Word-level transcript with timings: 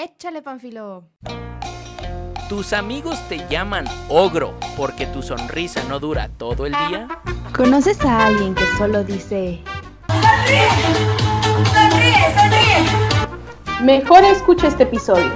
Échale, 0.00 0.42
Panfilo. 0.42 1.08
¿Tus 2.48 2.72
amigos 2.72 3.18
te 3.28 3.44
llaman 3.48 3.84
ogro 4.08 4.54
porque 4.76 5.06
tu 5.06 5.24
sonrisa 5.24 5.82
no 5.88 5.98
dura 5.98 6.28
todo 6.38 6.66
el 6.66 6.72
día? 6.88 7.08
¿Conoces 7.52 8.00
a 8.04 8.26
alguien 8.26 8.54
que 8.54 8.62
solo 8.78 9.02
dice... 9.02 9.60
¡Sonríe! 10.06 10.68
¡Sonríe! 11.74 12.14
¡Sonríe! 12.36 13.82
Mejor 13.82 14.22
escucha 14.22 14.68
este 14.68 14.84
episodio. 14.84 15.32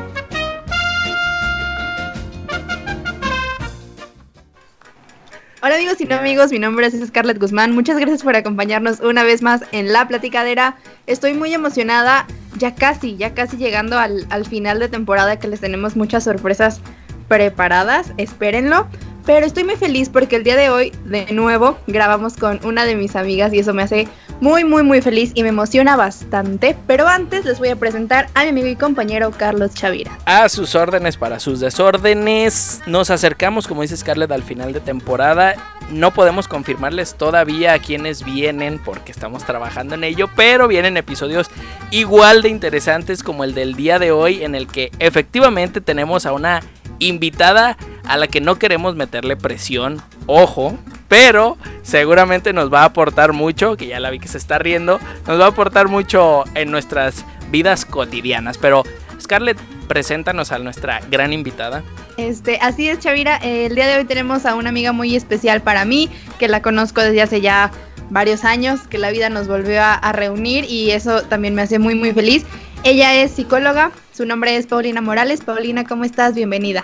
Hola 5.64 5.74
amigos 5.74 6.00
y 6.00 6.04
no 6.04 6.14
amigos, 6.14 6.52
mi 6.52 6.60
nombre 6.60 6.86
es 6.86 7.04
Scarlett 7.04 7.40
Guzmán. 7.40 7.74
Muchas 7.74 7.98
gracias 7.98 8.22
por 8.22 8.36
acompañarnos 8.36 9.00
una 9.00 9.24
vez 9.24 9.42
más 9.42 9.62
en 9.72 9.92
La 9.92 10.06
Platicadera. 10.06 10.76
Estoy 11.08 11.34
muy 11.34 11.52
emocionada, 11.52 12.28
ya 12.58 12.74
casi, 12.74 13.16
ya 13.16 13.34
casi 13.34 13.56
llegando 13.56 13.98
al, 13.98 14.26
al 14.30 14.44
final 14.44 14.78
de 14.78 14.88
temporada 14.88 15.38
que 15.38 15.48
les 15.48 15.60
tenemos 15.60 15.96
muchas 15.96 16.24
sorpresas 16.24 16.80
preparadas, 17.28 18.12
espérenlo. 18.16 18.86
Pero 19.24 19.46
estoy 19.46 19.64
muy 19.64 19.76
feliz 19.76 20.08
porque 20.08 20.36
el 20.36 20.44
día 20.44 20.56
de 20.56 20.70
hoy, 20.70 20.92
de 21.04 21.32
nuevo, 21.32 21.78
grabamos 21.86 22.36
con 22.36 22.60
una 22.64 22.84
de 22.84 22.96
mis 22.96 23.14
amigas 23.14 23.52
y 23.52 23.60
eso 23.60 23.72
me 23.72 23.82
hace 23.82 24.08
muy, 24.40 24.64
muy, 24.64 24.82
muy 24.82 25.00
feliz 25.00 25.30
y 25.34 25.42
me 25.42 25.50
emociona 25.50 25.96
bastante. 25.96 26.76
Pero 26.88 27.06
antes 27.06 27.44
les 27.44 27.58
voy 27.58 27.68
a 27.68 27.76
presentar 27.76 28.28
a 28.34 28.42
mi 28.42 28.48
amigo 28.48 28.66
y 28.66 28.74
compañero 28.74 29.30
Carlos 29.30 29.74
Chavira. 29.74 30.18
A 30.24 30.48
sus 30.48 30.74
órdenes 30.74 31.16
para 31.16 31.38
sus 31.38 31.60
desórdenes. 31.60 32.80
Nos 32.86 33.10
acercamos, 33.10 33.68
como 33.68 33.82
dice 33.82 33.96
Scarlett, 33.96 34.32
al 34.32 34.42
final 34.42 34.72
de 34.72 34.80
temporada. 34.80 35.54
No 35.90 36.12
podemos 36.12 36.48
confirmarles 36.48 37.14
todavía 37.14 37.74
a 37.74 37.78
quienes 37.78 38.24
vienen 38.24 38.80
porque 38.84 39.12
estamos 39.12 39.44
trabajando 39.44 39.94
en 39.94 40.04
ello, 40.04 40.28
pero 40.34 40.66
vienen 40.66 40.96
episodios 40.96 41.48
igual 41.90 42.42
de 42.42 42.48
interesantes 42.48 43.22
como 43.22 43.44
el 43.44 43.54
del 43.54 43.74
día 43.74 43.98
de 43.98 44.10
hoy 44.10 44.42
en 44.42 44.54
el 44.54 44.66
que 44.66 44.90
efectivamente 44.98 45.80
tenemos 45.80 46.26
a 46.26 46.32
una 46.32 46.62
invitada 47.06 47.76
a 48.04 48.16
la 48.16 48.26
que 48.26 48.40
no 48.40 48.58
queremos 48.58 48.96
meterle 48.96 49.36
presión, 49.36 50.02
ojo, 50.26 50.76
pero 51.08 51.58
seguramente 51.82 52.52
nos 52.52 52.72
va 52.72 52.82
a 52.82 52.86
aportar 52.86 53.32
mucho, 53.32 53.76
que 53.76 53.86
ya 53.86 54.00
la 54.00 54.10
vi 54.10 54.18
que 54.18 54.28
se 54.28 54.38
está 54.38 54.58
riendo, 54.58 54.98
nos 55.26 55.40
va 55.40 55.46
a 55.46 55.48
aportar 55.48 55.88
mucho 55.88 56.44
en 56.54 56.70
nuestras 56.70 57.24
vidas 57.50 57.84
cotidianas. 57.84 58.58
Pero 58.58 58.82
Scarlett, 59.20 59.58
preséntanos 59.88 60.52
a 60.52 60.58
nuestra 60.58 61.00
gran 61.10 61.32
invitada. 61.32 61.82
Este, 62.16 62.58
así 62.60 62.88
es, 62.88 62.98
Chavira. 62.98 63.36
El 63.36 63.74
día 63.74 63.86
de 63.86 63.98
hoy 63.98 64.04
tenemos 64.04 64.46
a 64.46 64.54
una 64.54 64.70
amiga 64.70 64.92
muy 64.92 65.14
especial 65.14 65.60
para 65.60 65.84
mí, 65.84 66.08
que 66.38 66.48
la 66.48 66.62
conozco 66.62 67.00
desde 67.02 67.22
hace 67.22 67.40
ya 67.40 67.70
varios 68.10 68.44
años, 68.44 68.86
que 68.88 68.98
la 68.98 69.10
vida 69.10 69.28
nos 69.28 69.48
volvió 69.48 69.80
a, 69.82 69.94
a 69.94 70.12
reunir 70.12 70.64
y 70.64 70.90
eso 70.90 71.22
también 71.22 71.54
me 71.54 71.62
hace 71.62 71.78
muy, 71.78 71.94
muy 71.94 72.12
feliz. 72.12 72.44
Ella 72.84 73.14
es 73.14 73.30
psicóloga, 73.30 73.92
su 74.12 74.26
nombre 74.26 74.56
es 74.56 74.66
Paulina 74.66 75.00
Morales. 75.00 75.40
Paulina, 75.42 75.84
¿cómo 75.84 76.02
estás? 76.02 76.34
Bienvenida. 76.34 76.82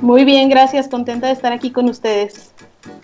Muy 0.00 0.24
bien, 0.24 0.48
gracias, 0.48 0.88
contenta 0.88 1.26
de 1.26 1.34
estar 1.34 1.52
aquí 1.52 1.70
con 1.70 1.90
ustedes. 1.90 2.52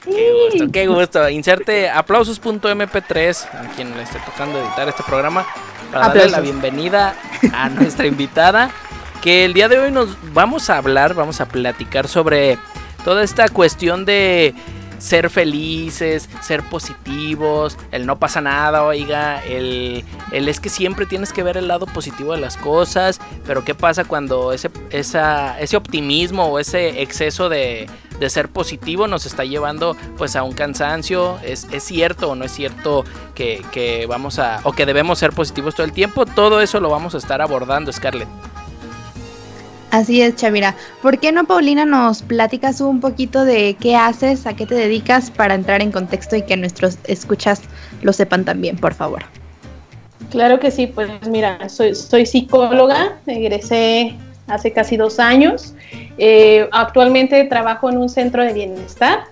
Qué 0.03 0.33
gusto, 0.33 0.73
qué 0.73 0.87
gusto. 0.87 1.29
Inserte 1.29 1.91
aplausos.mp3 1.91 3.49
a 3.53 3.69
quien 3.77 3.95
le 3.95 4.03
esté 4.03 4.19
tocando 4.21 4.59
editar 4.59 4.89
este 4.89 5.03
programa 5.03 5.47
para 5.93 6.09
darle 6.09 6.31
la 6.31 6.41
bienvenida 6.41 7.15
a 7.53 7.69
nuestra 7.69 8.07
invitada. 8.07 8.71
Que 9.21 9.45
el 9.45 9.53
día 9.53 9.69
de 9.69 9.79
hoy 9.79 9.91
nos 9.91 10.17
vamos 10.33 10.71
a 10.71 10.79
hablar, 10.79 11.13
vamos 11.13 11.43
a 11.43 11.49
platicar 11.49 12.09
sobre 12.09 12.57
toda 13.05 13.25
esta 13.25 13.49
cuestión 13.51 14.07
de 14.07 14.55
ser 14.99 15.31
felices, 15.31 16.29
ser 16.41 16.63
positivos, 16.63 17.77
el 17.93 18.07
no 18.07 18.19
pasa 18.19 18.41
nada, 18.41 18.85
oiga, 18.85 19.45
el, 19.45 20.05
el, 20.33 20.49
es 20.49 20.61
que 20.61 20.69
siempre 20.69 21.07
tienes 21.07 21.33
que 21.33 21.43
ver 21.43 21.57
el 21.57 21.69
lado 21.69 21.87
positivo 21.87 22.33
de 22.33 22.41
las 22.41 22.57
cosas, 22.57 23.21
pero 23.47 23.65
¿qué 23.65 23.75
pasa 23.75 24.05
cuando 24.05 24.53
ese, 24.53 24.71
esa, 24.91 25.59
ese 25.61 25.77
optimismo 25.77 26.47
o 26.47 26.59
ese 26.59 27.03
exceso 27.03 27.49
de, 27.49 27.89
de, 28.19 28.31
ser 28.31 28.49
positivo 28.49 29.07
nos 29.07 29.27
está 29.27 29.45
llevando 29.45 29.97
pues 30.17 30.37
a 30.37 30.43
un 30.43 30.53
cansancio? 30.53 31.39
¿Es, 31.43 31.67
es 31.71 31.85
cierto 31.85 32.31
o 32.31 32.35
no 32.35 32.45
es 32.45 32.53
cierto 32.53 33.05
que, 33.35 33.63
que 33.73 34.07
vamos 34.07 34.39
a, 34.39 34.61
o 34.65 34.73
que 34.73 34.87
debemos 34.87 35.19
ser 35.19 35.33
positivos 35.33 35.75
todo 35.75 35.87
el 35.87 35.93
tiempo? 35.93 36.27
Todo 36.27 36.61
eso 36.61 36.81
lo 36.81 36.91
vamos 36.91 37.15
a 37.15 37.19
estar 37.19 37.43
abordando, 37.43 37.93
Scarlett. 37.93 38.29
Así 39.97 40.21
es, 40.21 40.37
Chavira. 40.37 40.75
¿Por 41.01 41.19
qué 41.19 41.33
no, 41.33 41.45
Paulina, 41.45 41.87
nos 41.87 42.21
platicas 42.21 42.83
un 42.83 43.01
poquito 43.01 43.47
de 43.47 43.79
qué 43.81 43.97
haces, 43.97 44.47
a 44.47 44.55
qué 44.55 44.67
te 44.67 44.75
dedicas 44.75 45.31
para 45.31 45.55
entrar 45.55 45.81
en 45.81 45.91
contexto 45.91 46.37
y 46.37 46.43
que 46.43 46.55
nuestros 46.55 46.99
escuchas 47.05 47.63
lo 48.03 48.13
sepan 48.13 48.45
también, 48.45 48.77
por 48.77 48.93
favor? 48.93 49.23
Claro 50.31 50.61
que 50.61 50.71
sí, 50.71 50.87
pues 50.87 51.09
mira, 51.27 51.71
soy, 51.71 51.95
soy 51.95 52.27
psicóloga, 52.27 53.17
egresé 53.27 54.15
hace 54.49 54.71
casi 54.71 54.99
dos 54.99 55.19
años. 55.19 55.73
Eh, 56.19 56.69
actualmente 56.73 57.43
trabajo 57.45 57.89
en 57.89 57.97
un 57.97 58.11
centro 58.11 58.45
de 58.45 58.53
bienestar, 58.53 59.25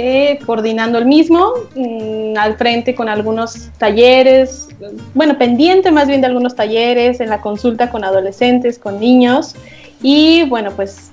eh, 0.00 0.38
coordinando 0.46 0.96
el 0.98 1.06
mismo, 1.06 1.54
mmm, 1.74 2.38
al 2.38 2.56
frente 2.56 2.94
con 2.94 3.08
algunos 3.08 3.68
talleres, 3.78 4.68
bueno, 5.12 5.36
pendiente 5.36 5.90
más 5.90 6.06
bien 6.06 6.20
de 6.20 6.28
algunos 6.28 6.54
talleres, 6.54 7.18
en 7.18 7.28
la 7.28 7.40
consulta 7.40 7.90
con 7.90 8.04
adolescentes, 8.04 8.78
con 8.78 9.00
niños 9.00 9.56
y 10.00 10.44
bueno, 10.44 10.70
pues 10.70 11.10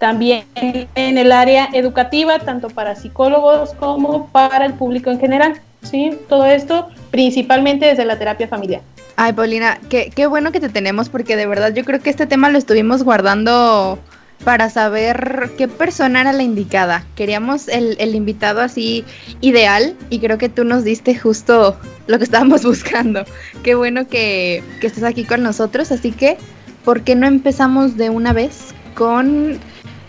también 0.00 0.44
en 0.56 1.18
el 1.18 1.30
área 1.30 1.68
educativa, 1.72 2.40
tanto 2.40 2.68
para 2.68 2.96
psicólogos 2.96 3.74
como 3.74 4.26
para 4.26 4.66
el 4.66 4.74
público 4.74 5.10
en 5.10 5.20
general. 5.20 5.60
¿sí? 5.82 6.18
Todo 6.28 6.46
esto 6.46 6.88
principalmente 7.12 7.86
desde 7.86 8.04
la 8.04 8.18
terapia 8.18 8.48
familiar. 8.48 8.82
Ay, 9.14 9.34
Paulina, 9.34 9.78
qué, 9.88 10.10
qué 10.12 10.26
bueno 10.26 10.50
que 10.50 10.58
te 10.58 10.68
tenemos 10.68 11.10
porque 11.10 11.36
de 11.36 11.46
verdad 11.46 11.72
yo 11.72 11.84
creo 11.84 12.00
que 12.00 12.10
este 12.10 12.26
tema 12.26 12.50
lo 12.50 12.58
estuvimos 12.58 13.04
guardando 13.04 14.00
para 14.44 14.70
saber 14.70 15.50
qué 15.58 15.68
persona 15.68 16.20
era 16.20 16.32
la 16.32 16.42
indicada. 16.42 17.04
Queríamos 17.16 17.68
el, 17.68 17.96
el, 17.98 18.14
invitado 18.14 18.60
así 18.60 19.04
ideal 19.40 19.96
y 20.10 20.20
creo 20.20 20.38
que 20.38 20.48
tú 20.48 20.64
nos 20.64 20.84
diste 20.84 21.16
justo 21.16 21.76
lo 22.06 22.18
que 22.18 22.24
estábamos 22.24 22.62
buscando. 22.64 23.24
Qué 23.62 23.74
bueno 23.74 24.06
que, 24.06 24.62
que 24.80 24.86
estés 24.86 25.04
aquí 25.04 25.24
con 25.24 25.42
nosotros, 25.42 25.90
así 25.90 26.12
que, 26.12 26.36
¿por 26.84 27.02
qué 27.02 27.14
no 27.14 27.26
empezamos 27.26 27.96
de 27.96 28.10
una 28.10 28.32
vez 28.32 28.74
con 28.94 29.58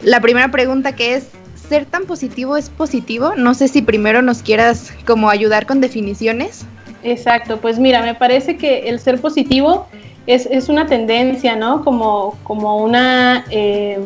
la 0.03 0.21
primera 0.21 0.51
pregunta 0.51 0.95
que 0.95 1.15
es, 1.15 1.29
¿ser 1.55 1.85
tan 1.85 2.05
positivo 2.05 2.57
es 2.57 2.69
positivo? 2.69 3.33
No 3.35 3.53
sé 3.53 3.67
si 3.67 3.81
primero 3.81 4.21
nos 4.21 4.41
quieras 4.41 4.93
como 5.05 5.29
ayudar 5.29 5.65
con 5.65 5.81
definiciones. 5.81 6.65
Exacto, 7.03 7.59
pues 7.59 7.79
mira, 7.79 8.01
me 8.01 8.15
parece 8.15 8.57
que 8.57 8.89
el 8.89 8.99
ser 8.99 9.19
positivo 9.19 9.87
es, 10.27 10.45
es 10.45 10.69
una 10.69 10.85
tendencia, 10.85 11.55
¿no? 11.55 11.83
Como, 11.83 12.37
como 12.43 12.77
una 12.77 13.45
eh, 13.49 13.99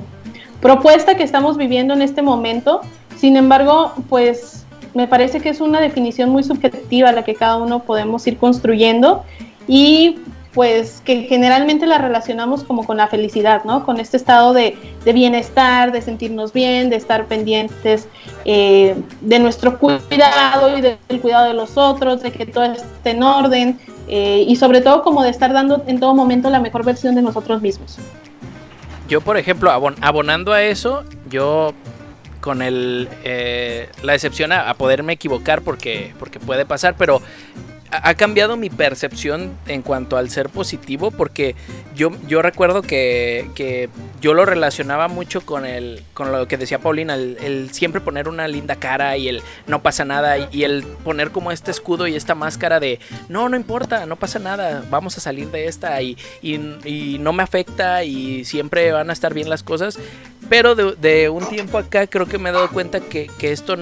propuesta 0.62 1.16
que 1.16 1.24
estamos 1.24 1.58
viviendo 1.58 1.94
en 1.94 2.02
este 2.02 2.22
momento. 2.22 2.82
Sin 3.18 3.36
embargo, 3.36 3.94
pues 4.08 4.66
me 4.94 5.08
parece 5.08 5.42
que 5.42 5.50
es 5.50 5.62
una 5.62 5.82
definición 5.82 6.30
muy 6.30 6.44
subjetiva 6.44 7.12
la 7.12 7.24
que 7.24 7.36
cada 7.36 7.58
uno 7.58 7.80
podemos 7.80 8.26
ir 8.28 8.38
construyendo 8.38 9.24
y 9.68 10.18
pues 10.54 11.02
que 11.06 11.24
generalmente 11.24 11.86
la 11.86 11.98
relacionamos 11.98 12.64
como 12.64 12.86
con 12.86 12.98
la 12.98 13.08
felicidad, 13.08 13.64
¿no? 13.64 13.86
Con 13.86 14.02
este 14.02 14.18
estado 14.18 14.52
de, 14.54 14.78
de 15.06 15.14
bienestar, 15.14 15.94
de 15.94 16.02
sentirnos 16.02 16.52
bien, 16.52 16.90
de 16.90 16.98
estar 16.98 17.26
pendientes 17.26 18.10
eh, 18.44 18.96
de 19.22 19.40
nuestro 19.40 19.80
cuidado 19.80 20.78
y 20.78 20.82
de, 20.82 20.98
del 21.08 21.22
cuidado 21.22 21.48
de 21.48 21.54
los 21.54 21.78
otros, 21.78 22.22
de 22.22 22.32
que 22.32 22.46
todo 22.46 22.66
esté 22.66 23.12
en 23.12 23.24
orden 23.24 23.80
eh, 24.12 24.44
y 24.46 24.58
sobre 24.58 24.82
todo 24.82 25.02
como 25.04 25.24
de 25.24 25.30
estar 25.30 25.54
dando 25.54 25.84
en 25.88 26.00
todo 26.00 26.14
momento 26.14 26.50
la 26.50 26.60
mejor 26.60 26.86
versión 26.86 27.16
de 27.16 27.22
nosotros 27.22 27.62
mismos. 27.62 27.98
Yo, 29.08 29.22
por 29.22 29.38
ejemplo, 29.38 29.72
abon 29.72 29.96
abonando 30.02 30.54
a 30.54 30.62
eso, 30.64 31.04
yo 31.30 31.74
con 32.42 32.62
el, 32.62 33.08
eh, 33.24 33.90
la 34.04 34.14
excepción 34.14 34.52
a, 34.52 34.70
a, 34.70 34.74
poderme 34.74 35.14
equivocar 35.14 35.62
porque, 35.62 36.14
porque 36.20 36.40
puede 36.40 36.66
pasar, 36.66 36.96
pero 36.98 37.22
ha 37.92 38.14
cambiado 38.14 38.56
mi 38.56 38.70
percepción 38.70 39.58
en 39.68 39.82
cuanto 39.82 40.16
al 40.16 40.30
ser 40.30 40.50
positivo 40.50 41.12
porque 41.12 41.56
yo, 41.94 42.12
yo 42.28 42.42
recuerdo 42.42 42.82
que, 42.82 43.50
que 43.54 43.90
yo 44.22 44.34
lo 44.34 44.46
relacionaba 44.46 45.10
mucho 45.10 45.42
con 45.42 45.66
el 45.66 46.04
con 46.14 46.32
lo 46.32 46.48
que 46.48 46.58
decía 46.58 46.80
Paulina, 46.80 47.16
el, 47.16 47.70
siempre 47.74 48.00
poner 48.00 48.30
una 48.30 48.48
linda 48.48 48.78
cara 48.78 49.18
y 49.18 49.28
el 49.28 49.42
no 49.68 49.82
pasa 49.82 50.06
nada 50.06 50.38
y, 50.52 50.64
el 50.64 50.84
poner 50.84 51.32
como 51.32 51.52
este 51.52 51.72
escudo 51.72 52.08
y 52.08 52.16
esta 52.16 52.34
máscara 52.34 52.80
de 52.80 53.00
no, 53.28 53.50
no 53.50 53.58
importa, 53.58 54.06
no 54.06 54.16
pasa 54.16 54.40
nada, 54.40 54.86
vamos 54.90 55.18
a 55.18 55.22
salir 55.22 55.50
de 55.50 55.66
esta 55.66 56.02
y, 56.02 56.18
y, 56.42 56.56
y 56.86 57.18
no 57.20 57.34
me 57.34 57.44
afecta 57.44 58.04
y 58.04 58.46
siempre 58.46 58.92
van 58.92 59.10
a 59.10 59.14
estar 59.14 59.34
bien 59.34 59.50
las 59.50 59.64
cosas. 59.64 60.00
Pero 60.50 60.76
de, 60.76 60.96
de 60.96 61.30
un 61.30 61.48
tiempo 61.50 61.78
acá 61.78 62.08
creo 62.08 62.26
que 62.26 62.38
me 62.38 62.50
he 62.50 62.54
dado 62.54 62.70
cuenta 62.70 63.00
que, 63.00 63.30
que 63.38 63.52
esto 63.52 63.76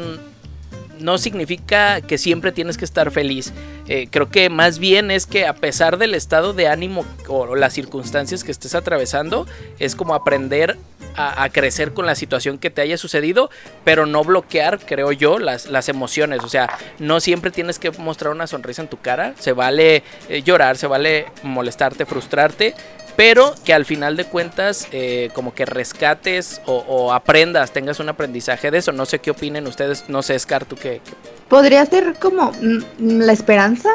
no 0.99 1.17
significa 1.17 2.01
que 2.01 2.17
siempre 2.17 2.51
tienes 2.51 2.77
que 2.77 2.85
estar 2.85 3.11
feliz. 3.11 3.53
Eh, 3.87 4.07
creo 4.11 4.29
que 4.29 4.49
más 4.49 4.79
bien 4.79 5.11
es 5.11 5.25
que 5.25 5.47
a 5.47 5.53
pesar 5.53 5.97
del 5.97 6.13
estado 6.13 6.53
de 6.53 6.67
ánimo 6.67 7.05
o 7.27 7.55
las 7.55 7.73
circunstancias 7.73 8.43
que 8.43 8.51
estés 8.51 8.75
atravesando, 8.75 9.47
es 9.79 9.95
como 9.95 10.13
aprender 10.13 10.77
a, 11.15 11.49
crecer 11.49 11.93
con 11.93 12.05
la 12.05 12.15
situación 12.15 12.57
que 12.57 12.69
te 12.69 12.81
haya 12.81 12.97
sucedido, 12.97 13.49
pero 13.83 14.05
no 14.05 14.23
bloquear, 14.23 14.79
creo 14.79 15.11
yo, 15.11 15.37
las, 15.37 15.65
las 15.65 15.89
emociones. 15.89 16.43
O 16.43 16.49
sea, 16.49 16.69
no 16.97 17.19
siempre 17.19 17.51
tienes 17.51 17.77
que 17.77 17.91
mostrar 17.91 18.31
una 18.31 18.47
sonrisa 18.47 18.81
en 18.81 18.87
tu 18.87 18.97
cara. 19.01 19.33
Se 19.37 19.51
vale 19.51 20.03
eh, 20.29 20.43
llorar, 20.43 20.77
se 20.77 20.87
vale 20.87 21.25
molestarte, 21.43 22.05
frustrarte, 22.05 22.73
pero 23.19 23.53
que 23.65 23.73
al 23.73 23.83
final 23.83 24.15
de 24.15 24.23
cuentas 24.23 24.87
eh, 24.93 25.29
como 25.33 25.53
que 25.53 25.65
rescates 25.65 26.61
o, 26.65 26.85
o 26.87 27.11
aprendas, 27.11 27.71
tengas 27.71 27.99
un 27.99 28.07
aprendizaje 28.07 28.71
de 28.71 28.77
eso. 28.77 28.93
No 28.93 29.05
sé 29.05 29.19
qué 29.19 29.31
opinen 29.31 29.67
ustedes, 29.67 30.05
no 30.07 30.21
sé, 30.21 30.39
Scar, 30.39 30.63
tú 30.63 30.77
qué... 30.77 31.01
qué- 31.03 31.11
Podría 31.49 31.85
ser 31.85 32.13
como 32.17 32.53
mm, 32.53 33.19
la 33.19 33.33
esperanza, 33.33 33.89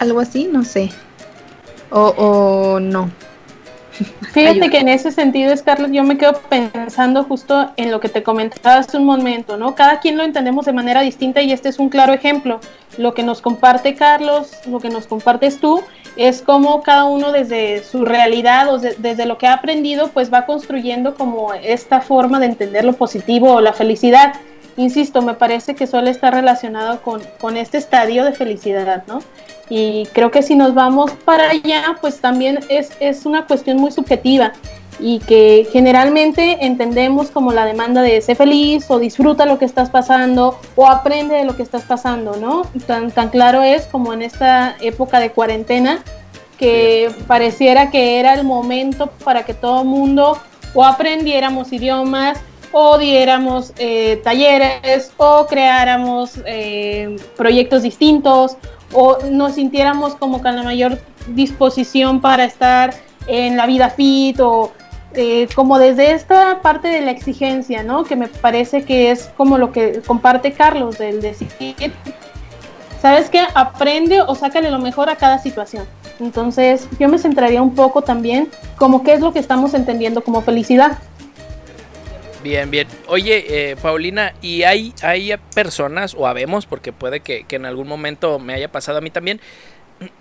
algo 0.00 0.18
así, 0.18 0.48
no 0.50 0.64
sé. 0.64 0.90
O, 1.90 2.00
o 2.16 2.80
no. 2.80 3.12
Fíjate 4.32 4.64
Ayuda. 4.64 4.70
que 4.70 4.78
en 4.78 4.88
ese 4.88 5.12
sentido, 5.12 5.56
Scarlett, 5.56 5.92
yo 5.92 6.02
me 6.02 6.18
quedo 6.18 6.32
pensando 6.48 7.22
justo 7.22 7.70
en 7.76 7.92
lo 7.92 8.00
que 8.00 8.08
te 8.08 8.24
comentaba 8.24 8.78
hace 8.78 8.96
un 8.96 9.04
momento, 9.04 9.56
¿no? 9.56 9.76
Cada 9.76 10.00
quien 10.00 10.18
lo 10.18 10.24
entendemos 10.24 10.66
de 10.66 10.72
manera 10.72 11.02
distinta 11.02 11.42
y 11.42 11.52
este 11.52 11.68
es 11.68 11.78
un 11.78 11.90
claro 11.90 12.12
ejemplo. 12.12 12.58
Lo 12.98 13.14
que 13.14 13.22
nos 13.22 13.40
comparte 13.40 13.94
Carlos, 13.94 14.50
lo 14.66 14.80
que 14.80 14.88
nos 14.88 15.06
compartes 15.06 15.60
tú, 15.60 15.80
es 16.16 16.42
como 16.42 16.82
cada 16.82 17.04
uno 17.04 17.32
desde 17.32 17.82
su 17.84 18.04
realidad 18.04 18.72
o 18.72 18.78
de- 18.78 18.94
desde 18.98 19.26
lo 19.26 19.36
que 19.38 19.46
ha 19.46 19.54
aprendido, 19.54 20.08
pues 20.08 20.32
va 20.32 20.46
construyendo 20.46 21.14
como 21.14 21.52
esta 21.54 22.00
forma 22.00 22.38
de 22.40 22.46
entender 22.46 22.84
lo 22.84 22.92
positivo 22.92 23.52
o 23.54 23.60
la 23.60 23.72
felicidad. 23.72 24.34
Insisto, 24.76 25.22
me 25.22 25.34
parece 25.34 25.74
que 25.74 25.86
suele 25.86 26.10
estar 26.10 26.34
relacionado 26.34 27.00
con, 27.02 27.20
con 27.40 27.56
este 27.56 27.78
estadio 27.78 28.24
de 28.24 28.32
felicidad, 28.32 29.04
¿no? 29.06 29.20
Y 29.68 30.06
creo 30.12 30.30
que 30.30 30.42
si 30.42 30.56
nos 30.56 30.74
vamos 30.74 31.12
para 31.24 31.50
allá, 31.50 31.96
pues 32.00 32.20
también 32.20 32.60
es, 32.68 32.90
es 33.00 33.24
una 33.24 33.46
cuestión 33.46 33.78
muy 33.78 33.92
subjetiva 33.92 34.52
y 34.98 35.18
que 35.20 35.66
generalmente 35.72 36.64
entendemos 36.64 37.30
como 37.30 37.52
la 37.52 37.66
demanda 37.66 38.02
de 38.02 38.20
ser 38.20 38.36
feliz 38.36 38.90
o 38.90 38.98
disfruta 38.98 39.46
lo 39.46 39.58
que 39.58 39.64
estás 39.64 39.90
pasando 39.90 40.58
o 40.76 40.86
aprende 40.88 41.36
de 41.36 41.44
lo 41.44 41.56
que 41.56 41.62
estás 41.62 41.82
pasando, 41.82 42.36
¿no? 42.36 42.62
Tan, 42.86 43.10
tan 43.10 43.28
claro 43.28 43.62
es 43.62 43.86
como 43.86 44.12
en 44.12 44.22
esta 44.22 44.76
época 44.80 45.20
de 45.20 45.30
cuarentena 45.30 46.02
que 46.58 47.10
pareciera 47.26 47.90
que 47.90 48.20
era 48.20 48.34
el 48.34 48.44
momento 48.44 49.08
para 49.24 49.44
que 49.44 49.54
todo 49.54 49.82
el 49.82 49.88
mundo 49.88 50.38
o 50.74 50.84
aprendiéramos 50.84 51.72
idiomas 51.72 52.38
o 52.72 52.98
diéramos 52.98 53.72
eh, 53.78 54.20
talleres 54.24 55.12
o 55.16 55.46
creáramos 55.46 56.32
eh, 56.44 57.16
proyectos 57.36 57.82
distintos 57.82 58.56
o 58.92 59.18
nos 59.30 59.54
sintiéramos 59.54 60.14
como 60.16 60.42
con 60.42 60.56
la 60.56 60.62
mayor 60.62 60.98
disposición 61.28 62.20
para 62.20 62.44
estar 62.44 62.94
en 63.26 63.56
la 63.56 63.66
vida 63.66 63.90
fit 63.90 64.38
o 64.40 64.72
eh, 65.14 65.48
como 65.54 65.78
desde 65.78 66.12
esta 66.12 66.60
parte 66.62 66.88
de 66.88 67.00
la 67.00 67.10
exigencia, 67.10 67.82
¿no? 67.82 68.04
Que 68.04 68.16
me 68.16 68.28
parece 68.28 68.84
que 68.84 69.10
es 69.10 69.30
como 69.36 69.58
lo 69.58 69.72
que 69.72 70.00
comparte 70.06 70.52
Carlos, 70.52 70.98
del 70.98 71.20
decir, 71.20 71.48
¿sabes 73.00 73.30
qué? 73.30 73.42
Aprende 73.54 74.20
o 74.22 74.34
sácale 74.34 74.70
lo 74.70 74.78
mejor 74.78 75.08
a 75.08 75.16
cada 75.16 75.38
situación. 75.38 75.86
Entonces, 76.20 76.88
yo 76.98 77.08
me 77.08 77.18
centraría 77.18 77.60
un 77.60 77.74
poco 77.74 78.02
también 78.02 78.48
como 78.76 79.02
qué 79.02 79.14
es 79.14 79.20
lo 79.20 79.32
que 79.32 79.38
estamos 79.38 79.74
entendiendo 79.74 80.22
como 80.22 80.42
felicidad. 80.42 80.98
Bien, 82.42 82.70
bien. 82.70 82.86
Oye, 83.06 83.70
eh, 83.70 83.76
Paulina, 83.76 84.34
¿y 84.42 84.64
hay, 84.64 84.92
hay 85.00 85.34
personas, 85.54 86.14
o 86.14 86.26
habemos, 86.26 86.66
porque 86.66 86.92
puede 86.92 87.20
que, 87.20 87.44
que 87.44 87.56
en 87.56 87.64
algún 87.64 87.88
momento 87.88 88.38
me 88.38 88.52
haya 88.52 88.70
pasado 88.70 88.98
a 88.98 89.00
mí 89.00 89.10
también, 89.10 89.40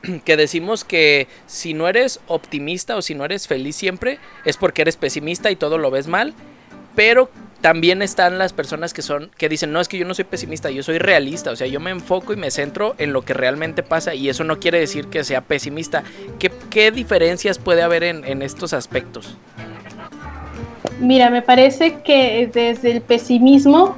que 0.26 0.38
decimos 0.38 0.84
que 0.84 1.28
si 1.48 1.74
no 1.74 1.88
eres 1.88 2.20
optimista 2.28 2.96
o 2.96 3.02
si 3.02 3.16
no 3.16 3.26
eres 3.26 3.48
feliz 3.48 3.76
siempre, 3.76 4.20
es 4.46 4.58
porque 4.58 4.82
eres 4.82 4.98
pesimista 4.98 5.52
y 5.52 5.56
todo 5.56 5.78
lo 5.78 5.92
ves 5.92 6.08
mal, 6.08 6.34
pero 6.96 7.30
también 7.62 8.02
están 8.02 8.38
las 8.38 8.52
personas 8.52 8.94
que 8.94 9.02
son 9.02 9.32
que 9.38 9.48
dicen, 9.48 9.72
"No, 9.72 9.80
es 9.80 9.88
que 9.88 9.98
yo 9.98 10.06
no 10.06 10.14
soy 10.14 10.26
pesimista, 10.26 10.70
yo 10.70 10.84
soy 10.84 10.98
realista", 10.98 11.52
o 11.52 11.56
sea, 11.56 11.68
yo 11.68 11.80
me 11.80 11.92
enfoco 11.92 12.34
y 12.34 12.36
me 12.36 12.52
centro 12.52 12.96
en 12.98 13.14
lo 13.14 13.24
que 13.24 13.34
realmente 13.34 13.84
pasa 13.84 14.14
y 14.16 14.30
eso 14.30 14.44
no 14.44 14.60
quiere 14.60 14.80
decir 14.80 15.08
que 15.08 15.24
sea 15.24 15.42
pesimista. 15.42 16.04
¿Qué, 16.40 16.52
qué 16.70 16.92
diferencias 16.92 17.60
puede 17.60 17.82
haber 17.82 18.04
en, 18.04 18.26
en 18.26 18.42
estos 18.42 18.74
aspectos? 18.74 19.38
Mira, 21.00 21.30
me 21.30 21.42
parece 21.42 22.02
que 22.02 22.50
desde 22.54 22.92
el 22.92 23.02
pesimismo 23.02 23.98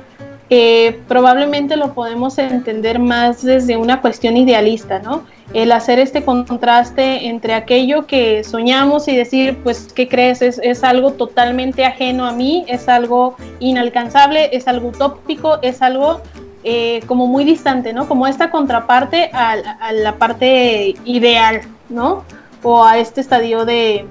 eh, 0.52 1.00
probablemente 1.08 1.76
lo 1.76 1.94
podemos 1.94 2.38
entender 2.38 3.00
más 3.00 3.44
desde 3.44 3.78
una 3.78 4.02
cuestión 4.02 4.38
idealista, 4.38 5.00
¿no? 5.00 5.24
El 5.54 5.72
hacer 5.72 5.98
este 5.98 6.24
contraste 6.24 7.28
entre 7.28 7.56
aquello 7.56 8.06
que 8.06 8.44
soñamos 8.44 9.08
y 9.08 9.16
decir, 9.16 9.58
pues, 9.64 9.92
¿qué 9.94 10.08
crees? 10.08 10.42
Es, 10.44 10.84
algo 10.84 11.14
totalmente 11.14 11.84
ajeno 11.84 12.28
a 12.28 12.32
mí, 12.32 12.64
es 12.68 12.88
algo 12.88 13.38
inalcanzable, 13.60 14.50
es 14.56 14.68
algo 14.68 14.90
utópico, 14.90 15.58
es 15.64 15.82
algo 15.82 16.22
eh, 16.64 17.02
como 17.08 17.26
muy 17.26 17.44
distante, 17.44 17.94
¿no? 17.94 18.08
Como 18.08 18.28
esta 18.28 18.52
contraparte 18.52 19.32
a, 19.34 19.56
la 19.94 20.16
parte 20.18 20.96
ideal, 21.06 21.62
¿no? 21.90 22.24
O 22.62 22.84
a 22.84 23.00
este 23.00 23.22
estadio 23.22 23.66
de, 23.66 24.06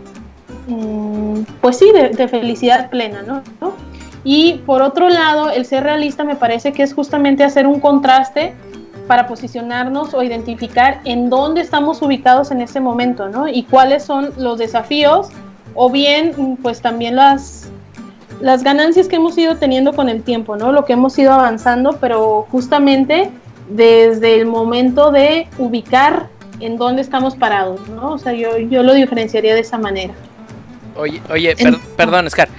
mm, 0.67 1.43
pues 1.61 1.79
sí, 1.79 1.93
de, 1.93 2.29
felicidad 2.29 2.91
plena. 2.91 3.23
¿no? 3.23 3.43
Y 4.25 4.55
por 4.67 4.81
otro 4.83 5.09
lado, 5.11 5.51
el 5.51 5.67
ser 5.67 5.85
realista 5.85 6.25
me 6.25 6.35
parece 6.37 6.73
que 6.73 6.83
es 6.83 6.95
justamente 6.95 7.45
hacer 7.45 7.67
un 7.67 7.79
contraste 7.81 8.55
para 9.07 9.27
posicionarnos 9.27 10.15
o 10.15 10.23
identificar 10.23 11.01
en 11.05 11.29
dónde 11.29 11.61
estamos 11.61 12.01
ubicados 12.01 12.51
en 12.51 12.63
ese 12.63 12.81
momento, 12.81 13.29
¿no? 13.29 13.49
Y 13.49 13.65
cuáles 13.65 14.03
son 14.03 14.33
los 14.39 14.59
desafíos 14.59 15.29
o 15.75 15.91
bien, 15.91 16.57
pues 16.63 16.81
también 16.81 17.17
las, 17.17 17.69
las 18.41 18.63
ganancias 18.63 19.07
que 19.09 19.17
hemos 19.17 19.37
ido 19.37 19.57
teniendo 19.57 19.93
con 19.93 20.09
el 20.09 20.23
tiempo, 20.23 20.57
¿no? 20.57 20.73
Lo 20.73 20.87
que 20.87 20.95
hemos 20.95 21.19
ido 21.19 21.33
avanzando, 21.35 21.99
pero 22.01 22.47
justamente 22.51 23.31
desde 23.69 24.37
el 24.41 24.47
momento 24.47 25.11
de 25.11 25.49
ubicar 25.59 26.29
en 26.61 26.79
dónde 26.79 27.03
estamos 27.03 27.35
parados, 27.37 27.87
¿no? 27.89 28.13
O 28.13 28.19
sea, 28.19 28.33
yo, 28.33 28.57
yo 28.57 28.83
lo 28.83 28.95
diferenciaría 28.95 29.55
de 29.55 29.61
esa 29.61 29.77
manera. 29.77 30.15
Oye, 30.97 31.21
oye, 31.31 31.57
per- 31.57 31.79
perdón, 31.97 32.31
Scar, 32.31 32.49
a- 32.49 32.51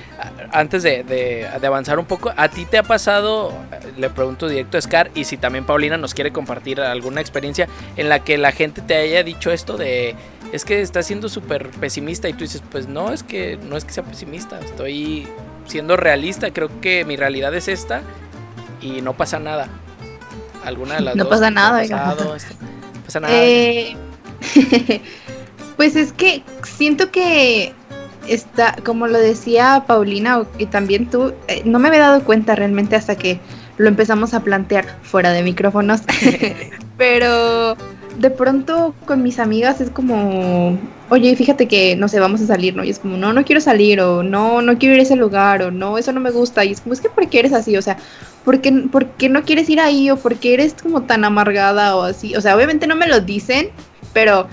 antes 0.51 0.83
de, 0.83 1.03
de- 1.03 1.47
de 1.59 1.67
avanzar 1.67 1.99
un 1.99 2.05
poco, 2.05 2.31
¿a 2.35 2.47
ti 2.49 2.65
te 2.65 2.77
ha 2.77 2.83
pasado, 2.83 3.53
le 3.97 4.09
pregunto 4.09 4.47
directo 4.47 4.77
a 4.77 4.81
Scar, 4.81 5.11
y 5.15 5.23
si 5.25 5.37
también 5.37 5.65
Paulina 5.65 5.97
nos 5.97 6.13
quiere 6.13 6.31
compartir 6.31 6.81
alguna 6.81 7.21
experiencia 7.21 7.67
en 7.97 8.09
la 8.09 8.19
que 8.23 8.37
la 8.37 8.51
gente 8.51 8.81
te 8.81 8.95
haya 8.95 9.23
dicho 9.23 9.51
esto 9.51 9.77
de, 9.77 10.15
es 10.51 10.65
que 10.65 10.81
estás 10.81 11.05
siendo 11.07 11.29
súper 11.29 11.69
pesimista 11.69 12.29
y 12.29 12.33
tú 12.33 12.39
dices, 12.39 12.61
pues 12.71 12.87
no, 12.87 13.11
es 13.11 13.23
que 13.23 13.57
no 13.69 13.77
es 13.77 13.85
que 13.85 13.91
sea 13.93 14.03
pesimista, 14.03 14.59
estoy 14.59 15.27
siendo 15.67 15.97
realista, 15.97 16.51
creo 16.51 16.69
que 16.81 17.05
mi 17.05 17.15
realidad 17.15 17.53
es 17.55 17.67
esta 17.67 18.01
y 18.81 19.01
no 19.01 19.13
pasa 19.13 19.39
nada. 19.39 19.67
¿Alguna 20.63 20.95
de 20.95 21.01
las 21.01 21.15
No 21.17 21.23
dos 21.25 21.31
pasa 21.31 21.49
nada, 21.51 21.79
oiga. 21.81 22.03
pasado 22.05 22.35
esto? 22.35 22.53
No 22.95 23.01
pasa 23.03 23.19
nada. 23.19 23.33
Eh, 23.35 23.95
pues 25.77 25.95
es 25.95 26.13
que 26.13 26.43
siento 26.63 27.11
que 27.11 27.73
está, 28.27 28.75
como 28.83 29.07
lo 29.07 29.19
decía 29.19 29.83
Paulina 29.87 30.43
y 30.57 30.65
también 30.67 31.09
tú, 31.09 31.33
eh, 31.47 31.61
no 31.65 31.79
me 31.79 31.87
había 31.87 32.01
dado 32.01 32.23
cuenta 32.23 32.55
realmente 32.55 32.95
hasta 32.95 33.15
que 33.15 33.39
lo 33.77 33.87
empezamos 33.87 34.33
a 34.33 34.41
plantear 34.41 34.85
fuera 35.03 35.31
de 35.31 35.43
micrófonos. 35.43 36.01
Pero 36.97 37.75
de 38.17 38.29
pronto 38.29 38.95
con 39.05 39.21
mis 39.23 39.39
amigas 39.39 39.81
es 39.81 39.89
como, 39.89 40.77
oye, 41.09 41.35
fíjate 41.35 41.67
que 41.67 41.95
no 41.95 42.07
sé, 42.07 42.19
vamos 42.19 42.41
a 42.41 42.47
salir, 42.47 42.75
¿no? 42.75 42.83
Y 42.83 42.89
es 42.89 42.99
como, 42.99 43.17
no, 43.17 43.33
no 43.33 43.43
quiero 43.43 43.61
salir, 43.61 43.99
o 44.01 44.23
no, 44.23 44.61
no 44.61 44.77
quiero 44.77 44.95
ir 44.95 45.01
a 45.01 45.03
ese 45.03 45.15
lugar, 45.15 45.61
o 45.63 45.71
no, 45.71 45.97
eso 45.97 46.11
no 46.11 46.19
me 46.19 46.31
gusta. 46.31 46.63
Y 46.63 46.71
es 46.71 46.81
como, 46.81 46.93
es 46.93 47.01
que 47.01 47.09
¿por 47.09 47.27
qué 47.27 47.39
eres 47.39 47.53
así? 47.53 47.75
O 47.77 47.81
sea, 47.81 47.97
¿por 48.43 48.61
qué, 48.61 48.71
por 48.91 49.07
qué 49.07 49.29
no 49.29 49.43
quieres 49.43 49.69
ir 49.69 49.79
ahí? 49.79 50.09
¿O 50.09 50.17
por 50.17 50.35
qué 50.35 50.53
eres 50.53 50.75
como 50.81 51.03
tan 51.03 51.25
amargada 51.25 51.95
o 51.95 52.03
así? 52.03 52.35
O 52.35 52.41
sea, 52.41 52.55
obviamente 52.55 52.87
no 52.87 52.95
me 52.95 53.07
lo 53.07 53.19
dicen, 53.19 53.69
pero 54.13 54.47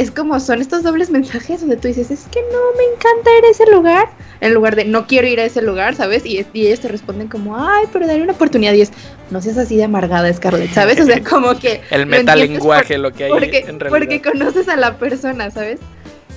es 0.00 0.10
como 0.10 0.40
son 0.40 0.62
estos 0.62 0.82
dobles 0.82 1.10
mensajes 1.10 1.60
donde 1.60 1.76
tú 1.76 1.88
dices, 1.88 2.10
es 2.10 2.26
que 2.30 2.40
no 2.40 2.58
me 2.76 2.84
encanta 2.84 3.30
ir 3.38 3.44
a 3.44 3.50
ese 3.50 3.70
lugar, 3.70 4.08
en 4.40 4.54
lugar 4.54 4.74
de 4.74 4.86
no 4.86 5.06
quiero 5.06 5.28
ir 5.28 5.38
a 5.40 5.44
ese 5.44 5.60
lugar, 5.60 5.94
¿sabes? 5.94 6.24
Y, 6.24 6.46
y 6.54 6.66
ellos 6.66 6.80
te 6.80 6.88
responden 6.88 7.28
como, 7.28 7.54
ay, 7.54 7.84
pero 7.92 8.06
dale 8.06 8.22
una 8.22 8.32
oportunidad. 8.32 8.72
Y 8.72 8.80
es, 8.80 8.92
no 9.30 9.42
seas 9.42 9.58
así 9.58 9.76
de 9.76 9.84
amargada, 9.84 10.32
Scarlett, 10.32 10.72
¿sabes? 10.72 10.98
O 11.00 11.04
sea, 11.04 11.22
como 11.28 11.58
que... 11.58 11.82
El 11.90 12.02
lo 12.02 12.06
metalenguaje, 12.06 12.96
lo 12.96 13.12
que 13.12 13.24
hay 13.24 13.30
porque, 13.30 13.58
en 13.58 13.78
realidad. 13.78 13.90
porque 13.90 14.22
conoces 14.22 14.68
a 14.70 14.76
la 14.76 14.96
persona, 14.96 15.50
¿sabes? 15.50 15.80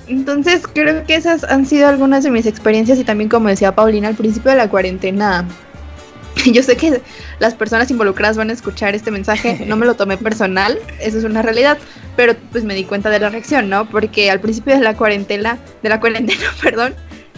Entonces 0.08 0.64
creo 0.70 1.06
que 1.06 1.14
esas 1.14 1.44
han 1.44 1.64
sido 1.64 1.88
algunas 1.88 2.22
de 2.22 2.30
mis 2.30 2.44
experiencias 2.44 2.98
y 2.98 3.04
también 3.04 3.30
como 3.30 3.48
decía 3.48 3.74
Paulina 3.74 4.08
al 4.08 4.14
principio 4.14 4.50
de 4.50 4.58
la 4.58 4.68
cuarentena. 4.68 5.46
Yo 6.52 6.62
sé 6.62 6.76
que 6.76 7.00
las 7.38 7.54
personas 7.54 7.90
involucradas 7.90 8.36
van 8.36 8.50
a 8.50 8.52
escuchar 8.52 8.94
este 8.94 9.10
mensaje, 9.10 9.64
no 9.66 9.76
me 9.76 9.86
lo 9.86 9.94
tomé 9.94 10.16
personal, 10.16 10.78
eso 11.00 11.18
es 11.18 11.24
una 11.24 11.42
realidad, 11.42 11.78
pero 12.16 12.34
pues 12.52 12.64
me 12.64 12.74
di 12.74 12.84
cuenta 12.84 13.10
de 13.10 13.20
la 13.20 13.30
reacción, 13.30 13.68
¿no? 13.68 13.88
Porque 13.88 14.30
al 14.30 14.40
principio 14.40 14.74
de 14.74 14.80
la 14.80 14.96
cuarentena, 14.96 15.58
de 15.82 15.88
la 15.88 16.00
cuarentena, 16.00 16.42
perdón, 16.62 16.94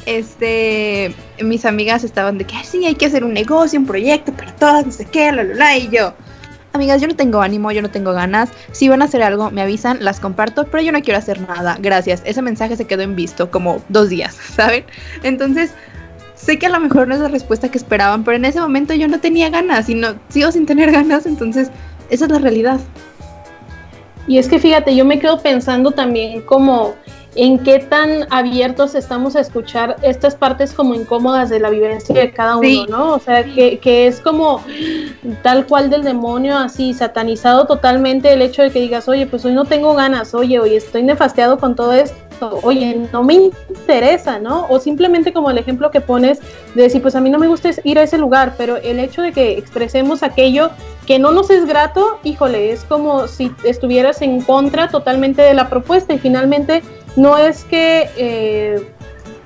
este, 0.06 1.14
mis 1.42 1.64
amigas 1.64 2.04
estaban 2.04 2.38
de 2.38 2.44
que 2.44 2.54
"Ay, 2.54 2.64
sí, 2.64 2.86
hay 2.86 2.94
que 2.94 3.06
hacer 3.06 3.24
un 3.24 3.34
negocio, 3.34 3.78
un 3.78 3.86
proyecto 3.86 4.32
para 4.32 4.54
todas, 4.54 4.86
no 4.86 4.92
sé 4.92 5.04
qué, 5.06 5.32
la, 5.32 5.42
la, 5.42 5.54
la, 5.54 5.76
y 5.76 5.88
yo, 5.88 6.14
amigas, 6.76 7.00
yo 7.00 7.08
no 7.08 7.16
tengo 7.16 7.40
ánimo, 7.42 7.72
yo 7.72 7.82
no 7.82 7.90
tengo 7.90 8.12
ganas. 8.12 8.50
Si 8.72 8.88
van 8.88 9.02
a 9.02 9.06
hacer 9.06 9.22
algo, 9.22 9.50
me 9.50 9.62
avisan, 9.62 9.98
las 10.04 10.20
comparto, 10.20 10.64
pero 10.66 10.82
yo 10.82 10.92
no 10.92 11.02
quiero 11.02 11.18
hacer 11.18 11.40
nada. 11.40 11.76
Gracias. 11.80 12.22
Ese 12.24 12.42
mensaje 12.42 12.76
se 12.76 12.84
quedó 12.84 13.02
en 13.02 13.16
visto 13.16 13.50
como 13.50 13.82
dos 13.88 14.08
días, 14.10 14.34
¿saben? 14.54 14.84
Entonces, 15.22 15.72
sé 16.36 16.58
que 16.58 16.66
a 16.66 16.70
lo 16.70 16.78
mejor 16.78 17.08
no 17.08 17.14
es 17.14 17.20
la 17.20 17.28
respuesta 17.28 17.70
que 17.70 17.78
esperaban, 17.78 18.22
pero 18.22 18.36
en 18.36 18.44
ese 18.44 18.60
momento 18.60 18.94
yo 18.94 19.08
no 19.08 19.18
tenía 19.18 19.50
ganas 19.50 19.88
y 19.88 19.94
no 19.94 20.14
sigo 20.28 20.52
sin 20.52 20.66
tener 20.66 20.92
ganas, 20.92 21.26
entonces 21.26 21.70
esa 22.10 22.26
es 22.26 22.30
la 22.30 22.38
realidad. 22.38 22.78
Y 24.28 24.38
es 24.38 24.48
que 24.48 24.58
fíjate, 24.58 24.94
yo 24.94 25.04
me 25.04 25.18
quedo 25.18 25.40
pensando 25.40 25.92
también 25.92 26.42
como 26.42 26.94
en 27.36 27.58
qué 27.58 27.78
tan 27.78 28.26
abiertos 28.30 28.94
estamos 28.94 29.36
a 29.36 29.40
escuchar 29.40 29.96
estas 30.02 30.34
partes 30.34 30.72
como 30.72 30.94
incómodas 30.94 31.50
de 31.50 31.60
la 31.60 31.70
vivencia 31.70 32.14
de 32.14 32.32
cada 32.32 32.56
uno, 32.56 32.86
¿no? 32.88 33.14
O 33.14 33.18
sea, 33.18 33.44
que, 33.44 33.78
que, 33.78 34.06
es 34.06 34.20
como 34.20 34.62
tal 35.42 35.66
cual 35.66 35.90
del 35.90 36.02
demonio, 36.02 36.56
así 36.56 36.94
satanizado 36.94 37.66
totalmente 37.66 38.32
el 38.32 38.42
hecho 38.42 38.62
de 38.62 38.70
que 38.70 38.80
digas, 38.80 39.06
oye, 39.08 39.26
pues 39.26 39.44
hoy 39.44 39.52
no 39.52 39.66
tengo 39.66 39.94
ganas, 39.94 40.34
oye, 40.34 40.58
hoy 40.58 40.74
estoy 40.74 41.02
nefasteado 41.02 41.58
con 41.58 41.76
todo 41.76 41.92
esto, 41.92 42.60
oye, 42.62 43.06
no 43.12 43.22
me 43.22 43.34
interesa, 43.34 44.38
¿no? 44.38 44.66
O 44.70 44.80
simplemente 44.80 45.32
como 45.32 45.50
el 45.50 45.58
ejemplo 45.58 45.90
que 45.90 46.00
pones 46.00 46.40
de 46.74 46.82
decir, 46.82 47.02
pues 47.02 47.14
a 47.16 47.20
mí 47.20 47.28
no 47.28 47.38
me 47.38 47.48
gusta 47.48 47.70
ir 47.84 47.98
a 47.98 48.02
ese 48.02 48.16
lugar, 48.16 48.54
pero 48.56 48.76
el 48.76 48.98
hecho 48.98 49.20
de 49.20 49.32
que 49.32 49.58
expresemos 49.58 50.22
aquello 50.22 50.70
que 51.06 51.18
no 51.18 51.30
nos 51.32 51.50
es 51.50 51.66
grato, 51.66 52.18
híjole, 52.24 52.72
es 52.72 52.84
como 52.84 53.28
si 53.28 53.52
estuvieras 53.64 54.22
en 54.22 54.40
contra 54.40 54.88
totalmente 54.88 55.42
de 55.42 55.54
la 55.54 55.68
propuesta 55.68 56.14
y 56.14 56.18
finalmente 56.18 56.82
no 57.16 57.36
es 57.36 57.64
que 57.64 58.08
eh, 58.16 58.86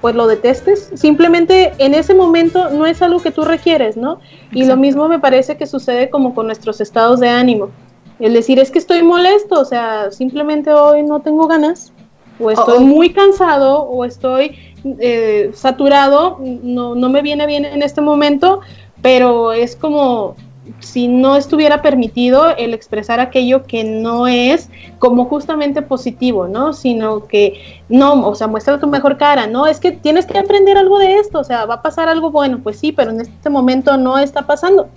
pues 0.01 0.15
lo 0.15 0.27
detestes, 0.27 0.91
simplemente 0.95 1.73
en 1.79 1.95
ese 1.95 2.15
momento 2.15 2.71
no 2.71 2.87
es 2.87 3.03
algo 3.03 3.21
que 3.21 3.31
tú 3.31 3.43
requieres, 3.43 3.97
¿no? 3.97 4.21
Y 4.53 4.65
lo 4.65 4.77
mismo 4.77 5.09
me 5.09 5.19
parece 5.19 5.57
que 5.57 5.67
sucede 5.67 6.09
como 6.09 6.35
con 6.35 6.47
nuestros 6.47 6.81
estados 6.81 7.21
de 7.21 7.29
ánimo. 7.29 7.71
El 8.19 8.33
decir 8.35 8.59
es 8.59 8.71
que 8.71 8.79
estoy 8.79 9.03
molesto, 9.03 9.61
o 9.61 9.65
sea, 9.65 10.11
simplemente 10.11 10.73
hoy 10.73 11.03
no 11.03 11.21
tengo 11.21 11.47
ganas, 11.47 11.93
o 12.39 12.51
estoy 12.51 12.85
muy 12.85 13.13
cansado, 13.13 13.83
o 13.83 14.05
estoy 14.05 14.57
eh, 14.99 15.51
saturado, 15.55 16.39
no, 16.41 16.95
no 16.95 17.09
me 17.11 17.21
viene 17.21 17.47
bien 17.47 17.67
en 17.67 17.83
este 17.83 18.01
momento, 18.01 18.61
pero 19.03 19.53
es 19.53 19.77
como 19.77 20.37
si 20.79 21.09
no 21.09 21.37
estuviera 21.37 21.83
permitido 21.83 22.57
el 22.57 22.75
expresar 22.75 23.21
aquello 23.21 23.65
que 23.65 23.85
no 23.85 24.27
es 24.27 24.71
como 24.99 25.27
justamente 25.27 25.83
positivo, 25.83 26.49
¿no? 26.49 26.73
Sino 26.73 27.27
que 27.27 27.83
no, 27.89 28.27
o 28.27 28.35
sea, 28.35 28.47
muestra 28.47 28.79
tu 28.79 28.87
mejor 28.87 29.19
cara, 29.19 29.47
¿no? 29.47 29.67
Es 29.67 29.81
que 29.81 29.93
tienes 29.93 30.27
que 30.27 30.39
aprender 30.39 30.77
algo 30.77 30.99
de 30.99 31.19
esto, 31.19 31.41
o 31.41 31.45
sea, 31.45 31.67
va 31.67 31.75
a 31.75 31.83
pasar 31.83 32.09
algo 32.09 32.31
bueno, 32.31 32.61
pues 32.63 32.79
sí, 32.79 32.93
pero 32.93 33.11
en 33.11 33.21
este 33.21 33.51
momento 33.51 33.97
no 33.97 34.19
está 34.19 34.47
pasando. 34.47 34.89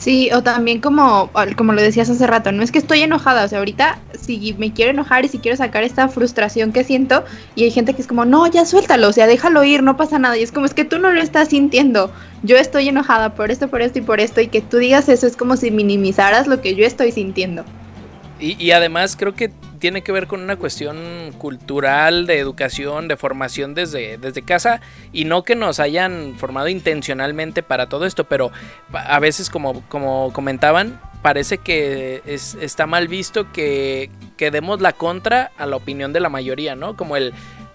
Sí, 0.00 0.30
o 0.32 0.42
también 0.42 0.80
como, 0.80 1.30
como 1.58 1.74
lo 1.74 1.82
decías 1.82 2.08
hace 2.08 2.26
rato, 2.26 2.52
no 2.52 2.62
es 2.62 2.72
que 2.72 2.78
estoy 2.78 3.02
enojada, 3.02 3.44
o 3.44 3.48
sea, 3.48 3.58
ahorita 3.58 3.98
si 4.18 4.54
me 4.56 4.72
quiero 4.72 4.92
enojar 4.92 5.26
y 5.26 5.28
si 5.28 5.38
quiero 5.38 5.58
sacar 5.58 5.84
esta 5.84 6.08
frustración 6.08 6.72
que 6.72 6.84
siento, 6.84 7.22
y 7.54 7.64
hay 7.64 7.70
gente 7.70 7.92
que 7.92 8.00
es 8.00 8.08
como, 8.08 8.24
no, 8.24 8.46
ya 8.46 8.64
suéltalo, 8.64 9.08
o 9.08 9.12
sea, 9.12 9.26
déjalo 9.26 9.62
ir, 9.62 9.82
no 9.82 9.98
pasa 9.98 10.18
nada, 10.18 10.38
y 10.38 10.42
es 10.42 10.52
como, 10.52 10.64
es 10.64 10.72
que 10.72 10.86
tú 10.86 10.98
no 10.98 11.12
lo 11.12 11.20
estás 11.20 11.48
sintiendo, 11.48 12.10
yo 12.42 12.56
estoy 12.56 12.88
enojada 12.88 13.34
por 13.34 13.50
esto, 13.50 13.68
por 13.68 13.82
esto 13.82 13.98
y 13.98 14.02
por 14.02 14.20
esto, 14.20 14.40
y 14.40 14.46
que 14.48 14.62
tú 14.62 14.78
digas 14.78 15.10
eso 15.10 15.26
es 15.26 15.36
como 15.36 15.58
si 15.58 15.70
minimizaras 15.70 16.46
lo 16.46 16.62
que 16.62 16.74
yo 16.74 16.86
estoy 16.86 17.12
sintiendo. 17.12 17.66
Y, 18.40 18.56
y 18.58 18.70
además 18.70 19.16
creo 19.16 19.34
que 19.34 19.50
tiene 19.80 20.02
que 20.02 20.12
ver 20.12 20.28
con 20.28 20.42
una 20.42 20.56
cuestión 20.56 21.32
cultural, 21.38 22.26
de 22.26 22.38
educación, 22.38 23.08
de 23.08 23.16
formación 23.16 23.74
desde, 23.74 24.18
desde 24.18 24.42
casa 24.42 24.80
y 25.12 25.24
no 25.24 25.42
que 25.42 25.56
nos 25.56 25.80
hayan 25.80 26.34
formado 26.38 26.68
intencionalmente 26.68 27.62
para 27.64 27.88
todo 27.88 28.06
esto, 28.06 28.24
pero 28.24 28.52
a 28.92 29.18
veces 29.18 29.50
como, 29.50 29.82
como 29.88 30.32
comentaban, 30.32 31.00
parece 31.22 31.58
que 31.58 32.22
es, 32.26 32.56
está 32.60 32.86
mal 32.86 33.08
visto 33.08 33.50
que, 33.52 34.10
que 34.36 34.50
demos 34.50 34.80
la 34.80 34.92
contra 34.92 35.50
a 35.56 35.66
la 35.66 35.76
opinión 35.76 36.12
de 36.12 36.20
la 36.20 36.28
mayoría, 36.28 36.76
¿no? 36.76 36.94
Como 36.96 37.16
el 37.16 37.32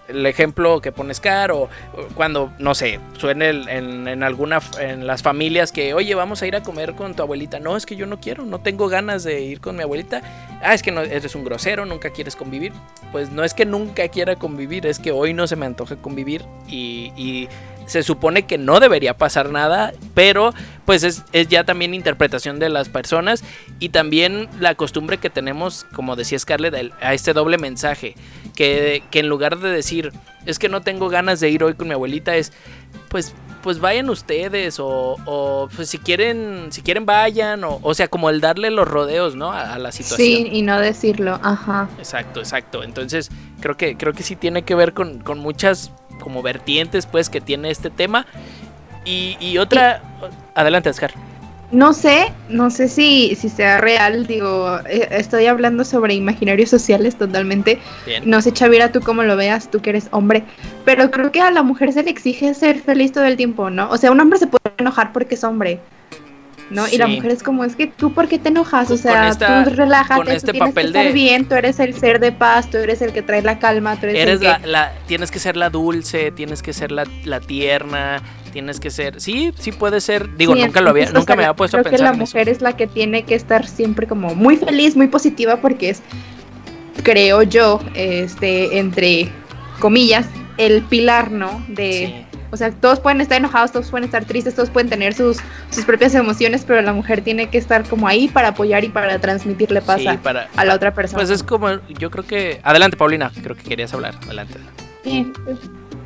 el 0.08 0.26
ejemplo 0.26 0.80
que 0.80 0.92
pones 0.92 1.20
caro 1.20 1.68
o 1.94 2.08
cuando, 2.14 2.52
no 2.58 2.74
sé, 2.74 3.00
suene 3.18 3.50
en, 3.50 4.08
en, 4.08 4.22
alguna, 4.22 4.60
en 4.80 5.06
las 5.06 5.22
familias 5.22 5.72
que, 5.72 5.94
oye, 5.94 6.14
vamos 6.14 6.42
a 6.42 6.46
ir 6.46 6.56
a 6.56 6.62
comer 6.62 6.94
con 6.94 7.14
tu 7.14 7.22
abuelita. 7.22 7.60
No, 7.60 7.76
es 7.76 7.86
que 7.86 7.96
yo 7.96 8.06
no 8.06 8.20
quiero, 8.20 8.44
no 8.44 8.60
tengo 8.60 8.88
ganas 8.88 9.24
de 9.24 9.40
ir 9.42 9.60
con 9.60 9.76
mi 9.76 9.82
abuelita. 9.82 10.22
Ah, 10.62 10.74
es 10.74 10.82
que 10.82 10.92
no, 10.92 11.02
eres 11.02 11.34
un 11.34 11.44
grosero, 11.44 11.84
nunca 11.86 12.10
quieres 12.10 12.36
convivir. 12.36 12.72
Pues 13.12 13.30
no 13.30 13.44
es 13.44 13.54
que 13.54 13.66
nunca 13.66 14.08
quiera 14.08 14.36
convivir, 14.36 14.86
es 14.86 14.98
que 14.98 15.12
hoy 15.12 15.34
no 15.34 15.46
se 15.46 15.56
me 15.56 15.66
antoja 15.66 15.96
convivir 15.96 16.44
y, 16.68 17.12
y 17.16 17.48
se 17.86 18.02
supone 18.02 18.46
que 18.46 18.58
no 18.58 18.80
debería 18.80 19.16
pasar 19.16 19.50
nada, 19.50 19.92
pero 20.14 20.52
pues 20.84 21.04
es, 21.04 21.24
es, 21.32 21.48
ya 21.48 21.64
también 21.64 21.94
interpretación 21.94 22.58
de 22.58 22.68
las 22.68 22.88
personas 22.88 23.44
y 23.78 23.90
también 23.90 24.48
la 24.60 24.74
costumbre 24.74 25.18
que 25.18 25.30
tenemos, 25.30 25.86
como 25.94 26.16
decía 26.16 26.38
Scarlett, 26.38 26.92
a 27.00 27.14
este 27.14 27.32
doble 27.32 27.58
mensaje, 27.58 28.14
que, 28.56 29.04
que, 29.12 29.20
en 29.20 29.28
lugar 29.28 29.58
de 29.60 29.70
decir, 29.70 30.12
es 30.44 30.58
que 30.58 30.68
no 30.68 30.80
tengo 30.80 31.08
ganas 31.08 31.38
de 31.38 31.50
ir 31.50 31.62
hoy 31.62 31.74
con 31.74 31.86
mi 31.86 31.94
abuelita, 31.94 32.34
es, 32.34 32.52
pues, 33.08 33.34
pues 33.62 33.78
vayan 33.78 34.10
ustedes, 34.10 34.80
o, 34.80 35.16
o 35.24 35.68
pues 35.74 35.90
si 35.90 35.98
quieren, 35.98 36.68
si 36.70 36.82
quieren 36.82 37.06
vayan, 37.06 37.62
o, 37.62 37.78
o 37.82 37.94
sea, 37.94 38.08
como 38.08 38.30
el 38.30 38.40
darle 38.40 38.70
los 38.70 38.88
rodeos, 38.88 39.36
¿no? 39.36 39.52
A, 39.52 39.74
a, 39.74 39.78
la 39.78 39.92
situación. 39.92 40.26
Sí, 40.26 40.48
y 40.50 40.62
no 40.62 40.80
decirlo, 40.80 41.38
ajá. 41.42 41.88
Exacto, 41.98 42.40
exacto. 42.40 42.82
Entonces, 42.82 43.30
creo 43.60 43.76
que, 43.76 43.96
creo 43.96 44.12
que 44.12 44.24
sí 44.24 44.34
tiene 44.34 44.62
que 44.62 44.74
ver 44.74 44.92
con, 44.92 45.20
con 45.20 45.38
muchas 45.38 45.92
como 46.20 46.42
vertientes 46.42 47.06
pues 47.06 47.30
que 47.30 47.40
tiene 47.40 47.70
este 47.70 47.90
tema. 47.90 48.26
Y, 49.04 49.36
y 49.40 49.58
otra... 49.58 50.02
Adelante, 50.54 50.90
Oscar. 50.90 51.12
No 51.72 51.92
sé, 51.92 52.32
no 52.48 52.70
sé 52.70 52.88
si, 52.88 53.34
si 53.34 53.48
sea 53.48 53.78
real, 53.78 54.26
digo, 54.26 54.78
eh, 54.88 55.08
estoy 55.10 55.46
hablando 55.46 55.84
sobre 55.84 56.14
imaginarios 56.14 56.70
sociales 56.70 57.16
totalmente. 57.16 57.80
Bien. 58.06 58.22
No 58.24 58.40
sé, 58.40 58.52
Chavira, 58.52 58.92
tú 58.92 59.00
cómo 59.00 59.24
lo 59.24 59.36
veas, 59.36 59.70
tú 59.70 59.80
que 59.80 59.90
eres 59.90 60.08
hombre, 60.12 60.44
pero 60.84 61.10
creo 61.10 61.32
que 61.32 61.40
a 61.40 61.50
la 61.50 61.64
mujer 61.64 61.92
se 61.92 62.04
le 62.04 62.10
exige 62.10 62.54
ser 62.54 62.78
feliz 62.78 63.10
todo 63.10 63.24
el 63.24 63.36
tiempo, 63.36 63.68
¿no? 63.68 63.90
O 63.90 63.96
sea, 63.96 64.12
un 64.12 64.20
hombre 64.20 64.38
se 64.38 64.46
puede 64.46 64.62
enojar 64.78 65.12
porque 65.12 65.34
es 65.34 65.42
hombre, 65.42 65.80
¿no? 66.70 66.86
Sí. 66.86 66.96
Y 66.96 66.98
la 66.98 67.06
mujer 67.06 67.30
es 67.30 67.42
como, 67.42 67.64
es 67.64 67.76
que 67.76 67.86
tú, 67.86 68.12
¿por 68.12 68.28
qué 68.28 68.38
te 68.38 68.48
enojas? 68.48 68.90
O 68.90 68.96
sea, 68.96 69.28
esta, 69.28 69.64
tú 69.64 69.70
relájate, 69.70 70.20
con 70.20 70.30
este 70.30 70.46
tú 70.48 70.52
tienes 70.52 70.70
papel 70.70 70.84
que 70.84 70.88
estar 70.88 71.04
de... 71.06 71.12
bien, 71.12 71.44
tú 71.46 71.54
eres 71.54 71.78
el 71.80 71.94
ser 71.94 72.20
de 72.20 72.32
paz, 72.32 72.70
tú 72.70 72.78
eres 72.78 73.02
el 73.02 73.12
que 73.12 73.22
trae 73.22 73.42
la 73.42 73.58
calma, 73.58 73.96
tú 73.96 74.06
eres, 74.06 74.18
eres 74.20 74.40
el 74.40 74.46
la, 74.46 74.60
que... 74.60 74.66
la, 74.66 74.92
tienes 75.06 75.30
que 75.30 75.38
ser 75.38 75.56
la 75.56 75.70
dulce, 75.70 76.32
tienes 76.32 76.62
que 76.62 76.72
ser 76.72 76.92
la, 76.92 77.04
la 77.24 77.40
tierna, 77.40 78.22
tienes 78.52 78.80
que 78.80 78.90
ser, 78.90 79.20
sí, 79.20 79.52
sí 79.58 79.72
puede 79.72 80.00
ser, 80.00 80.36
digo, 80.36 80.54
Sí, 80.54 80.62
nunca 80.62 80.80
lo 80.80 80.90
había, 80.90 81.10
nunca 81.10 81.36
me 81.36 81.44
había 81.44 81.54
puesto 81.54 81.76
a 81.76 81.80
creo 81.80 81.90
que 81.90 81.96
pensar 81.98 82.08
la 82.08 82.14
en 82.14 82.18
mujer 82.20 82.48
eso. 82.48 82.50
es 82.56 82.62
la 82.62 82.76
que 82.76 82.86
tiene 82.86 83.22
que 83.24 83.34
estar 83.34 83.66
siempre 83.66 84.06
como 84.06 84.34
muy 84.34 84.56
feliz, 84.56 84.96
muy 84.96 85.08
positiva, 85.08 85.60
porque 85.60 85.90
es, 85.90 86.02
creo 87.02 87.42
yo, 87.42 87.80
este, 87.94 88.78
entre 88.78 89.28
comillas, 89.78 90.26
el 90.56 90.82
pilar, 90.82 91.30
¿no? 91.30 91.64
De, 91.68 92.06
Sí. 92.06 92.25
O 92.50 92.56
sea, 92.56 92.70
todos 92.70 93.00
pueden 93.00 93.20
estar 93.20 93.38
enojados, 93.38 93.72
todos 93.72 93.90
pueden 93.90 94.04
estar 94.04 94.24
tristes, 94.24 94.54
todos 94.54 94.70
pueden 94.70 94.88
tener 94.88 95.14
sus, 95.14 95.38
sus 95.70 95.84
propias 95.84 96.14
emociones, 96.14 96.64
pero 96.66 96.80
la 96.82 96.92
mujer 96.92 97.22
tiene 97.22 97.48
que 97.50 97.58
estar 97.58 97.84
como 97.88 98.06
ahí 98.08 98.28
para 98.28 98.48
apoyar 98.48 98.84
y 98.84 98.88
para 98.88 99.18
transmitirle 99.18 99.80
paz 99.82 100.00
Sí, 100.00 100.06
a, 100.08 100.20
para- 100.20 100.48
a 100.56 100.64
la 100.64 100.74
otra 100.74 100.94
persona. 100.94 101.18
Pues 101.18 101.30
es 101.30 101.42
como, 101.42 101.68
yo 101.98 102.10
creo 102.10 102.24
que, 102.24 102.60
adelante 102.62 102.96
Paulina, 102.96 103.30
creo 103.42 103.56
que 103.56 103.62
querías 103.62 103.92
hablar, 103.94 104.14
adelante. 104.24 104.54
Sí, 105.04 105.32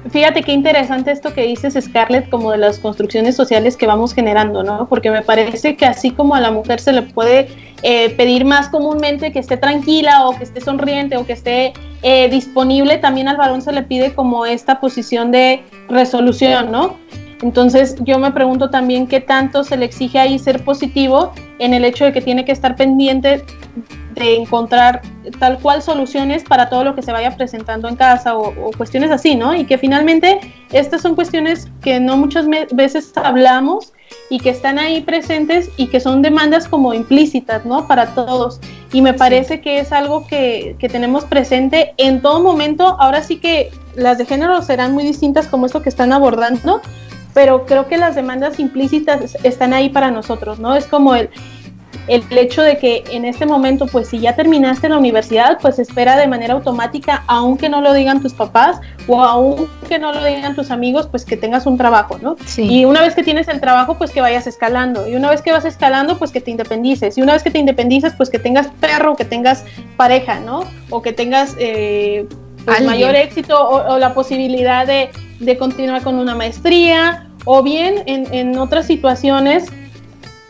fíjate 0.08 0.42
qué 0.42 0.52
interesante 0.52 1.10
esto 1.10 1.34
que 1.34 1.42
dices, 1.42 1.76
Scarlett, 1.80 2.28
como 2.30 2.52
de 2.52 2.58
las 2.58 2.78
construcciones 2.78 3.36
sociales 3.36 3.76
que 3.76 3.86
vamos 3.86 4.14
generando, 4.14 4.62
¿no? 4.62 4.88
Porque 4.88 5.10
me 5.10 5.22
parece 5.22 5.76
que 5.76 5.86
así 5.86 6.10
como 6.10 6.34
a 6.34 6.40
la 6.40 6.50
mujer 6.50 6.80
se 6.80 6.92
le 6.92 7.02
puede 7.02 7.48
eh, 7.82 8.10
pedir 8.10 8.44
más 8.44 8.68
comúnmente 8.68 9.32
que 9.32 9.38
esté 9.38 9.56
tranquila 9.56 10.26
o 10.28 10.36
que 10.36 10.44
esté 10.44 10.60
sonriente 10.60 11.16
o 11.16 11.26
que 11.26 11.32
esté 11.32 11.72
eh, 12.02 12.28
disponible, 12.28 12.98
también 12.98 13.28
al 13.28 13.36
varón 13.36 13.62
se 13.62 13.72
le 13.72 13.82
pide 13.82 14.14
como 14.14 14.46
esta 14.46 14.80
posición 14.80 15.30
de 15.30 15.62
resolución, 15.88 16.70
¿no? 16.70 16.96
Entonces 17.42 17.96
yo 18.00 18.18
me 18.18 18.32
pregunto 18.32 18.70
también 18.70 19.06
qué 19.06 19.20
tanto 19.20 19.64
se 19.64 19.76
le 19.76 19.86
exige 19.86 20.18
ahí 20.18 20.38
ser 20.38 20.62
positivo 20.62 21.32
en 21.58 21.72
el 21.72 21.84
hecho 21.84 22.04
de 22.04 22.12
que 22.12 22.20
tiene 22.20 22.44
que 22.44 22.52
estar 22.52 22.76
pendiente 22.76 23.42
de 24.14 24.36
encontrar 24.36 25.02
tal 25.38 25.58
cual 25.58 25.82
soluciones 25.82 26.44
para 26.44 26.68
todo 26.68 26.84
lo 26.84 26.94
que 26.94 27.02
se 27.02 27.12
vaya 27.12 27.36
presentando 27.36 27.88
en 27.88 27.96
casa 27.96 28.36
o, 28.36 28.48
o 28.48 28.70
cuestiones 28.72 29.10
así, 29.10 29.36
¿no? 29.36 29.54
Y 29.54 29.64
que 29.64 29.78
finalmente 29.78 30.40
estas 30.72 31.02
son 31.02 31.14
cuestiones 31.14 31.68
que 31.82 32.00
no 32.00 32.16
muchas 32.16 32.46
veces 32.72 33.12
hablamos 33.16 33.92
y 34.28 34.38
que 34.38 34.50
están 34.50 34.78
ahí 34.78 35.00
presentes 35.00 35.70
y 35.76 35.88
que 35.88 36.00
son 36.00 36.22
demandas 36.22 36.68
como 36.68 36.94
implícitas, 36.94 37.64
¿no? 37.64 37.86
Para 37.86 38.14
todos. 38.14 38.60
Y 38.92 39.02
me 39.02 39.14
parece 39.14 39.60
que 39.60 39.80
es 39.80 39.92
algo 39.92 40.26
que, 40.26 40.76
que, 40.78 40.88
tenemos 40.88 41.24
presente 41.24 41.94
en 41.96 42.22
todo 42.22 42.40
momento. 42.40 42.96
Ahora 43.00 43.22
sí 43.22 43.38
que 43.38 43.70
las 43.94 44.18
de 44.18 44.26
género 44.26 44.62
serán 44.62 44.92
muy 44.92 45.04
distintas 45.04 45.46
como 45.46 45.66
esto 45.66 45.82
que 45.82 45.88
están 45.88 46.12
abordando, 46.12 46.80
pero 47.34 47.66
creo 47.66 47.88
que 47.88 47.96
las 47.96 48.14
demandas 48.14 48.58
implícitas 48.58 49.36
están 49.42 49.72
ahí 49.72 49.88
para 49.88 50.10
nosotros, 50.10 50.58
¿no? 50.58 50.74
Es 50.74 50.86
como 50.86 51.14
el, 51.14 51.30
el 52.10 52.24
hecho 52.36 52.62
de 52.62 52.76
que 52.76 53.04
en 53.12 53.24
este 53.24 53.46
momento, 53.46 53.86
pues 53.86 54.08
si 54.08 54.18
ya 54.18 54.34
terminaste 54.34 54.88
la 54.88 54.98
universidad, 54.98 55.58
pues 55.62 55.78
espera 55.78 56.16
de 56.16 56.26
manera 56.26 56.54
automática, 56.54 57.22
aunque 57.28 57.68
no 57.68 57.80
lo 57.80 57.94
digan 57.94 58.20
tus 58.20 58.34
papás 58.34 58.80
o 59.06 59.22
aunque 59.22 60.00
no 60.00 60.12
lo 60.12 60.24
digan 60.24 60.56
tus 60.56 60.72
amigos, 60.72 61.06
pues 61.06 61.24
que 61.24 61.36
tengas 61.36 61.66
un 61.66 61.78
trabajo, 61.78 62.18
¿no? 62.20 62.34
Sí. 62.44 62.62
Y 62.62 62.84
una 62.84 63.02
vez 63.02 63.14
que 63.14 63.22
tienes 63.22 63.46
el 63.46 63.60
trabajo, 63.60 63.96
pues 63.96 64.10
que 64.10 64.20
vayas 64.20 64.48
escalando. 64.48 65.06
Y 65.08 65.14
una 65.14 65.30
vez 65.30 65.40
que 65.40 65.52
vas 65.52 65.64
escalando, 65.64 66.18
pues 66.18 66.32
que 66.32 66.40
te 66.40 66.50
independices. 66.50 67.16
Y 67.16 67.22
una 67.22 67.34
vez 67.34 67.44
que 67.44 67.52
te 67.52 67.60
independices, 67.60 68.12
pues 68.16 68.28
que 68.28 68.40
tengas 68.40 68.66
perro, 68.80 69.14
que 69.14 69.24
tengas 69.24 69.64
pareja, 69.96 70.40
¿no? 70.40 70.64
O 70.90 71.02
que 71.02 71.12
tengas 71.12 71.54
eh, 71.60 72.26
pues, 72.64 72.82
mayor 72.82 73.14
éxito 73.14 73.56
o, 73.56 73.94
o 73.94 73.98
la 73.98 74.14
posibilidad 74.14 74.84
de, 74.84 75.10
de, 75.38 75.56
continuar 75.56 76.02
con 76.02 76.16
una 76.16 76.34
maestría. 76.34 77.28
O 77.44 77.62
bien 77.62 78.02
en, 78.06 78.34
en 78.34 78.58
otras 78.58 78.86
situaciones 78.86 79.70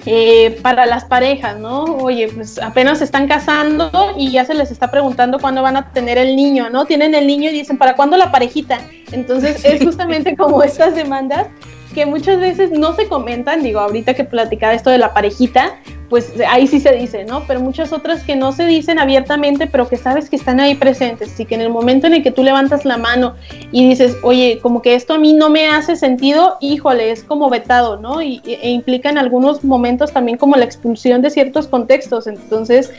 eh, 0.07 0.59
para 0.63 0.87
las 0.87 1.05
parejas, 1.05 1.59
¿no? 1.59 1.85
Oye, 1.85 2.29
pues 2.29 2.59
apenas 2.59 2.99
se 2.99 3.05
están 3.05 3.29
casando 3.29 3.91
y 4.17 4.31
ya 4.31 4.45
se 4.45 4.55
les 4.55 4.71
está 4.71 4.91
preguntando 4.91 5.39
cuándo 5.39 5.63
van 5.63 5.77
a 5.77 5.93
tener 5.93 6.17
el 6.19 6.37
niño, 6.37 6.71
¿no? 6.71 6.87
Tienen 6.87 7.15
el 7.15 7.27
niño 7.27 7.51
y 7.51 7.53
dicen, 7.53 7.77
¿para 7.77 7.97
cuándo 7.97 8.17
la 8.17 8.31
parejita? 8.31 8.81
Entonces 9.13 9.65
es 9.65 9.83
justamente 9.85 10.37
como 10.37 10.63
estas 10.63 10.95
demandas 10.95 11.49
que 11.91 12.07
muchas 12.07 12.39
veces 12.39 12.71
no 12.71 12.95
se 12.95 13.09
comentan, 13.09 13.63
digo, 13.63 13.81
ahorita 13.81 14.15
que 14.15 14.25
platicaba 14.25 14.75
esto 14.75 14.91
de 14.91 14.99
la 14.99 15.13
parejita, 15.13 15.77
pues 16.11 16.33
ahí 16.49 16.67
sí 16.67 16.81
se 16.81 16.93
dice, 16.93 17.25
¿no? 17.25 17.45
Pero 17.47 17.61
muchas 17.61 17.93
otras 17.93 18.25
que 18.25 18.35
no 18.35 18.51
se 18.51 18.67
dicen 18.67 18.99
abiertamente, 18.99 19.69
pero 19.69 19.89
que 19.89 19.97
sabes 19.97 20.29
que 20.29 20.37
están 20.37 20.59
ahí 20.59 20.75
presentes 20.75 21.39
y 21.39 21.45
que 21.45 21.55
en 21.55 21.61
el 21.61 21.71
momento 21.71 22.09
en 22.09 22.15
el 22.15 22.23
que 22.23 22.33
tú 22.33 22.43
levantas 22.43 22.85
la 22.85 22.99
mano 22.99 23.37
y 23.71 23.89
dices, 23.89 24.17
oye, 24.25 24.59
como 24.61 24.83
que 24.83 24.97
esto 24.97 25.15
a 25.15 25.19
mí 25.19 25.33
no 25.33 25.51
me 25.51 25.69
hace 25.69 25.95
sentido, 25.95 26.57
híjole, 26.61 27.13
es 27.13 27.23
como 27.23 27.49
vetado, 27.49 27.97
¿no? 27.97 28.21
Y, 28.21 28.43
e 28.45 28.71
implica 28.71 29.09
en 29.09 29.19
algunos 29.19 29.63
momentos 29.63 30.13
también 30.13 30.37
como 30.37 30.57
la 30.57 30.65
expulsión 30.65 31.23
de 31.23 31.31
ciertos 31.31 31.69
contextos. 31.69 32.27
Entonces, 32.27 32.93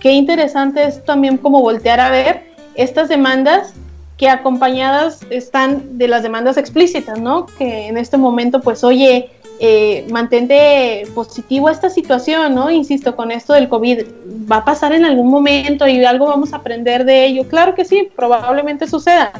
qué 0.00 0.12
interesante 0.12 0.84
es 0.84 1.02
también 1.04 1.38
como 1.38 1.62
voltear 1.62 1.98
a 1.98 2.10
ver 2.10 2.42
estas 2.74 3.08
demandas 3.08 3.72
que 4.16 4.28
acompañadas 4.28 5.20
están 5.30 5.98
de 5.98 6.08
las 6.08 6.22
demandas 6.22 6.56
explícitas, 6.56 7.20
¿no? 7.20 7.46
Que 7.46 7.88
en 7.88 7.96
este 7.96 8.16
momento, 8.16 8.60
pues, 8.60 8.84
oye, 8.84 9.30
eh, 9.60 10.06
mantente 10.10 11.04
positivo 11.14 11.68
esta 11.68 11.90
situación, 11.90 12.54
¿no? 12.54 12.70
Insisto, 12.70 13.16
con 13.16 13.30
esto 13.30 13.52
del 13.52 13.68
COVID, 13.68 14.04
va 14.50 14.58
a 14.58 14.64
pasar 14.64 14.92
en 14.92 15.04
algún 15.04 15.28
momento 15.28 15.86
y 15.86 16.04
algo 16.04 16.26
vamos 16.26 16.52
a 16.52 16.56
aprender 16.56 17.04
de 17.04 17.26
ello. 17.26 17.48
Claro 17.48 17.74
que 17.74 17.84
sí, 17.84 18.08
probablemente 18.14 18.86
suceda. 18.86 19.32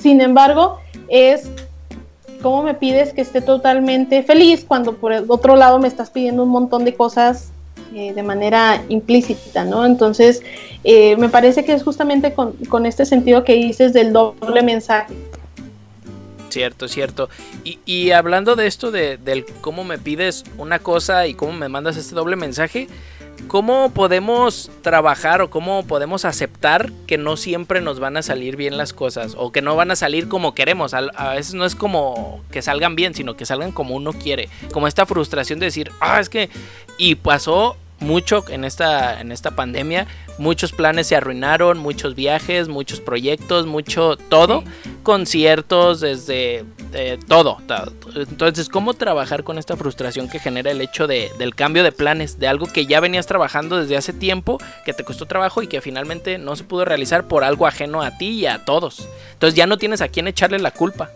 Sin 0.00 0.20
embargo, 0.20 0.78
es 1.08 1.48
cómo 2.42 2.62
me 2.62 2.74
pides 2.74 3.12
que 3.12 3.22
esté 3.22 3.40
totalmente 3.40 4.22
feliz 4.22 4.64
cuando 4.66 4.96
por 4.96 5.12
el 5.12 5.24
otro 5.28 5.56
lado 5.56 5.78
me 5.78 5.88
estás 5.88 6.10
pidiendo 6.10 6.42
un 6.42 6.50
montón 6.50 6.84
de 6.84 6.94
cosas 6.94 7.50
eh, 7.96 8.12
de 8.12 8.22
manera 8.22 8.84
implícita, 8.90 9.64
¿no? 9.64 9.86
Entonces, 9.86 10.42
eh, 10.84 11.16
me 11.16 11.30
parece 11.30 11.64
que 11.64 11.72
es 11.72 11.82
justamente 11.82 12.34
con, 12.34 12.52
con 12.68 12.84
este 12.84 13.06
sentido 13.06 13.42
que 13.42 13.54
dices 13.54 13.94
del 13.94 14.12
doble 14.12 14.62
mensaje. 14.62 15.14
Cierto, 16.50 16.88
cierto. 16.88 17.30
Y, 17.64 18.10
hablando 18.10 18.54
de 18.54 18.66
esto, 18.66 18.90
de, 18.90 19.16
del 19.16 19.46
cómo 19.62 19.82
me 19.82 19.96
pides 19.96 20.44
una 20.58 20.78
cosa 20.78 21.26
y 21.26 21.32
cómo 21.32 21.54
me 21.54 21.70
mandas 21.70 21.96
este 21.96 22.14
doble 22.14 22.36
mensaje, 22.36 22.86
¿cómo 23.48 23.90
podemos 23.94 24.70
trabajar 24.82 25.40
o 25.40 25.48
cómo 25.48 25.86
podemos 25.86 26.26
aceptar 26.26 26.92
que 27.06 27.16
no 27.16 27.38
siempre 27.38 27.80
nos 27.80 27.98
van 27.98 28.18
a 28.18 28.22
salir 28.22 28.56
bien 28.56 28.76
las 28.76 28.92
cosas 28.92 29.34
o 29.38 29.52
que 29.52 29.62
no 29.62 29.74
van 29.74 29.90
a 29.90 29.96
salir 29.96 30.28
como 30.28 30.54
queremos? 30.54 30.92
A, 30.92 31.30
veces 31.30 31.54
no 31.54 31.64
es 31.64 31.74
como 31.74 32.42
que 32.50 32.60
salgan 32.60 32.94
bien, 32.94 33.14
sino 33.14 33.36
que 33.36 33.46
salgan 33.46 33.72
como 33.72 33.94
uno 33.94 34.12
quiere. 34.12 34.50
Como 34.70 34.86
esta 34.86 35.06
frustración 35.06 35.58
de 35.60 35.64
decir, 35.64 35.90
ah, 36.00 36.20
es 36.20 36.28
que... 36.28 36.50
Y 36.98 37.16
pasó 37.16 37.76
mucho 38.00 38.44
en 38.48 38.64
esta, 38.64 39.20
en 39.20 39.32
esta 39.32 39.52
pandemia. 39.52 40.06
Muchos 40.38 40.72
planes 40.72 41.06
se 41.06 41.16
arruinaron, 41.16 41.78
muchos 41.78 42.14
viajes, 42.14 42.68
muchos 42.68 43.00
proyectos, 43.00 43.66
mucho 43.66 44.16
todo, 44.16 44.64
conciertos, 45.02 46.00
desde 46.00 46.64
eh, 46.92 47.18
todo, 47.26 47.58
Entonces, 48.14 48.68
¿cómo 48.68 48.94
trabajar 48.94 49.44
con 49.44 49.58
esta 49.58 49.76
frustración 49.76 50.28
que 50.28 50.38
genera 50.38 50.70
el 50.70 50.80
hecho 50.80 51.06
de, 51.06 51.30
del 51.38 51.54
cambio 51.54 51.82
de 51.82 51.92
planes, 51.92 52.38
de 52.38 52.48
algo 52.48 52.66
que 52.66 52.86
ya 52.86 53.00
venías 53.00 53.26
trabajando 53.26 53.78
desde 53.78 53.96
hace 53.96 54.12
tiempo, 54.12 54.58
que 54.84 54.92
te 54.92 55.04
costó 55.04 55.26
trabajo 55.26 55.62
y 55.62 55.66
que 55.66 55.80
finalmente 55.80 56.38
no 56.38 56.54
se 56.54 56.64
pudo 56.64 56.84
realizar 56.84 57.28
por 57.28 57.44
algo 57.44 57.66
ajeno 57.66 58.02
a 58.02 58.16
ti 58.18 58.28
y 58.28 58.46
a 58.46 58.64
todos? 58.64 59.08
Entonces 59.32 59.56
ya 59.56 59.66
no 59.66 59.78
tienes 59.78 60.00
a 60.02 60.08
quién 60.08 60.28
echarle 60.28 60.58
la 60.58 60.70
culpa. 60.70 61.10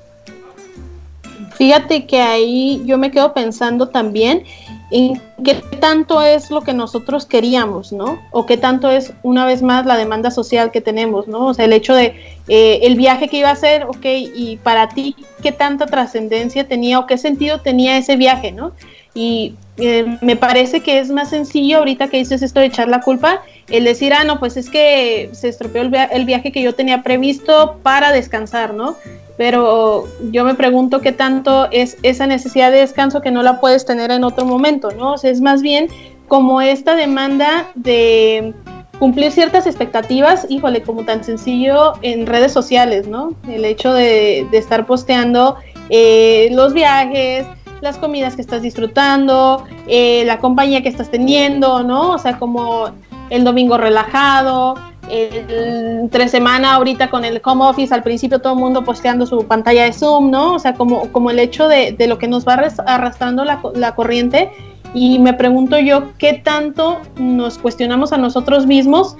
Fíjate 1.56 2.06
que 2.06 2.20
ahí 2.20 2.82
yo 2.86 2.96
me 2.96 3.10
quedo 3.10 3.34
pensando 3.34 3.88
también 3.88 4.44
en 4.90 5.20
qué 5.44 5.62
tanto 5.80 6.22
es 6.22 6.50
lo 6.50 6.62
que 6.62 6.72
nosotros 6.72 7.24
queríamos, 7.26 7.92
¿no? 7.92 8.20
O 8.32 8.46
qué 8.46 8.56
tanto 8.56 8.90
es, 8.90 9.12
una 9.22 9.46
vez 9.46 9.62
más, 9.62 9.86
la 9.86 9.96
demanda 9.96 10.30
social 10.30 10.70
que 10.70 10.80
tenemos, 10.80 11.28
¿no? 11.28 11.46
O 11.46 11.54
sea, 11.54 11.64
el 11.64 11.72
hecho 11.72 11.94
de 11.94 12.14
eh, 12.48 12.80
el 12.82 12.96
viaje 12.96 13.28
que 13.28 13.38
iba 13.38 13.48
a 13.48 13.52
hacer, 13.52 13.84
ok, 13.84 14.04
y 14.04 14.58
para 14.62 14.88
ti, 14.88 15.14
¿qué 15.42 15.52
tanta 15.52 15.86
trascendencia 15.86 16.66
tenía 16.66 16.98
o 16.98 17.06
qué 17.06 17.18
sentido 17.18 17.60
tenía 17.60 17.96
ese 17.98 18.16
viaje, 18.16 18.50
¿no? 18.50 18.72
Y 19.14 19.54
eh, 19.76 20.18
me 20.20 20.36
parece 20.36 20.80
que 20.80 20.98
es 20.98 21.10
más 21.10 21.30
sencillo 21.30 21.78
ahorita 21.78 22.08
que 22.08 22.18
dices 22.18 22.42
esto 22.42 22.60
de 22.60 22.66
echar 22.66 22.88
la 22.88 23.00
culpa, 23.00 23.42
el 23.68 23.84
decir, 23.84 24.12
ah, 24.12 24.24
no, 24.24 24.38
pues 24.40 24.56
es 24.56 24.70
que 24.70 25.30
se 25.32 25.48
estropeó 25.48 25.82
el, 25.82 25.94
el 26.12 26.24
viaje 26.24 26.52
que 26.52 26.62
yo 26.62 26.74
tenía 26.74 27.02
previsto 27.02 27.78
para 27.82 28.12
descansar, 28.12 28.74
¿no? 28.74 28.96
Pero 29.40 30.06
yo 30.32 30.44
me 30.44 30.54
pregunto 30.54 31.00
qué 31.00 31.12
tanto 31.12 31.66
es 31.70 31.96
esa 32.02 32.26
necesidad 32.26 32.70
de 32.70 32.80
descanso 32.80 33.22
que 33.22 33.30
no 33.30 33.42
la 33.42 33.58
puedes 33.58 33.86
tener 33.86 34.10
en 34.10 34.22
otro 34.22 34.44
momento, 34.44 34.90
¿no? 34.90 35.14
O 35.14 35.16
sea, 35.16 35.30
es 35.30 35.40
más 35.40 35.62
bien 35.62 35.88
como 36.28 36.60
esta 36.60 36.94
demanda 36.94 37.70
de 37.74 38.52
cumplir 38.98 39.32
ciertas 39.32 39.66
expectativas, 39.66 40.44
híjole, 40.50 40.82
como 40.82 41.06
tan 41.06 41.24
sencillo 41.24 41.94
en 42.02 42.26
redes 42.26 42.52
sociales, 42.52 43.08
¿no? 43.08 43.32
El 43.48 43.64
hecho 43.64 43.94
de, 43.94 44.40
estar 44.52 44.84
posteando 44.84 45.56
eh, 45.88 46.50
los 46.52 46.74
viajes, 46.74 47.46
las 47.80 47.96
comidas 47.96 48.36
que 48.36 48.42
estás 48.42 48.60
disfrutando, 48.60 49.64
eh, 49.86 50.22
la 50.26 50.38
compañía 50.38 50.82
que 50.82 50.90
estás 50.90 51.10
teniendo, 51.10 51.82
¿no? 51.82 52.10
O 52.10 52.18
sea, 52.18 52.38
como 52.38 52.90
el 53.30 53.44
domingo 53.44 53.78
relajado, 53.78 54.74
entre 55.10 56.28
semana 56.28 56.74
ahorita 56.74 57.10
con 57.10 57.24
el 57.24 57.40
home 57.44 57.64
office, 57.64 57.92
al 57.92 58.02
principio 58.02 58.40
todo 58.40 58.54
el 58.54 58.58
mundo 58.58 58.84
posteando 58.84 59.26
su 59.26 59.46
pantalla 59.46 59.84
de 59.84 59.92
Zoom, 59.92 60.30
¿no? 60.30 60.54
O 60.54 60.58
sea, 60.58 60.74
como, 60.74 61.10
como 61.12 61.30
el 61.30 61.38
hecho 61.38 61.68
de, 61.68 61.92
de 61.92 62.06
lo 62.06 62.18
que 62.18 62.28
nos 62.28 62.46
va 62.46 62.54
arrastrando 62.86 63.44
la, 63.44 63.60
la, 63.74 63.94
corriente. 63.94 64.50
Y 64.94 65.18
me 65.18 65.34
pregunto 65.34 65.78
yo, 65.78 66.12
¿qué 66.18 66.34
tanto 66.34 67.00
nos 67.16 67.58
cuestionamos 67.58 68.12
a 68.12 68.18
nosotros 68.18 68.66
mismos? 68.66 69.16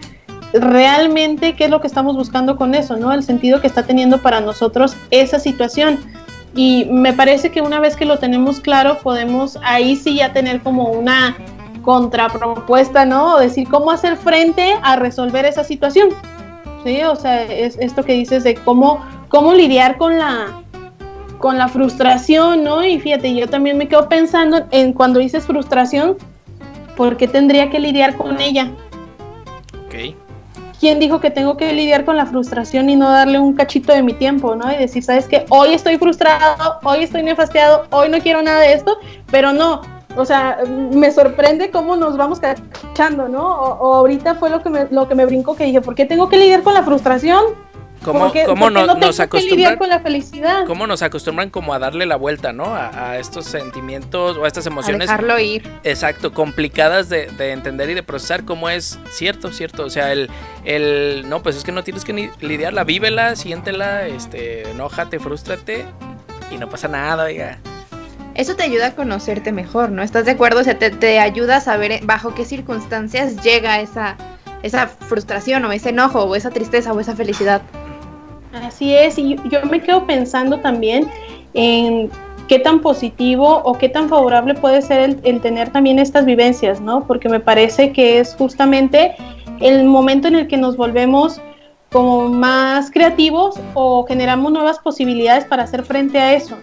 Realmente, 0.53 1.55
¿qué 1.55 1.65
es 1.65 1.71
lo 1.71 1.81
que 1.81 1.87
estamos 1.87 2.17
buscando 2.17 2.57
con 2.57 2.75
eso, 2.75 2.97
¿no? 2.97 3.13
El 3.13 3.23
sentido 3.23 3.61
que 3.61 3.67
está 3.67 3.85
teniendo 3.85 4.19
para 4.19 4.41
nosotros 4.41 4.97
esa 5.11 5.39
situación. 5.39 6.01
Y 6.55 6.87
me 6.87 7.13
parece 7.13 7.51
que 7.51 7.61
una 7.61 7.79
vez 7.79 7.95
que 7.97 8.05
lo 8.05 8.19
tenemos 8.19 8.59
claro, 8.59 8.99
podemos 8.99 9.59
ahí 9.63 9.95
sí 9.95 10.17
ya 10.17 10.33
tener 10.33 10.61
como 10.61 10.91
una 10.91 11.37
contrapropuesta, 11.83 13.05
¿no? 13.05 13.35
O 13.35 13.39
decir 13.39 13.69
cómo 13.69 13.91
hacer 13.91 14.17
frente 14.17 14.75
a 14.83 14.97
resolver 14.97 15.45
esa 15.45 15.65
situación. 15.65 16.11
Sí, 16.85 17.03
o 17.03 17.17
sea, 17.17 17.43
es 17.45 17.77
esto 17.79 18.05
que 18.05 18.15
dices 18.15 18.45
de 18.45 18.55
cómo, 18.55 19.05
cómo 19.29 19.53
lidiar 19.53 19.99
con 19.99 20.19
la, 20.19 20.63
con 21.39 21.59
la 21.59 21.69
frustración, 21.69 22.65
¿no? 22.65 22.85
Y 22.85 23.01
fíjate, 23.01 23.35
yo 23.35 23.49
también 23.49 23.77
me 23.77 23.89
quedo 23.89 24.09
pensando 24.09 24.67
en 24.71 24.93
cuando 24.93 25.21
dices 25.21 25.47
frustración, 25.47 26.17
¿por 26.97 27.17
qué 27.17 27.29
tendría 27.29 27.71
que 27.71 27.81
lidiar 27.81 28.17
con 28.17 28.41
ella? 28.41 28.71
Ok. 29.87 30.17
¿Quién 30.79 30.99
dijo 30.99 31.21
que 31.21 31.31
tengo 31.31 31.59
que 31.59 31.75
lidiar 31.75 32.07
con 32.07 32.17
la 32.17 32.25
frustración 32.25 32.89
y 32.89 32.97
no 32.97 33.11
darle 33.11 33.39
un 33.39 33.53
cachito 33.53 33.93
de 33.93 34.03
mi 34.03 34.15
tiempo, 34.15 34.55
¿no? 34.55 34.73
Y 34.73 34.77
decir, 34.77 35.03
¿sabes 35.03 35.29
qué? 35.29 35.45
Hoy 35.51 35.75
estoy 35.75 35.99
frustrado, 35.99 36.79
hoy 36.83 37.05
estoy 37.05 37.23
nefasteado, 37.23 37.87
hoy 37.91 38.09
no 38.09 38.19
quiero 38.21 38.41
nada 38.41 38.61
de 38.61 38.73
esto, 38.73 38.97
pero 39.31 39.53
no, 39.53 39.83
o 40.17 40.25
sea, 40.25 40.59
me 40.67 41.11
sorprende 41.13 41.71
cómo 41.71 41.97
nos 41.97 42.17
vamos 42.17 42.41
cachando, 42.41 43.29
¿no? 43.29 43.47
O, 43.47 43.95
ahorita 43.95 44.35
fue 44.35 44.51
lo 44.51 44.63
que 44.63 44.71
me, 44.71 44.87
lo 44.91 45.09
que 45.09 45.15
me 45.15 45.25
brincó 45.25 45.57
que 45.57 45.65
dije, 45.65 45.81
¿por 45.81 45.95
qué 45.95 46.05
tengo 46.05 46.29
que 46.29 46.37
lidiar 46.37 46.63
con 46.63 46.75
la 46.75 46.83
frustración? 46.83 47.45
¿Cómo, 48.05 48.33
cómo 48.47 48.71
no, 48.71 48.95
nos 48.95 49.21
acostumbran 49.21 49.77
con 49.77 49.91
la 49.91 50.01
felicidad? 50.01 50.65
¿Cómo 50.67 50.87
nos 50.87 51.03
acostumbran 51.03 51.51
como 51.51 51.75
a 51.75 51.79
darle 51.79 52.07
la 52.07 52.17
vuelta, 52.17 52.51
¿no? 52.51 52.75
A, 52.75 53.19
estos 53.19 53.45
sentimientos 53.45 54.39
o 54.39 54.45
a 54.45 54.49
estas 54.49 54.67
emociones. 54.67 55.11
A 55.11 55.13
dejarlo 55.13 55.39
ir. 55.39 55.71
Exacto, 55.85 56.33
complicadas 56.33 57.11
de, 57.11 57.27
de, 57.27 57.53
entender 57.53 57.91
y 57.91 57.95
de 57.95 58.03
procesar, 58.03 58.47
como 58.47 58.71
es 58.71 58.99
cierto, 59.11 59.53
cierto. 59.53 59.85
O 59.85 59.91
sea, 59.91 60.13
el, 60.13 60.31
el, 60.65 61.29
no, 61.29 61.43
pues 61.43 61.57
es 61.57 61.65
que 61.65 61.73
no 61.73 61.85
tienes 61.85 62.07
que 62.07 62.31
lidiarla, 62.41 62.85
vívela, 62.85 63.37
siéntela, 63.37 64.07
este, 64.07 64.71
enójate, 64.71 65.19
frustrate 65.19 65.85
y 66.51 66.57
no 66.57 66.71
pasa 66.71 66.89
nada, 66.89 67.25
oiga 67.25 67.59
eso 68.35 68.57
te 68.57 68.63
ayuda 68.63 68.89
a 68.89 68.95
conocerte 68.95 69.53
mejor, 69.53 69.91
¿no? 69.91 70.03
¿Estás 70.03 70.25
de 70.25 70.33
acuerdo? 70.33 70.61
O 70.61 70.65
sea, 70.65 70.79
te, 70.79 71.19
ayuda 71.19 71.57
a 71.57 71.61
saber 71.61 72.01
bajo 72.05 72.35
qué 72.35 72.45
circunstancias 72.45 73.43
llega 73.43 73.81
esa, 73.81 74.17
esa 74.63 74.87
frustración 74.87 75.65
o 75.65 75.73
ese 75.73 75.91
enojo 75.91 76.25
o 76.25 76.35
esa 76.37 76.51
tristeza 76.51 76.93
o 76.93 77.01
esa 77.01 77.17
felicidad. 77.17 77.63
Así 78.53 78.95
es, 78.95 79.19
y 79.19 79.37
yo 79.49 79.65
me 79.71 79.81
quedo 79.81 80.07
pensando 80.07 80.59
también 80.59 81.09
en 81.55 82.11
qué 82.49 82.59
tan 82.59 82.81
positivo 82.81 83.63
o 83.65 83.79
qué 83.79 83.89
tan 83.89 84.09
favorable 84.09 84.55
puede 84.55 84.83
ser 84.83 85.19
el, 85.23 85.41
tener 85.41 85.71
también 85.71 86.01
estas 86.01 86.25
vivencias, 86.25 86.81
¿no? 86.81 87.07
Porque 87.07 87.29
me 87.29 87.39
parece 87.39 87.93
que 87.93 88.19
es 88.19 88.35
justamente 88.35 89.15
el 89.61 89.85
momento 89.85 90.27
en 90.27 90.35
el 90.35 90.49
que 90.49 90.57
nos 90.57 90.77
volvemos 90.77 91.41
como 91.93 92.29
más 92.29 92.91
creativos 92.91 93.61
o 93.75 94.05
generamos 94.05 94.51
nuevas 94.51 94.81
posibilidades 94.81 95.45
para 95.45 95.63
hacer 95.63 95.85
frente 95.85 96.19
a 96.19 96.35
eso. 96.35 96.57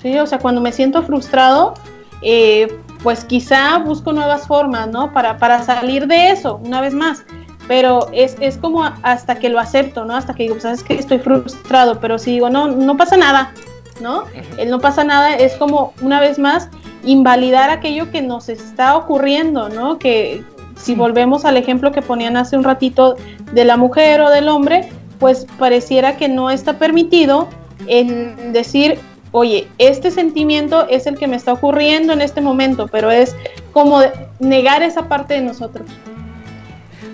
¿Sí? 0.00 0.18
O 0.18 0.26
sea, 0.26 0.38
cuando 0.38 0.60
me 0.60 0.72
siento 0.72 1.02
frustrado, 1.02 1.74
eh, 2.22 2.78
pues 3.02 3.24
quizá 3.24 3.78
busco 3.78 4.12
nuevas 4.12 4.46
formas, 4.46 4.88
¿no? 4.88 5.12
Para, 5.12 5.38
para 5.38 5.62
salir 5.62 6.06
de 6.06 6.30
eso, 6.30 6.60
una 6.64 6.80
vez 6.80 6.94
más. 6.94 7.24
Pero 7.66 8.08
es, 8.12 8.36
es 8.40 8.56
como 8.56 8.84
hasta 9.02 9.38
que 9.38 9.50
lo 9.50 9.58
acepto, 9.58 10.04
¿no? 10.04 10.16
Hasta 10.16 10.34
que 10.34 10.44
digo, 10.44 10.58
sabes 10.58 10.82
pues, 10.82 10.88
que 10.88 11.00
estoy 11.02 11.18
frustrado, 11.18 12.00
pero 12.00 12.18
si 12.18 12.32
digo, 12.32 12.48
no, 12.48 12.68
no 12.68 12.96
pasa 12.96 13.16
nada, 13.16 13.52
¿no? 14.00 14.24
El 14.56 14.70
no 14.70 14.80
pasa 14.80 15.04
nada 15.04 15.34
es 15.34 15.54
como, 15.56 15.92
una 16.00 16.18
vez 16.20 16.38
más, 16.38 16.68
invalidar 17.04 17.70
aquello 17.70 18.10
que 18.10 18.22
nos 18.22 18.48
está 18.48 18.96
ocurriendo, 18.96 19.68
¿no? 19.68 19.98
Que 19.98 20.42
si 20.76 20.94
volvemos 20.94 21.44
al 21.44 21.56
ejemplo 21.56 21.92
que 21.92 22.02
ponían 22.02 22.36
hace 22.36 22.56
un 22.56 22.64
ratito 22.64 23.16
de 23.52 23.64
la 23.64 23.76
mujer 23.76 24.20
o 24.20 24.30
del 24.30 24.48
hombre, 24.48 24.88
pues 25.18 25.46
pareciera 25.58 26.16
que 26.16 26.28
no 26.28 26.50
está 26.50 26.78
permitido 26.78 27.48
en 27.86 28.52
decir, 28.52 28.98
oye, 29.32 29.68
este 29.78 30.10
sentimiento 30.10 30.88
es 30.88 31.06
el 31.06 31.18
que 31.18 31.26
me 31.26 31.36
está 31.36 31.52
ocurriendo 31.52 32.12
en 32.12 32.20
este 32.20 32.40
momento, 32.40 32.88
pero 32.88 33.10
es 33.10 33.34
como 33.72 34.00
negar 34.38 34.82
esa 34.82 35.08
parte 35.08 35.34
de 35.34 35.42
nosotros. 35.42 35.86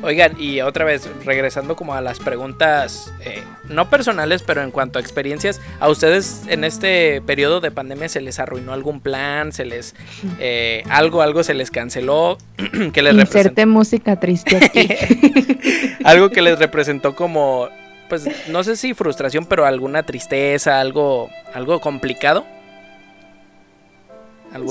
Oigan, 0.04 0.34
y 0.38 0.60
otra 0.60 0.84
vez, 0.84 1.08
regresando 1.24 1.76
como 1.76 1.94
a 1.94 2.02
las 2.02 2.18
preguntas, 2.18 3.10
eh, 3.24 3.42
no 3.70 3.88
personales, 3.88 4.42
pero 4.42 4.62
en 4.62 4.70
cuanto 4.70 4.98
a 4.98 5.02
experiencias, 5.02 5.62
¿a 5.80 5.88
ustedes 5.88 6.42
en 6.48 6.62
este 6.64 7.22
periodo 7.22 7.62
de 7.62 7.70
pandemia 7.70 8.10
se 8.10 8.20
les 8.20 8.38
arruinó 8.38 8.74
algún 8.74 9.00
plan? 9.00 9.50
¿Se 9.52 9.64
les, 9.64 9.94
eh, 10.40 10.82
algo, 10.90 11.22
algo 11.22 11.42
se 11.42 11.54
les 11.54 11.70
canceló? 11.70 12.36
que 12.92 13.00
les 13.00 13.14
Inserte 13.14 13.64
música 13.64 14.20
triste 14.20 14.58
aquí. 14.58 14.88
algo 16.04 16.28
que 16.28 16.42
les 16.42 16.58
representó 16.58 17.16
como, 17.16 17.70
pues, 18.08 18.28
no 18.48 18.64
sé 18.64 18.76
si 18.76 18.94
frustración, 18.94 19.46
pero 19.46 19.64
alguna 19.64 20.02
tristeza, 20.02 20.80
algo, 20.80 21.30
algo 21.52 21.80
complicado. 21.80 22.44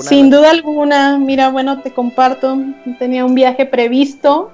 Sin 0.02 0.30
duda 0.30 0.50
alguna, 0.50 1.18
mira, 1.18 1.50
bueno, 1.50 1.82
te 1.82 1.92
comparto, 1.92 2.56
tenía 2.98 3.24
un 3.24 3.34
viaje 3.34 3.66
previsto 3.66 4.50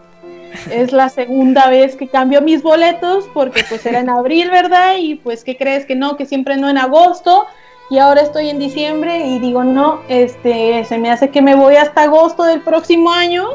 es 0.71 0.93
la 0.93 1.09
segunda 1.09 1.69
vez 1.69 1.97
que 1.97 2.09
cambio 2.09 2.41
mis 2.43 2.63
boletos 2.63 3.29
porque 3.33 3.65
pues 3.69 3.85
era 3.87 4.01
en 4.01 4.11
abril, 4.11 4.51
¿verdad? 4.51 4.97
Y 4.99 5.17
pues, 5.17 5.45
¿qué 5.45 5.57
crees 5.57 5.87
que 5.87 5.95
no? 5.95 6.17
Que 6.17 6.27
siempre 6.27 6.57
no 6.57 6.69
en 6.69 6.79
agosto. 6.79 7.47
Y 7.91 7.99
ahora 7.99 8.23
estoy 8.23 8.49
en 8.49 8.59
diciembre 8.59 9.27
y 9.27 9.39
digo, 9.41 9.65
no, 9.65 10.01
este, 10.09 10.85
se 10.85 10.99
me 10.99 11.11
hace 11.11 11.31
que 11.31 11.43
me 11.43 11.57
voy 11.57 11.75
hasta 11.77 12.05
agosto 12.05 12.45
del 12.45 12.61
próximo 12.61 13.11
año. 13.11 13.49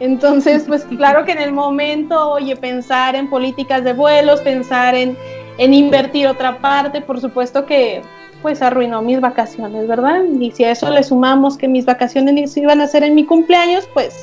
Entonces, 0.00 0.64
pues 0.66 0.84
claro 0.84 1.24
que 1.24 1.32
en 1.32 1.40
el 1.40 1.52
momento, 1.52 2.30
oye, 2.30 2.54
pensar 2.56 3.16
en 3.16 3.28
políticas 3.28 3.84
de 3.84 3.92
vuelos, 3.92 4.40
pensar 4.40 4.94
en, 4.94 5.16
en 5.58 5.74
invertir 5.74 6.28
otra 6.28 6.58
parte, 6.58 7.00
por 7.00 7.20
supuesto 7.20 7.66
que 7.66 8.02
pues 8.42 8.62
arruinó 8.62 9.02
mis 9.02 9.20
vacaciones, 9.20 9.88
¿verdad? 9.88 10.22
Y 10.38 10.52
si 10.52 10.62
a 10.62 10.70
eso 10.70 10.88
le 10.90 11.02
sumamos 11.02 11.58
que 11.58 11.66
mis 11.66 11.84
vacaciones 11.84 12.56
iban 12.56 12.80
a 12.80 12.86
ser 12.86 13.02
en 13.02 13.16
mi 13.16 13.24
cumpleaños, 13.24 13.88
pues 13.92 14.14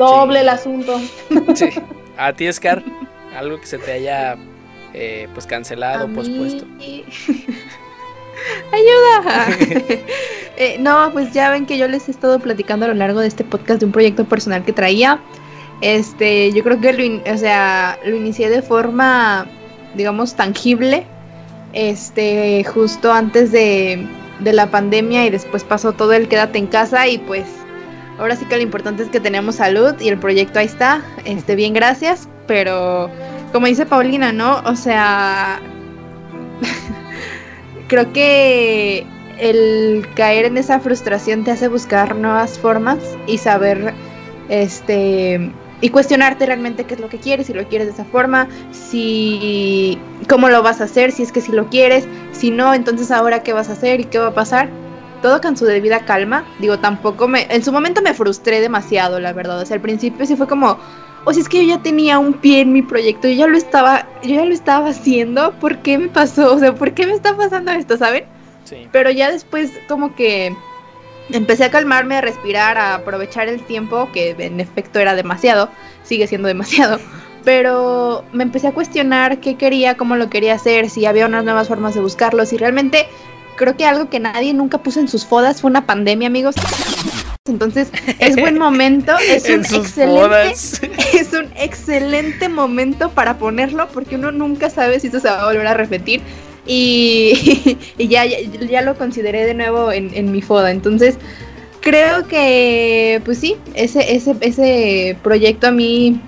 Doble 0.00 0.40
el 0.40 0.48
asunto. 0.48 0.98
Sí. 1.54 1.68
A 2.16 2.32
ti, 2.32 2.50
Scar, 2.52 2.82
algo 3.36 3.60
que 3.60 3.66
se 3.66 3.78
te 3.78 3.92
haya 3.92 4.36
eh, 4.94 5.28
pues 5.34 5.46
cancelado, 5.46 6.08
pospuesto. 6.08 6.66
¡Ayuda! 8.72 10.00
Eh, 10.56 10.76
no, 10.78 11.10
pues 11.14 11.32
ya 11.32 11.48
ven 11.48 11.64
que 11.64 11.78
yo 11.78 11.88
les 11.88 12.06
he 12.08 12.10
estado 12.10 12.38
platicando 12.38 12.84
a 12.84 12.88
lo 12.88 12.94
largo 12.94 13.20
de 13.20 13.28
este 13.28 13.44
podcast 13.44 13.80
de 13.80 13.86
un 13.86 13.92
proyecto 13.92 14.26
personal 14.26 14.62
que 14.62 14.74
traía. 14.74 15.18
Este, 15.80 16.52
yo 16.52 16.62
creo 16.62 16.78
que 16.78 16.92
lo, 16.92 17.32
o 17.32 17.38
sea, 17.38 17.98
lo 18.04 18.14
inicié 18.14 18.50
de 18.50 18.60
forma, 18.60 19.46
digamos, 19.94 20.34
tangible. 20.34 21.06
Este, 21.72 22.62
justo 22.64 23.10
antes 23.10 23.52
de, 23.52 24.06
de 24.40 24.52
la 24.52 24.70
pandemia 24.70 25.24
y 25.24 25.30
después 25.30 25.64
pasó 25.64 25.92
todo 25.92 26.12
el 26.12 26.28
quédate 26.28 26.58
en 26.58 26.66
casa 26.66 27.08
y 27.08 27.16
pues 27.16 27.46
ahora 28.18 28.36
sí 28.36 28.44
que 28.44 28.56
lo 28.56 28.62
importante 28.62 29.02
es 29.02 29.08
que 29.08 29.20
tenemos 29.20 29.54
salud 29.54 29.94
y 29.98 30.08
el 30.08 30.18
proyecto 30.18 30.58
ahí 30.58 30.66
está. 30.66 31.02
Este, 31.24 31.54
bien, 31.54 31.72
gracias. 31.72 32.28
Pero 32.46 33.10
como 33.52 33.66
dice 33.66 33.86
Paulina, 33.86 34.32
¿no? 34.32 34.60
O 34.64 34.76
sea, 34.76 35.60
creo 37.90 38.12
que 38.12 39.04
el 39.38 40.06
caer 40.14 40.44
en 40.44 40.56
esa 40.56 40.78
frustración 40.78 41.42
te 41.42 41.50
hace 41.50 41.66
buscar 41.66 42.14
nuevas 42.14 42.56
formas 42.56 42.98
y 43.26 43.38
saber, 43.38 43.92
este, 44.48 45.50
y 45.80 45.88
cuestionarte 45.88 46.46
realmente 46.46 46.84
qué 46.84 46.94
es 46.94 47.00
lo 47.00 47.08
que 47.08 47.18
quieres, 47.18 47.48
si 47.48 47.52
lo 47.52 47.66
quieres 47.66 47.88
de 47.88 47.94
esa 47.94 48.04
forma, 48.04 48.46
si, 48.70 49.98
cómo 50.28 50.48
lo 50.48 50.62
vas 50.62 50.80
a 50.80 50.84
hacer, 50.84 51.10
si 51.10 51.24
es 51.24 51.32
que 51.32 51.40
si 51.40 51.50
lo 51.50 51.68
quieres, 51.68 52.06
si 52.30 52.52
no, 52.52 52.74
entonces 52.74 53.10
ahora 53.10 53.42
qué 53.42 53.52
vas 53.52 53.68
a 53.68 53.72
hacer 53.72 54.00
y 54.00 54.04
qué 54.04 54.20
va 54.20 54.28
a 54.28 54.34
pasar 54.34 54.68
todo 55.20 55.40
con 55.40 55.56
su 55.56 55.64
debida 55.64 56.04
calma. 56.04 56.44
Digo, 56.60 56.78
tampoco 56.78 57.28
me. 57.28 57.46
En 57.50 57.62
su 57.62 57.72
momento 57.72 58.00
me 58.00 58.14
frustré 58.14 58.60
demasiado, 58.60 59.20
la 59.20 59.32
verdad. 59.34 59.60
O 59.60 59.66
sea, 59.66 59.74
al 59.74 59.82
principio 59.82 60.24
sí 60.24 60.36
fue 60.36 60.46
como. 60.46 60.78
O 61.24 61.32
si 61.32 61.40
es 61.40 61.48
que 61.48 61.66
yo 61.66 61.76
ya 61.76 61.82
tenía 61.82 62.18
un 62.18 62.32
pie 62.32 62.60
en 62.60 62.72
mi 62.72 62.82
proyecto, 62.82 63.28
yo 63.28 63.34
ya 63.34 63.46
lo 63.46 63.56
estaba, 63.56 64.06
yo 64.22 64.36
ya 64.36 64.44
lo 64.44 64.54
estaba 64.54 64.88
haciendo, 64.88 65.52
¿por 65.52 65.78
qué 65.78 65.98
me 65.98 66.08
pasó? 66.08 66.54
O 66.54 66.58
sea, 66.58 66.74
¿por 66.74 66.92
qué 66.92 67.06
me 67.06 67.12
está 67.12 67.36
pasando 67.36 67.72
esto, 67.72 67.96
saben? 67.96 68.24
Sí. 68.64 68.88
Pero 68.90 69.10
ya 69.10 69.30
después 69.30 69.72
como 69.88 70.14
que 70.14 70.54
empecé 71.32 71.64
a 71.64 71.70
calmarme, 71.70 72.16
a 72.16 72.20
respirar, 72.20 72.78
a 72.78 72.94
aprovechar 72.94 73.48
el 73.48 73.60
tiempo, 73.62 74.08
que 74.12 74.34
en 74.38 74.60
efecto 74.60 74.98
era 74.98 75.14
demasiado, 75.14 75.68
sigue 76.02 76.26
siendo 76.26 76.48
demasiado, 76.48 76.98
pero 77.44 78.24
me 78.32 78.42
empecé 78.42 78.68
a 78.68 78.72
cuestionar 78.72 79.40
qué 79.40 79.56
quería, 79.56 79.96
cómo 79.96 80.16
lo 80.16 80.30
quería 80.30 80.54
hacer, 80.54 80.88
si 80.88 81.06
había 81.06 81.26
unas 81.26 81.44
nuevas 81.44 81.68
formas 81.68 81.94
de 81.94 82.00
buscarlo, 82.00 82.46
si 82.46 82.56
realmente 82.56 83.06
creo 83.56 83.76
que 83.76 83.84
algo 83.84 84.08
que 84.08 84.20
nadie 84.20 84.54
nunca 84.54 84.78
puso 84.78 85.00
en 85.00 85.08
sus 85.08 85.26
fodas 85.26 85.60
fue 85.60 85.70
una 85.70 85.86
pandemia, 85.86 86.28
amigos. 86.28 86.54
Entonces, 87.50 87.88
es 88.18 88.36
buen 88.36 88.58
momento, 88.58 89.12
es 89.18 89.44
un 89.48 89.64
excelente 89.64 90.52
es 91.18 91.32
un 91.32 91.48
excelente 91.56 92.48
momento 92.48 93.10
para 93.10 93.38
ponerlo 93.38 93.88
porque 93.88 94.16
uno 94.16 94.32
nunca 94.32 94.70
sabe 94.70 95.00
si 95.00 95.08
esto 95.08 95.20
se 95.20 95.28
va 95.28 95.42
a 95.42 95.46
volver 95.46 95.66
a 95.66 95.74
repetir 95.74 96.22
y, 96.66 97.76
ya, 97.98 98.24
ya, 98.24 98.82
lo 98.82 98.96
consideré 98.96 99.44
de 99.46 99.54
nuevo 99.54 99.92
en, 99.92 100.14
en, 100.14 100.30
mi 100.30 100.42
foda. 100.42 100.70
Entonces, 100.70 101.16
creo 101.80 102.26
que 102.26 103.20
pues 103.24 103.38
sí, 103.38 103.56
ese 103.74 104.14
ese 104.14 104.36
ese 104.40 105.16
proyecto 105.22 105.68
a 105.68 105.72
mí 105.72 106.20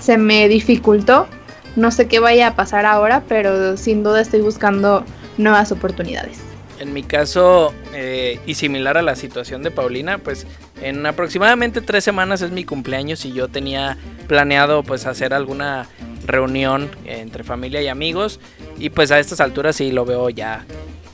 se 0.00 0.18
me 0.18 0.48
dificultó. 0.48 1.28
No 1.76 1.90
sé 1.90 2.06
qué 2.06 2.20
vaya 2.20 2.48
a 2.48 2.56
pasar 2.56 2.86
ahora, 2.86 3.24
pero 3.28 3.76
sin 3.76 4.02
duda 4.02 4.20
estoy 4.20 4.40
buscando 4.40 5.04
nuevas 5.38 5.72
oportunidades. 5.72 6.43
En 6.80 6.92
mi 6.92 7.02
caso, 7.02 7.72
eh, 7.92 8.40
y 8.46 8.54
similar 8.54 8.98
a 8.98 9.02
la 9.02 9.14
situación 9.14 9.62
de 9.62 9.70
Paulina, 9.70 10.18
pues 10.18 10.46
en 10.82 11.06
aproximadamente 11.06 11.80
tres 11.80 12.04
semanas 12.04 12.42
es 12.42 12.50
mi 12.50 12.64
cumpleaños 12.64 13.24
y 13.24 13.32
yo 13.32 13.48
tenía 13.48 13.96
planeado 14.26 14.82
pues 14.82 15.06
hacer 15.06 15.34
alguna 15.34 15.86
reunión 16.26 16.90
entre 17.04 17.44
familia 17.44 17.80
y 17.80 17.88
amigos. 17.88 18.40
Y 18.78 18.90
pues 18.90 19.12
a 19.12 19.20
estas 19.20 19.40
alturas 19.40 19.76
sí 19.76 19.92
lo 19.92 20.04
veo 20.04 20.30
ya 20.30 20.64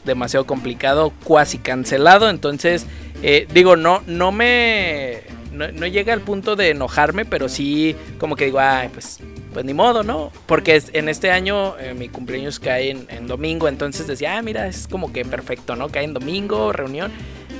demasiado 0.05 0.47
complicado, 0.47 1.13
cuasi 1.25 1.59
cancelado, 1.59 2.31
entonces 2.31 2.87
eh, 3.23 3.47
digo, 3.53 3.77
no, 3.77 4.03
no 4.07 4.33
me... 4.33 5.23
No, 5.67 5.73
no 5.73 5.87
llega 5.87 6.13
al 6.13 6.21
punto 6.23 6.57
de 6.57 6.71
enojarme, 6.71 7.25
pero 7.25 7.49
sí 7.49 7.95
como 8.19 8.37
que 8.37 8.47
digo, 8.47 8.61
ay, 8.61 8.89
pues 8.93 9.21
pues 9.53 9.65
ni 9.65 9.75
modo, 9.75 10.03
¿no? 10.03 10.31
Porque 10.47 10.83
en 10.93 11.09
este 11.09 11.31
año 11.31 11.77
eh, 11.79 11.95
mi 11.95 12.09
cumpleaños 12.09 12.61
cae 12.61 12.91
en, 12.91 13.27
domingo, 13.27 13.69
entonces 13.69 14.07
decía, 14.07 14.39
ah, 14.39 14.43
mira, 14.43 14.67
es 14.67 14.87
como 14.87 15.13
que 15.13 15.25
perfecto, 15.25 15.77
¿no? 15.77 15.89
Cae 15.89 16.05
en 16.05 16.15
domingo, 16.15 16.73
reunión. 16.73 17.11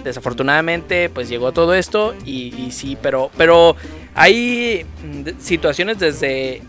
Desafortunadamente, 0.05 1.11
pues 1.11 1.29
llegó 1.29 1.53
todo 1.53 1.75
esto 1.75 2.15
y, 2.25 2.55
y 2.57 2.71
sí, 2.71 2.97
pero, 3.03 3.31
pero 3.37 3.77
hay 4.15 4.87
mm, 5.05 5.41
situaciones 5.41 5.99
desde 5.99 6.63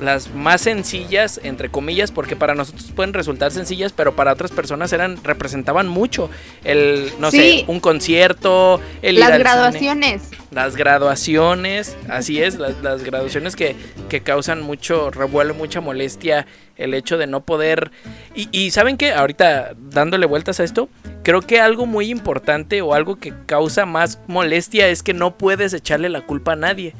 las 0.00 0.34
más 0.34 0.62
sencillas, 0.62 1.40
entre 1.42 1.68
comillas, 1.68 2.12
porque 2.12 2.36
para 2.36 2.54
nosotros 2.54 2.92
pueden 2.94 3.14
resultar 3.14 3.52
sencillas, 3.52 3.92
pero 3.92 4.14
para 4.14 4.32
otras 4.32 4.50
personas 4.50 4.92
eran 4.92 5.22
representaban 5.24 5.88
mucho. 5.88 6.30
El, 6.64 7.10
no 7.18 7.30
sé, 7.30 7.64
un 7.66 7.80
concierto, 7.80 8.80
el 9.02 9.18
las 9.18 9.38
graduaciones. 9.38 10.22
las 10.50 10.76
graduaciones, 10.76 11.96
así 12.08 12.42
es, 12.42 12.58
las, 12.58 13.02
graduaciones 13.02 13.56
que, 13.56 13.76
que, 14.08 14.20
causan 14.20 14.62
mucho 14.62 15.10
revuelo, 15.10 15.54
mucha 15.54 15.80
molestia, 15.80 16.46
el 16.76 16.94
hecho 16.94 17.18
de 17.18 17.26
no 17.26 17.44
poder... 17.44 17.90
Y, 18.34 18.48
y 18.52 18.70
saben 18.70 18.96
que 18.96 19.12
ahorita 19.12 19.74
dándole 19.76 20.26
vueltas 20.26 20.60
a 20.60 20.64
esto, 20.64 20.88
creo 21.22 21.40
que 21.40 21.60
algo 21.60 21.86
muy 21.86 22.10
importante 22.10 22.82
o 22.82 22.94
algo 22.94 23.16
que 23.16 23.32
causa 23.46 23.86
más 23.86 24.20
molestia 24.26 24.88
es 24.88 25.02
que 25.02 25.14
no 25.14 25.38
puedes 25.38 25.72
echarle 25.72 26.08
la 26.08 26.20
culpa 26.20 26.52
a 26.52 26.56
nadie. 26.56 26.94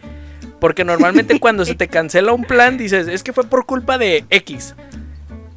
Porque 0.60 0.84
normalmente 0.84 1.38
cuando 1.40 1.64
se 1.64 1.74
te 1.74 1.88
cancela 1.88 2.32
un 2.32 2.44
plan 2.44 2.78
dices, 2.78 3.08
es 3.08 3.22
que 3.22 3.32
fue 3.32 3.44
por 3.44 3.66
culpa 3.66 3.98
de 3.98 4.24
X. 4.30 4.74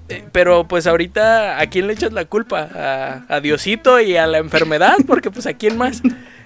Eh, 0.09 0.23
pero 0.31 0.67
pues 0.67 0.87
ahorita, 0.87 1.59
¿a 1.59 1.67
quién 1.67 1.87
le 1.87 1.93
echas 1.93 2.11
la 2.11 2.25
culpa? 2.25 3.25
A, 3.29 3.39
Diosito 3.41 3.99
y 3.99 4.17
a 4.17 4.25
la 4.25 4.39
enfermedad, 4.39 4.95
porque 5.07 5.29
pues 5.29 5.45
a 5.45 5.53
quién 5.53 5.77
más. 5.77 6.01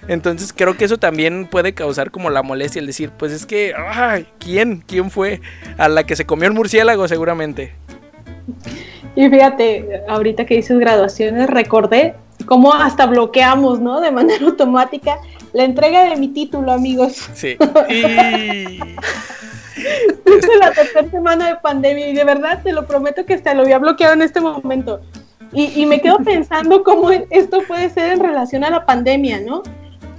Entonces 0.06 0.52
creo 0.54 0.76
que 0.76 0.84
eso 0.84 0.98
también 0.98 1.46
puede 1.46 1.72
causar 1.72 2.10
como 2.10 2.28
la 2.28 2.42
molestia, 2.42 2.80
el 2.80 2.86
decir, 2.86 3.10
pues 3.16 3.32
es 3.32 3.46
que, 3.46 3.72
ay, 3.74 4.26
¿quién? 4.38 4.84
¿Quién 4.86 5.10
fue? 5.10 5.40
A 5.78 5.88
la 5.88 6.04
que 6.04 6.14
se 6.14 6.26
comió 6.26 6.46
el 6.46 6.54
murciélago 6.54 7.08
seguramente. 7.08 7.72
Y 9.16 9.30
fíjate, 9.30 10.02
ahorita 10.08 10.44
que 10.44 10.56
dices 10.56 10.78
graduaciones, 10.78 11.48
recordé 11.48 12.14
cómo 12.46 12.74
hasta 12.74 13.06
bloqueamos, 13.06 13.80
¿no? 13.80 14.00
De 14.00 14.10
manera 14.10 14.44
automática 14.46 15.18
la 15.52 15.64
entrega 15.64 16.04
de 16.04 16.16
mi 16.16 16.28
título, 16.28 16.72
amigos. 16.72 17.28
Sí. 17.34 17.56
es 19.76 20.58
la 20.58 20.72
tercera 20.72 21.10
semana 21.10 21.48
de 21.48 21.56
pandemia 21.56 22.08
y 22.08 22.14
de 22.14 22.24
verdad 22.24 22.60
te 22.62 22.72
lo 22.72 22.86
prometo 22.86 23.24
que 23.24 23.34
hasta 23.34 23.54
lo 23.54 23.62
había 23.62 23.78
bloqueado 23.78 24.14
en 24.14 24.22
este 24.22 24.40
momento. 24.40 25.00
Y, 25.52 25.86
me 25.86 26.00
quedo 26.00 26.18
pensando 26.24 26.82
cómo 26.82 27.10
esto 27.10 27.60
puede 27.68 27.88
ser 27.88 28.12
en 28.12 28.20
relación 28.20 28.64
a 28.64 28.70
la 28.70 28.84
pandemia, 28.84 29.40
¿no? 29.40 29.62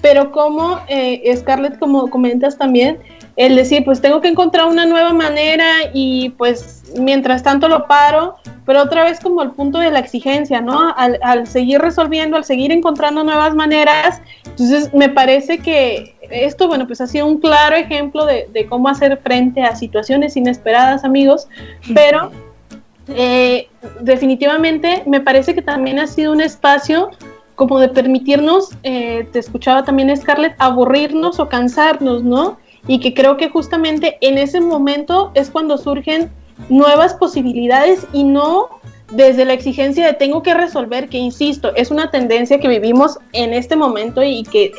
Pero 0.02 0.32
como 0.32 0.80
eh, 0.88 1.36
Scarlett, 1.36 1.78
como 1.78 2.10
comentas 2.10 2.58
también, 2.58 3.00
el 3.36 3.56
decir, 3.56 3.84
pues 3.84 4.02
tengo 4.02 4.22
que 4.22 4.30
encontrar 4.30 4.68
una 4.68 4.86
nueva 4.86 5.12
manera 5.12 5.66
y 5.94 6.30
pues 6.32 6.84
mientras 6.98 7.44
tanto 7.44 7.68
lo 7.68 7.86
paro, 7.86 8.36
pero 8.66 8.82
otra 8.82 9.04
vez 9.04 9.20
como 9.20 9.44
el 9.44 9.52
punto 9.52 9.78
de 9.80 9.92
la 9.92 10.00
exigencia, 10.00 10.62
¿no? 10.62 10.94
Al, 10.96 11.46
seguir 11.46 11.82
resolviendo, 11.82 12.38
al 12.38 12.46
seguir 12.46 12.72
encontrando 12.72 13.24
nuevas 13.24 13.54
maneras, 13.54 14.22
entonces 14.46 14.94
me 14.94 15.10
parece 15.10 15.60
que 15.60 16.16
esto, 16.32 16.68
bueno, 16.68 16.88
pues 16.88 17.02
ha 17.02 17.08
sido 17.08 17.28
un 17.28 17.40
claro 17.40 17.76
ejemplo 17.76 18.26
de, 18.26 18.66
cómo 18.70 18.88
hacer 18.88 19.18
frente 19.18 19.64
a 19.64 19.76
situaciones 19.76 20.38
inesperadas, 20.38 21.04
amigos, 21.04 21.48
pero 21.94 22.32
eh, 23.10 23.68
definitivamente 24.00 25.04
me 25.06 25.20
parece 25.20 25.54
que 25.54 25.62
también 25.62 26.00
ha 26.00 26.08
sido 26.08 26.32
un 26.32 26.42
espacio 26.42 27.12
como 27.56 27.80
de 27.80 27.90
permitirnos, 27.90 28.72
eh, 28.84 29.28
te 29.32 29.40
escuchaba 29.40 29.84
también 29.84 30.16
Scarlett, 30.16 30.56
aburrirnos 30.58 31.40
o 31.40 31.48
cansarnos, 31.48 32.24
¿no? 32.24 32.58
Y 32.88 33.00
que 33.00 33.14
creo 33.14 33.38
que 33.38 33.50
justamente 33.50 34.18
en 34.22 34.38
ese 34.38 34.62
momento 34.62 35.32
es 35.34 35.50
cuando 35.50 35.78
surgen 35.78 36.30
nuevas 36.70 37.14
posibilidades 37.14 38.06
y 38.14 38.24
no 38.24 38.70
desde 39.12 39.46
la 39.46 39.54
exigencia 39.54 40.08
de 40.08 40.14
tengo 40.14 40.42
que 40.42 40.54
resolver, 40.54 41.10
que 41.10 41.18
insisto, 41.18 41.76
es 41.76 41.92
una 41.92 42.10
tendencia 42.10 42.60
que 42.60 42.68
vivimos 42.68 43.20
en 43.34 43.54
este 43.54 43.76
momento 43.76 44.24
y 44.24 44.44
que 44.44 44.72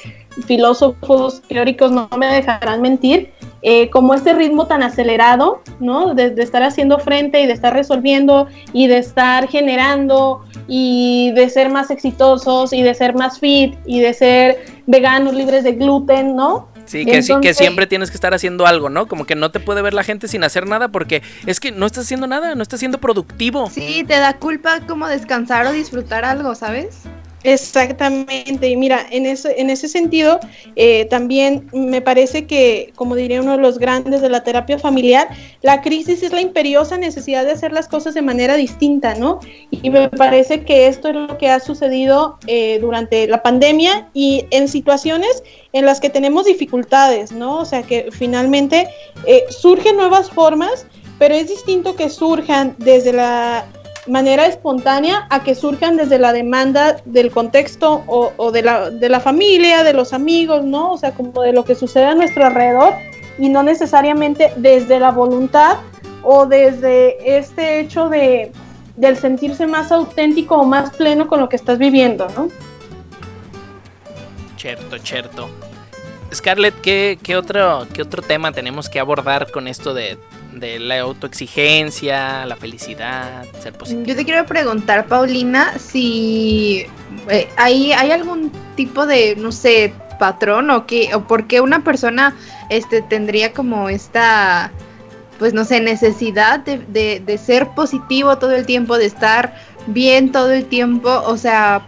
filósofos 0.46 1.42
teóricos 1.42 1.92
no 1.92 2.08
me 2.18 2.26
dejarán 2.26 2.82
mentir, 2.82 3.30
eh, 3.62 3.88
como 3.90 4.14
este 4.14 4.34
ritmo 4.34 4.66
tan 4.66 4.82
acelerado, 4.82 5.60
¿no? 5.80 6.14
De, 6.14 6.30
de, 6.30 6.42
estar 6.42 6.62
haciendo 6.62 6.98
frente 6.98 7.40
y 7.40 7.46
de 7.46 7.52
estar 7.52 7.72
resolviendo 7.72 8.46
y 8.72 8.86
de 8.86 8.98
estar 8.98 9.48
generando 9.48 10.44
y 10.68 11.32
de 11.32 11.48
ser 11.48 11.70
más 11.70 11.90
exitosos 11.90 12.72
y 12.72 12.82
de 12.82 12.94
ser 12.94 13.14
más 13.14 13.38
fit 13.40 13.74
y 13.86 14.00
de 14.00 14.12
ser 14.12 14.64
veganos 14.86 15.34
libres 15.34 15.64
de 15.64 15.72
gluten, 15.72 16.36
¿no? 16.36 16.68
Sí, 16.86 17.04
que, 17.04 17.22
sí, 17.22 17.34
que 17.42 17.54
siempre 17.54 17.86
tienes 17.86 18.10
que 18.10 18.16
estar 18.16 18.32
haciendo 18.32 18.66
algo, 18.66 18.88
¿no? 18.88 19.06
Como 19.06 19.26
que 19.26 19.34
no 19.34 19.50
te 19.50 19.60
puede 19.60 19.82
ver 19.82 19.94
la 19.94 20.04
gente 20.04 20.28
sin 20.28 20.44
hacer 20.44 20.66
nada 20.66 20.88
porque 20.88 21.22
es 21.46 21.60
que 21.60 21.72
no 21.72 21.86
estás 21.86 22.04
haciendo 22.04 22.26
nada, 22.26 22.54
no 22.54 22.62
estás 22.62 22.80
siendo 22.80 22.98
productivo. 22.98 23.70
Sí, 23.70 24.04
te 24.06 24.14
da 24.18 24.34
culpa 24.38 24.80
como 24.86 25.08
descansar 25.08 25.66
o 25.66 25.72
disfrutar 25.72 26.24
algo, 26.24 26.54
¿sabes? 26.54 27.02
Exactamente, 27.46 28.68
y 28.68 28.76
mira, 28.76 29.06
en 29.08 29.24
ese, 29.24 29.54
en 29.60 29.70
ese 29.70 29.86
sentido, 29.86 30.40
eh, 30.74 31.04
también 31.04 31.68
me 31.72 32.00
parece 32.00 32.44
que, 32.44 32.92
como 32.96 33.14
diría 33.14 33.40
uno 33.40 33.52
de 33.52 33.58
los 33.58 33.78
grandes 33.78 34.20
de 34.20 34.28
la 34.28 34.42
terapia 34.42 34.80
familiar, 34.80 35.28
la 35.62 35.80
crisis 35.80 36.24
es 36.24 36.32
la 36.32 36.40
imperiosa 36.40 36.98
necesidad 36.98 37.44
de 37.44 37.52
hacer 37.52 37.70
las 37.70 37.86
cosas 37.86 38.14
de 38.14 38.22
manera 38.22 38.56
distinta, 38.56 39.14
¿no? 39.14 39.38
Y 39.70 39.90
me 39.90 40.08
parece 40.08 40.64
que 40.64 40.88
esto 40.88 41.10
es 41.10 41.14
lo 41.14 41.38
que 41.38 41.48
ha 41.48 41.60
sucedido 41.60 42.36
eh, 42.48 42.80
durante 42.80 43.28
la 43.28 43.44
pandemia 43.44 44.08
y 44.12 44.46
en 44.50 44.66
situaciones 44.66 45.44
en 45.72 45.86
las 45.86 46.00
que 46.00 46.10
tenemos 46.10 46.46
dificultades, 46.46 47.30
¿no? 47.30 47.58
O 47.58 47.64
sea, 47.64 47.84
que 47.84 48.08
finalmente 48.10 48.88
eh, 49.24 49.44
surgen 49.50 49.96
nuevas 49.96 50.30
formas, 50.30 50.84
pero 51.20 51.36
es 51.36 51.48
distinto 51.48 51.94
que 51.94 52.10
surjan 52.10 52.74
desde 52.78 53.12
la 53.12 53.66
manera 54.06 54.46
espontánea 54.46 55.26
a 55.30 55.42
que 55.42 55.54
surjan 55.54 55.96
desde 55.96 56.18
la 56.18 56.32
demanda 56.32 56.96
del 57.04 57.30
contexto 57.30 58.04
o, 58.06 58.52
de, 58.52 58.62
la, 58.62 58.90
de, 58.90 59.08
la, 59.08 59.20
familia, 59.20 59.82
de 59.82 59.92
los 59.92 60.12
amigos, 60.12 60.64
¿no? 60.64 60.92
O 60.92 60.98
sea, 60.98 61.12
como 61.12 61.42
de 61.42 61.52
lo 61.52 61.64
que 61.64 61.74
sucede 61.74 62.06
a 62.06 62.14
nuestro 62.14 62.44
alrededor 62.46 62.94
y 63.38 63.48
no 63.48 63.62
necesariamente 63.62 64.52
desde 64.56 65.00
la 65.00 65.10
voluntad 65.10 65.78
o 66.22 66.46
desde 66.46 67.38
este 67.38 67.80
hecho 67.80 68.08
de 68.08 68.52
del 68.96 69.16
sentirse 69.16 69.66
más 69.66 69.92
auténtico 69.92 70.56
o 70.56 70.64
más 70.64 70.90
pleno 70.96 71.26
con 71.28 71.40
lo 71.40 71.48
que 71.48 71.56
estás 71.56 71.78
viviendo, 71.78 72.26
¿no? 72.34 72.48
Cierto, 74.56 74.98
cierto. 74.98 75.50
Scarlett, 76.34 76.80
¿qué, 76.80 77.18
qué, 77.22 77.36
otro, 77.36 77.86
¿qué 77.92 78.02
otro 78.02 78.22
tema 78.22 78.52
tenemos 78.52 78.88
que 78.88 78.98
abordar 78.98 79.50
con 79.50 79.68
esto 79.68 79.94
de, 79.94 80.18
de 80.58 80.78
la 80.78 81.00
autoexigencia, 81.00 82.46
la 82.46 82.56
felicidad, 82.56 83.44
ser 83.60 83.72
positivo. 83.72 84.06
Yo 84.06 84.16
te 84.16 84.24
quiero 84.24 84.44
preguntar, 84.46 85.06
Paulina, 85.06 85.78
si 85.78 86.86
eh, 87.28 87.48
hay, 87.56 87.92
hay 87.92 88.10
algún 88.10 88.50
tipo 88.74 89.06
de, 89.06 89.36
no 89.36 89.52
sé, 89.52 89.92
patrón 90.18 90.70
o 90.70 90.86
qué, 90.86 91.14
o 91.14 91.24
por 91.26 91.46
qué 91.46 91.60
una 91.60 91.84
persona 91.84 92.34
este, 92.70 93.02
tendría 93.02 93.52
como 93.52 93.88
esta, 93.88 94.70
pues 95.38 95.52
no 95.54 95.64
sé, 95.64 95.80
necesidad 95.80 96.60
de, 96.60 96.78
de, 96.78 97.22
de 97.24 97.38
ser 97.38 97.68
positivo 97.68 98.38
todo 98.38 98.52
el 98.52 98.66
tiempo, 98.66 98.96
de 98.98 99.06
estar 99.06 99.54
bien 99.86 100.32
todo 100.32 100.52
el 100.52 100.64
tiempo, 100.66 101.10
o 101.26 101.36
sea, 101.36 101.86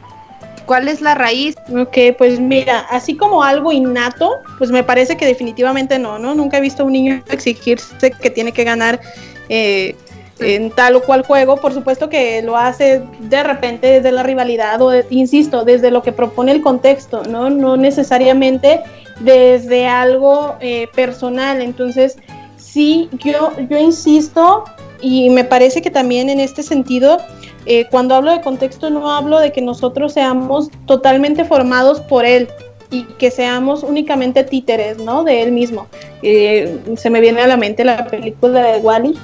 ¿Cuál 0.69 0.87
es 0.89 1.01
la 1.01 1.15
raíz? 1.15 1.57
Ok, 1.75 1.97
pues 2.19 2.39
mira, 2.39 2.81
así 2.91 3.17
como 3.17 3.43
algo 3.43 3.73
innato, 3.73 4.37
pues 4.59 4.71
me 4.71 4.85
parece 4.85 5.17
que 5.17 5.25
definitivamente 5.25 5.99
no, 5.99 6.19
¿no? 6.19 6.35
Nunca 6.35 6.59
he 6.59 6.61
visto 6.61 6.83
a 6.83 6.87
un 6.87 6.93
niño 6.93 7.23
exigirse 7.31 8.11
que 8.11 8.29
tiene 8.29 8.53
que 8.53 8.65
ganar 8.65 9.01
eh, 9.49 9.97
en 10.41 10.71
tal 10.71 10.97
o 10.97 11.01
cual 11.01 11.25
juego. 11.25 11.57
Por 11.57 11.73
supuesto 11.73 12.11
que 12.11 12.43
lo 12.43 12.59
hace 12.59 13.03
de 13.19 13.43
repente 13.45 13.87
desde 13.87 14.13
la 14.13 14.23
rivalidad 14.23 14.83
o, 14.83 14.93
insisto, 15.09 15.65
desde 15.65 15.91
lo 15.91 16.03
que 16.03 16.13
propone 16.13 16.53
el 16.53 16.61
contexto, 16.61 17.23
¿no? 17.23 17.49
No 17.49 17.79
necesariamente 17.79 18.83
desde 19.21 19.87
algo 19.87 20.57
eh, 20.61 20.87
personal. 20.95 21.63
Entonces, 21.63 22.19
sí, 22.59 23.09
yo, 23.25 23.53
yo 23.71 23.79
insisto 23.79 24.65
y 25.01 25.31
me 25.31 25.45
parece 25.45 25.81
que 25.81 25.91
también 25.91 26.29
en 26.29 26.41
este 26.41 26.63
sentido 26.63 27.23
eh, 27.71 27.87
cuando 27.91 28.15
hablo 28.15 28.31
de 28.31 28.41
contexto 28.41 28.89
no 28.89 29.11
hablo 29.11 29.39
de 29.39 29.53
que 29.53 29.61
nosotros 29.61 30.15
seamos 30.15 30.71
totalmente 30.87 31.45
formados 31.45 32.01
por 32.01 32.25
él 32.25 32.49
y 32.91 33.03
que 33.03 33.31
seamos 33.31 33.83
únicamente 33.83 34.43
títeres, 34.43 34.97
¿no? 34.97 35.23
De 35.23 35.43
él 35.43 35.53
mismo. 35.53 35.87
Eh, 36.23 36.81
se 36.97 37.11
me 37.11 37.21
viene 37.21 37.43
a 37.43 37.47
la 37.47 37.59
mente 37.59 37.85
la 37.85 38.07
película 38.07 38.63
de 38.63 38.79
Wally, 38.79 39.19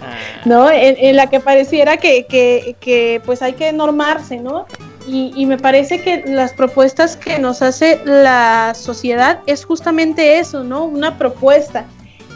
ah. 0.00 0.42
¿no? 0.46 0.68
En, 0.68 1.14
la 1.14 1.28
que 1.28 1.38
pareciera 1.38 1.96
que, 1.96 2.26
que, 2.26 3.22
pues 3.24 3.40
hay 3.40 3.52
que 3.52 3.72
normarse, 3.72 4.38
¿no? 4.38 4.66
Y, 5.06 5.32
y, 5.36 5.46
me 5.46 5.56
parece 5.56 6.02
que 6.02 6.24
las 6.26 6.52
propuestas 6.52 7.16
que 7.16 7.38
nos 7.38 7.62
hace 7.62 8.00
la 8.04 8.74
sociedad 8.74 9.38
es 9.46 9.64
justamente 9.64 10.40
eso, 10.40 10.64
¿no? 10.64 10.84
Una 10.86 11.18
propuesta 11.18 11.86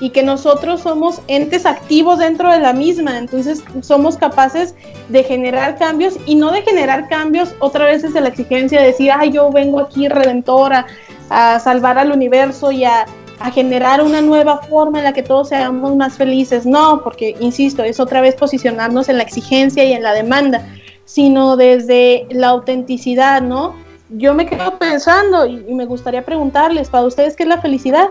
y 0.01 0.11
que 0.11 0.23
nosotros 0.23 0.81
somos 0.81 1.21
entes 1.29 1.67
activos 1.67 2.19
dentro 2.19 2.51
de 2.51 2.59
la 2.59 2.73
misma, 2.73 3.19
entonces 3.19 3.63
somos 3.83 4.17
capaces 4.17 4.75
de 5.09 5.23
generar 5.23 5.79
cambios 5.79 6.19
y 6.27 6.35
no 6.35 6.51
de 6.51 6.63
generar 6.63 7.09
cambios 7.09 7.55
otra 7.61 7.87
vez 7.87 8.03
desde 8.03 8.21
la 8.21 8.29
exigencia 8.29 8.81
de 8.81 8.89
decir, 8.89 9.11
ay, 9.13 9.31
yo 9.31 9.51
vengo 9.51 9.81
aquí 9.81 10.09
redentora 10.09 10.87
a 11.31 11.59
salvar 11.61 11.99
al 11.99 12.11
universo 12.11 12.73
y 12.73 12.85
a, 12.85 13.07
a 13.39 13.51
generar 13.51 14.03
una 14.03 14.21
nueva 14.21 14.59
forma 14.59 14.99
en 14.99 15.05
la 15.05 15.13
que 15.13 15.23
todos 15.23 15.51
seamos 15.51 15.95
más 15.97 16.17
felices, 16.17 16.67
no, 16.67 17.03
porque, 17.03 17.37
insisto, 17.41 17.83
es 17.83 18.01
otra 18.01 18.21
vez 18.21 18.35
posicionarnos 18.35 19.09
en 19.09 19.19
la 19.19 19.23
exigencia 19.23 19.85
y 19.85 19.93
en 19.93 20.03
la 20.03 20.13
demanda, 20.13 20.67
sino 21.05 21.57
desde 21.57 22.27
la 22.31 22.49
autenticidad, 22.49 23.43
¿no? 23.43 23.75
Yo 24.11 24.35
me 24.35 24.47
quedo 24.47 24.79
pensando 24.79 25.47
y, 25.47 25.65
y 25.69 25.75
me 25.75 25.87
gustaría 25.87 26.25
preguntarles, 26.25 26.89
para 26.89 27.05
ustedes, 27.05 27.37
¿qué 27.37 27.45
es 27.45 27.49
la 27.49 27.61
felicidad? 27.61 28.11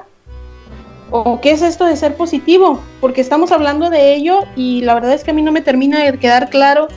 ¿O 1.16 1.40
qué 1.42 1.52
es 1.52 1.62
esto 1.62 1.86
de 1.86 1.96
ser 1.96 2.16
positivo? 2.16 2.84
Porque 3.00 3.22
estamos 3.22 3.52
hablando 3.52 3.92
de 3.92 4.16
ello 4.16 4.40
y 4.56 4.82
la 4.82 4.96
verdad 4.96 5.14
es 5.14 5.24
que 5.24 5.30
a 5.30 5.34
mí 5.36 5.44
no 5.44 5.52
me 5.52 5.62
termina 5.62 6.04
de 6.04 6.18
quedar 6.18 6.50
claro 6.50 6.88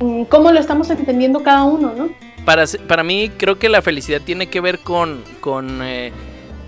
mm, 0.00 0.24
cómo 0.24 0.50
lo 0.50 0.58
estamos 0.58 0.90
entendiendo 0.90 1.40
cada 1.44 1.62
uno, 1.62 1.94
¿no? 1.96 2.10
Para, 2.44 2.64
para 2.88 3.04
mí 3.04 3.30
creo 3.36 3.56
que 3.56 3.68
la 3.68 3.82
felicidad 3.82 4.20
tiene 4.20 4.48
que 4.48 4.60
ver 4.60 4.80
con, 4.80 5.22
con 5.38 5.80
eh, 5.80 6.10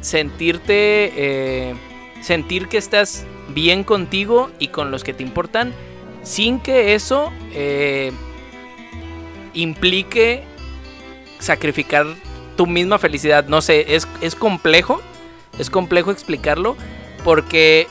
sentirte, 0.03 1.13
eh, 1.17 1.75
sentir 2.21 2.69
que 2.69 2.79
estás 2.79 3.27
bien 3.49 3.83
contigo 3.83 4.49
y 4.61 4.69
con 4.69 4.93
los 4.93 5.03
que 5.03 5.15
te 5.15 5.25
importan, 5.25 5.73
sin 6.23 6.61
que 6.61 6.95
eso 6.95 7.33
eh, 7.55 8.13
implique 9.53 10.45
sacrificar 11.41 12.07
tu 12.57 12.69
misma 12.69 13.01
felicidad. 13.01 13.47
No 13.49 13.63
sé, 13.63 13.97
es, 13.97 14.07
es 14.21 14.37
complejo, 14.37 15.03
es 15.59 15.71
complejo 15.71 16.11
explicarlo 16.11 16.77
porque 17.25 17.87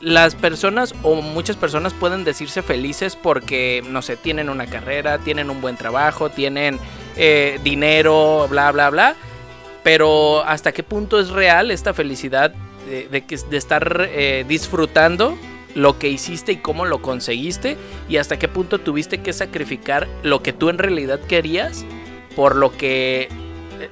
las 0.00 0.34
personas 0.34 0.94
o 1.02 1.16
muchas 1.16 1.56
personas 1.56 1.92
pueden 1.94 2.24
decirse 2.24 2.62
felices 2.62 3.16
porque, 3.16 3.82
no 3.88 4.02
sé, 4.02 4.16
tienen 4.16 4.48
una 4.48 4.66
carrera, 4.66 5.18
tienen 5.18 5.50
un 5.50 5.60
buen 5.60 5.76
trabajo, 5.76 6.30
tienen 6.30 6.78
eh, 7.16 7.58
dinero, 7.64 8.46
bla, 8.48 8.70
bla, 8.72 8.90
bla. 8.90 9.16
Pero 9.82 10.44
hasta 10.44 10.72
qué 10.72 10.82
punto 10.82 11.18
es 11.18 11.30
real 11.30 11.70
esta 11.70 11.94
felicidad 11.94 12.54
de, 12.88 13.08
de, 13.08 13.56
estar 13.56 14.08
eh, 14.10 14.44
disfrutando 14.48 15.36
lo 15.74 15.98
que 15.98 16.08
hiciste 16.08 16.52
y 16.52 16.56
cómo 16.56 16.86
lo 16.86 17.02
conseguiste 17.02 17.76
y 18.08 18.16
hasta 18.16 18.38
qué 18.38 18.48
punto 18.48 18.78
tuviste 18.78 19.18
que 19.18 19.32
sacrificar 19.32 20.08
lo 20.22 20.42
que 20.42 20.52
tú 20.52 20.70
en 20.70 20.78
realidad 20.78 21.20
querías 21.20 21.84
por 22.34 22.56
lo 22.56 22.72
que 22.76 23.28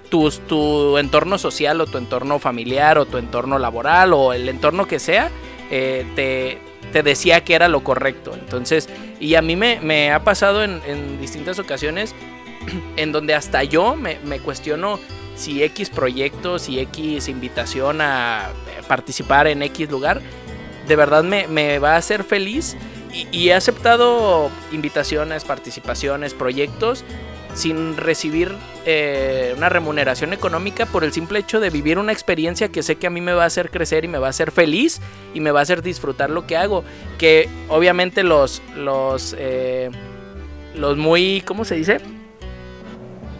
tu, 0.08 0.30
tu 0.30 0.98
entorno 0.98 1.38
social 1.38 1.80
o 1.80 1.86
tu 1.86 1.98
entorno 1.98 2.38
familiar 2.38 2.98
o 2.98 3.06
tu 3.06 3.18
entorno 3.18 3.58
laboral 3.58 4.12
o 4.12 4.32
el 4.32 4.48
entorno 4.48 4.86
que 4.86 4.98
sea, 4.98 5.30
eh, 5.70 6.06
te, 6.14 7.02
decía 7.02 7.44
que 7.44 7.54
era 7.54 7.68
lo 7.68 7.82
correcto. 7.84 8.34
Entonces, 8.34 8.88
Y 9.20 9.34
a 9.34 9.42
mí 9.42 9.56
me, 9.56 9.80
me 9.80 10.12
ha 10.12 10.24
pasado 10.24 10.64
en, 10.64 11.20
distintas 11.20 11.58
ocasiones 11.58 12.14
en 12.96 13.12
donde 13.12 13.34
hasta 13.34 13.64
yo 13.64 13.96
me, 13.96 14.16
cuestiono 14.40 14.98
si 15.34 15.62
X 15.62 15.90
proyecto, 15.90 16.58
si 16.58 16.80
X 16.80 17.28
invitación 17.28 18.00
a 18.00 18.48
participar 18.88 19.46
en 19.46 19.62
X 19.62 19.90
lugar, 19.90 20.22
de 20.88 20.96
verdad 20.96 21.24
me, 21.24 21.46
me 21.48 21.78
va 21.78 21.94
a 21.94 21.96
hacer 21.96 22.24
feliz. 22.24 22.76
Y, 23.12 23.26
y, 23.32 23.48
he 23.48 23.54
aceptado 23.54 24.50
invitaciones, 24.72 25.44
participaciones, 25.44 26.34
proyectos 26.34 27.04
sin 27.56 27.96
recibir 27.96 28.54
eh, 28.84 29.54
una 29.56 29.68
remuneración 29.68 30.32
económica 30.32 30.84
por 30.84 31.04
el 31.04 31.12
simple 31.12 31.38
hecho 31.38 31.58
de 31.58 31.70
vivir 31.70 31.98
una 31.98 32.12
experiencia 32.12 32.68
que 32.68 32.82
sé 32.82 32.96
que 32.96 33.06
a 33.06 33.10
mí 33.10 33.20
me 33.20 33.32
va 33.32 33.44
a 33.44 33.46
hacer 33.46 33.70
crecer 33.70 34.04
y 34.04 34.08
me 34.08 34.18
va 34.18 34.26
a 34.26 34.30
hacer 34.30 34.52
feliz 34.52 35.00
y 35.34 35.40
me 35.40 35.50
va 35.50 35.60
a 35.60 35.62
hacer 35.62 35.82
disfrutar 35.82 36.28
lo 36.30 36.46
que 36.46 36.56
hago. 36.56 36.84
Que 37.18 37.48
obviamente 37.68 38.22
los, 38.22 38.62
los, 38.76 39.34
eh, 39.38 39.90
los 40.74 40.96
muy, 40.96 41.42
¿cómo 41.44 41.64
se 41.64 41.74
dice? 41.74 42.00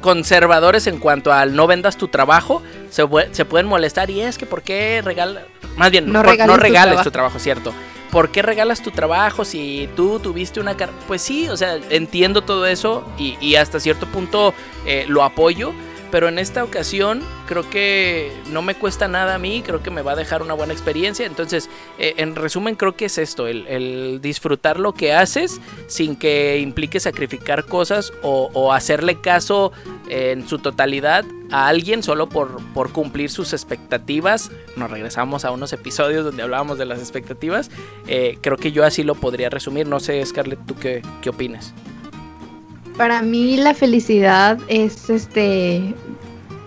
conservadores 0.00 0.87
en 0.87 0.98
cuanto 1.00 1.33
al 1.33 1.57
no 1.57 1.66
vendas 1.66 1.96
tu 1.96 2.07
trabajo 2.07 2.62
se, 2.90 3.02
se 3.33 3.44
pueden 3.44 3.66
molestar 3.66 4.09
y 4.09 4.20
es 4.20 4.38
que 4.38 4.46
por 4.46 4.62
qué 4.62 5.02
regala 5.05 5.42
más 5.76 5.90
bien 5.90 6.12
no 6.12 6.20
por, 6.20 6.31
regales, 6.31 6.46
no 6.55 6.62
regales 6.62 6.98
tu, 6.98 7.05
tu 7.05 7.11
trabajo 7.11 7.40
cierto 7.40 7.72
¿por 8.16 8.31
qué 8.31 8.40
regalas 8.40 8.81
tu 8.81 8.92
trabajo 8.92 9.44
si 9.44 9.90
tú 9.94 10.18
tuviste 10.18 10.59
una 10.59 10.74
carrera? 10.74 10.98
Pues 11.07 11.20
sí, 11.20 11.50
o 11.50 11.57
sea, 11.59 11.79
entiendo 11.90 12.42
todo 12.42 12.64
eso 12.64 13.07
y, 13.18 13.37
y 13.42 13.57
hasta 13.57 13.79
cierto 13.79 14.07
punto 14.07 14.55
eh, 14.87 15.05
lo 15.07 15.22
apoyo, 15.22 15.74
pero 16.11 16.29
en 16.29 16.38
esta 16.38 16.64
ocasión 16.64 17.23
creo 17.47 17.69
que 17.69 18.33
no 18.51 18.62
me 18.62 18.75
cuesta 18.75 19.09
nada 19.09 19.35
a 19.35 19.38
mí, 19.38 19.62
creo 19.64 19.83
que 19.83 19.90
me 19.90 20.03
va 20.03 20.12
a 20.12 20.16
dejar 20.16 20.42
una 20.42 20.55
buena 20.55 20.73
experiencia. 20.73 21.27
Entonces, 21.27 21.69
eh, 21.99 22.14
en 22.19 22.35
resumen, 22.35 22.75
creo 22.75 22.97
que 22.97 23.07
es 23.07 23.19
esto, 23.19 23.47
el, 23.47 23.66
el, 23.66 24.21
disfrutar 24.21 24.79
lo 24.79 24.92
que 24.92 25.12
haces 25.12 25.61
sin 25.87 26.16
que 26.16 26.59
implique 26.59 27.01
sacrificar 27.01 27.64
cosas 27.64 28.12
o, 28.23 28.51
o 28.53 28.73
hacerle 28.73 29.21
caso 29.21 29.73
eh, 30.09 30.33
en 30.33 30.49
su 30.49 30.59
totalidad 30.59 31.25
a 31.51 31.69
alguien 31.69 32.03
solo 32.03 32.29
por, 32.29 32.61
por, 32.73 32.92
cumplir 32.92 33.31
sus 33.31 33.53
expectativas. 33.53 34.51
Nos 34.77 34.90
regresamos 34.90 35.45
a 35.45 35.51
unos 35.51 35.73
episodios 35.73 36.25
donde 36.25 36.42
hablábamos 36.42 36.79
de 36.79 36.87
las 36.87 36.99
expectativas. 36.99 37.71
Eh, 38.07 38.38
creo 38.40 38.57
que 38.57 38.73
yo 38.73 38.85
así 38.85 39.03
lo 39.03 39.14
podría 39.14 39.49
resumir. 39.49 39.87
No 39.87 40.01
sé, 40.01 40.25
Scarlett, 40.25 40.64
¿tú 40.66 40.75
qué, 40.77 41.03
qué 41.23 41.31
opinas? 41.31 41.75
Para 42.97 43.21
mí 43.21 43.57
la 43.59 43.75
felicidad 43.75 44.59
es 44.69 45.11
este 45.11 45.95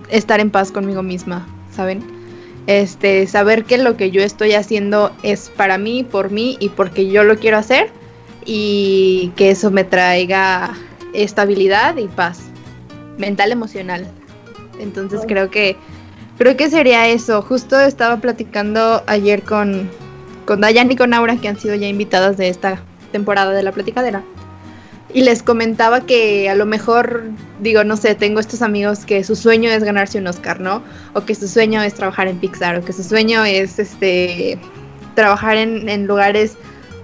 estar 0.09 0.39
en 0.39 0.51
paz 0.51 0.71
conmigo 0.71 1.01
misma, 1.01 1.47
¿saben? 1.71 2.03
Este, 2.67 3.25
saber 3.25 3.65
que 3.65 3.79
lo 3.79 3.97
que 3.97 4.11
yo 4.11 4.21
estoy 4.21 4.53
haciendo 4.53 5.11
es 5.23 5.49
para 5.49 5.79
mí, 5.79 6.03
por 6.03 6.29
mí 6.29 6.55
y 6.59 6.69
porque 6.69 7.09
yo 7.09 7.23
lo 7.23 7.37
quiero 7.37 7.57
hacer 7.57 7.89
y 8.45 9.31
que 9.35 9.49
eso 9.51 9.71
me 9.71 9.83
traiga 9.83 10.75
estabilidad 11.13 11.97
y 11.97 12.07
paz 12.07 12.41
mental 13.17 13.51
emocional. 13.51 14.07
Entonces 14.79 15.21
creo 15.27 15.49
que 15.49 15.77
creo 16.37 16.55
que 16.55 16.69
sería 16.69 17.07
eso. 17.07 17.41
Justo 17.41 17.79
estaba 17.79 18.17
platicando 18.17 19.03
ayer 19.07 19.41
con 19.41 19.89
con 20.45 20.61
Dayan 20.61 20.91
y 20.91 20.95
con 20.95 21.13
Aura 21.13 21.37
que 21.37 21.47
han 21.47 21.59
sido 21.59 21.75
ya 21.75 21.87
invitadas 21.87 22.37
de 22.37 22.49
esta 22.49 22.81
temporada 23.11 23.51
de 23.51 23.63
la 23.63 23.71
platicadera 23.71 24.23
y 25.13 25.21
les 25.21 25.41
comentaba 25.43 26.01
que 26.01 26.49
a 26.49 26.55
lo 26.55 26.65
mejor, 26.65 27.23
digo, 27.59 27.83
no 27.83 27.97
sé, 27.97 28.15
tengo 28.15 28.39
estos 28.39 28.61
amigos 28.61 29.05
que 29.05 29.23
su 29.23 29.35
sueño 29.35 29.69
es 29.69 29.83
ganarse 29.83 30.19
un 30.19 30.27
Oscar, 30.27 30.59
¿no? 30.59 30.83
O 31.13 31.21
que 31.21 31.35
su 31.35 31.47
sueño 31.47 31.81
es 31.81 31.93
trabajar 31.93 32.27
en 32.27 32.39
Pixar, 32.39 32.77
o 32.77 32.85
que 32.85 32.93
su 32.93 33.03
sueño 33.03 33.43
es 33.43 33.79
este 33.79 34.59
trabajar 35.15 35.57
en, 35.57 35.89
en 35.89 36.07
lugares 36.07 36.55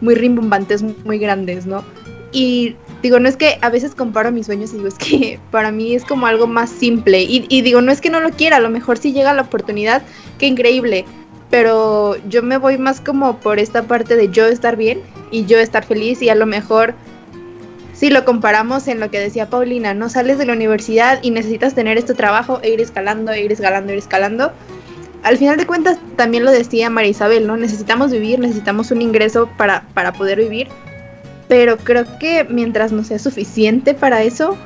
muy 0.01 0.15
rimbombantes, 0.15 0.83
muy 1.03 1.17
grandes, 1.17 1.65
¿no? 1.65 1.83
Y 2.31 2.75
digo, 3.01 3.19
no 3.19 3.29
es 3.29 3.37
que 3.37 3.57
a 3.61 3.69
veces 3.69 3.95
comparo 3.95 4.31
mis 4.31 4.47
sueños 4.47 4.73
y 4.73 4.77
digo, 4.77 4.87
es 4.87 4.95
que 4.95 5.39
para 5.51 5.71
mí 5.71 5.95
es 5.95 6.03
como 6.03 6.27
algo 6.27 6.47
más 6.47 6.69
simple. 6.69 7.23
Y, 7.23 7.61
digo, 7.61 7.81
no 7.81 7.91
es 7.91 8.01
que 8.01 8.09
no 8.09 8.19
lo 8.19 8.31
quiera, 8.31 8.57
a 8.57 8.59
lo 8.59 8.69
mejor 8.69 8.97
si 8.97 9.13
llega 9.13 9.33
la 9.33 9.43
oportunidad, 9.43 10.01
qué 10.37 10.47
increíble. 10.47 11.05
Pero 11.49 12.15
yo 12.27 12.41
me 12.43 12.57
voy 12.57 12.77
más 12.77 12.99
como 12.99 13.39
por 13.39 13.59
esta 13.59 13.83
parte 13.83 14.15
de 14.15 14.29
yo 14.29 14.47
estar 14.47 14.75
bien 14.75 15.01
y 15.31 15.45
yo 15.45 15.59
estar 15.59 15.85
feliz 15.85 16.21
y 16.21 16.29
a 16.29 16.35
lo 16.35 16.45
mejor 16.45 16.95
si 17.95 18.09
lo 18.09 18.25
comparamos 18.25 18.87
en 18.89 18.99
lo 18.99 19.09
que 19.09 19.19
decía 19.19 19.49
Paulina, 19.49 19.93
no 19.93 20.09
sales 20.09 20.37
de 20.37 20.45
la 20.45 20.53
universidad 20.53 21.19
y 21.21 21.31
necesitas 21.31 21.75
tener 21.75 21.97
este 21.97 22.13
trabajo 22.13 22.59
e 22.61 22.71
ir 22.71 22.81
escalando, 22.81 23.31
e 23.31 23.41
ir 23.41 23.51
escalando, 23.51 23.91
e 23.91 23.93
ir 23.93 23.99
escalando. 23.99 24.51
Al 25.23 25.37
final 25.37 25.57
de 25.57 25.65
cuentas, 25.65 25.97
también 26.17 26.43
lo 26.43 26.51
decía 26.51 26.89
María 26.89 27.11
Isabel, 27.11 27.47
¿no? 27.47 27.55
Necesitamos 27.55 28.11
vivir, 28.11 28.37
necesitamos 28.39 28.91
un 28.91 29.01
ingreso 29.01 29.49
para, 29.57 29.83
para 29.93 30.11
poder 30.11 30.39
vivir. 30.39 30.67
Pero 31.47 31.77
creo 31.77 32.05
que 32.19 32.43
mientras 32.43 32.91
no 32.91 33.03
sea 33.03 33.17
suficiente 33.17 33.93
para 33.93 34.23
eso, 34.23 34.57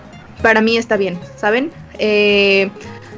para 0.41 0.61
mí 0.61 0.77
está 0.77 0.97
bien, 0.97 1.19
¿saben? 1.37 1.71
Eh, 1.99 2.71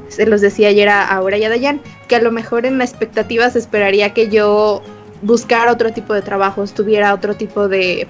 se 0.09 0.25
los 0.25 0.41
decía 0.41 0.67
ayer 0.67 0.89
a 0.89 1.07
Aura 1.07 1.37
y 1.37 1.45
a 1.45 1.49
Dayan, 1.49 1.79
que 2.09 2.17
a 2.17 2.21
lo 2.21 2.31
mejor 2.31 2.65
en 2.65 2.77
la 2.77 2.83
expectativa 2.83 3.49
se 3.49 3.59
esperaría 3.59 4.13
que 4.13 4.27
yo 4.27 4.83
buscara 5.21 5.71
otro 5.71 5.93
tipo 5.93 6.13
de 6.13 6.21
trabajos, 6.21 6.73
tuviera 6.73 7.13
otro 7.13 7.35
tipo 7.35 7.69
de 7.69 8.07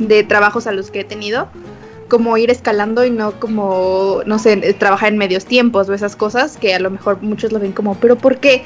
de 0.00 0.24
trabajos 0.24 0.66
a 0.66 0.72
los 0.72 0.90
que 0.90 1.00
he 1.00 1.04
tenido, 1.04 1.48
como 2.08 2.36
ir 2.36 2.50
escalando 2.50 3.04
y 3.04 3.10
no 3.10 3.38
como, 3.38 4.22
no 4.26 4.38
sé, 4.38 4.56
trabajar 4.74 5.12
en 5.12 5.18
medios 5.18 5.44
tiempos 5.44 5.88
o 5.88 5.94
esas 5.94 6.16
cosas 6.16 6.56
que 6.56 6.74
a 6.74 6.80
lo 6.80 6.90
mejor 6.90 7.22
muchos 7.22 7.52
lo 7.52 7.60
ven 7.60 7.72
como, 7.72 7.94
pero 7.94 8.16
¿por 8.16 8.38
qué? 8.38 8.64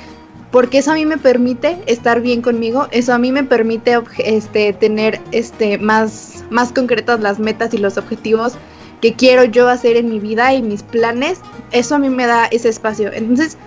Porque 0.51 0.79
eso 0.79 0.93
a 0.93 0.95
mí 0.95 1.05
me 1.05 1.19
permite 1.19 1.79
estar 1.87 2.21
bien 2.21 2.41
conmigo, 2.41 2.89
eso 2.91 3.13
a 3.13 3.19
mí 3.19 3.33
me 3.33 3.45
permite 3.45 4.01
este, 4.19 4.73
tener 4.73 5.21
este, 5.33 5.79
más, 5.79 6.45
más 6.49 6.73
concretas 6.73 7.21
las 7.21 7.39
metas 7.39 7.75
y 7.75 7.79
los 7.79 7.99
objetivos 7.99 8.55
que 9.03 9.15
quiero 9.15 9.45
yo 9.45 9.69
hacer 9.69 9.97
en 9.97 10.09
mi 10.09 10.21
vida 10.21 10.55
y 10.55 10.63
mis 10.63 10.83
planes, 10.83 11.41
eso 11.73 11.97
a 11.97 11.99
mí 11.99 12.09
me 12.09 12.27
da 12.27 12.47
ese 12.47 12.71
espacio. 12.71 13.13
Entonces, 13.13 13.59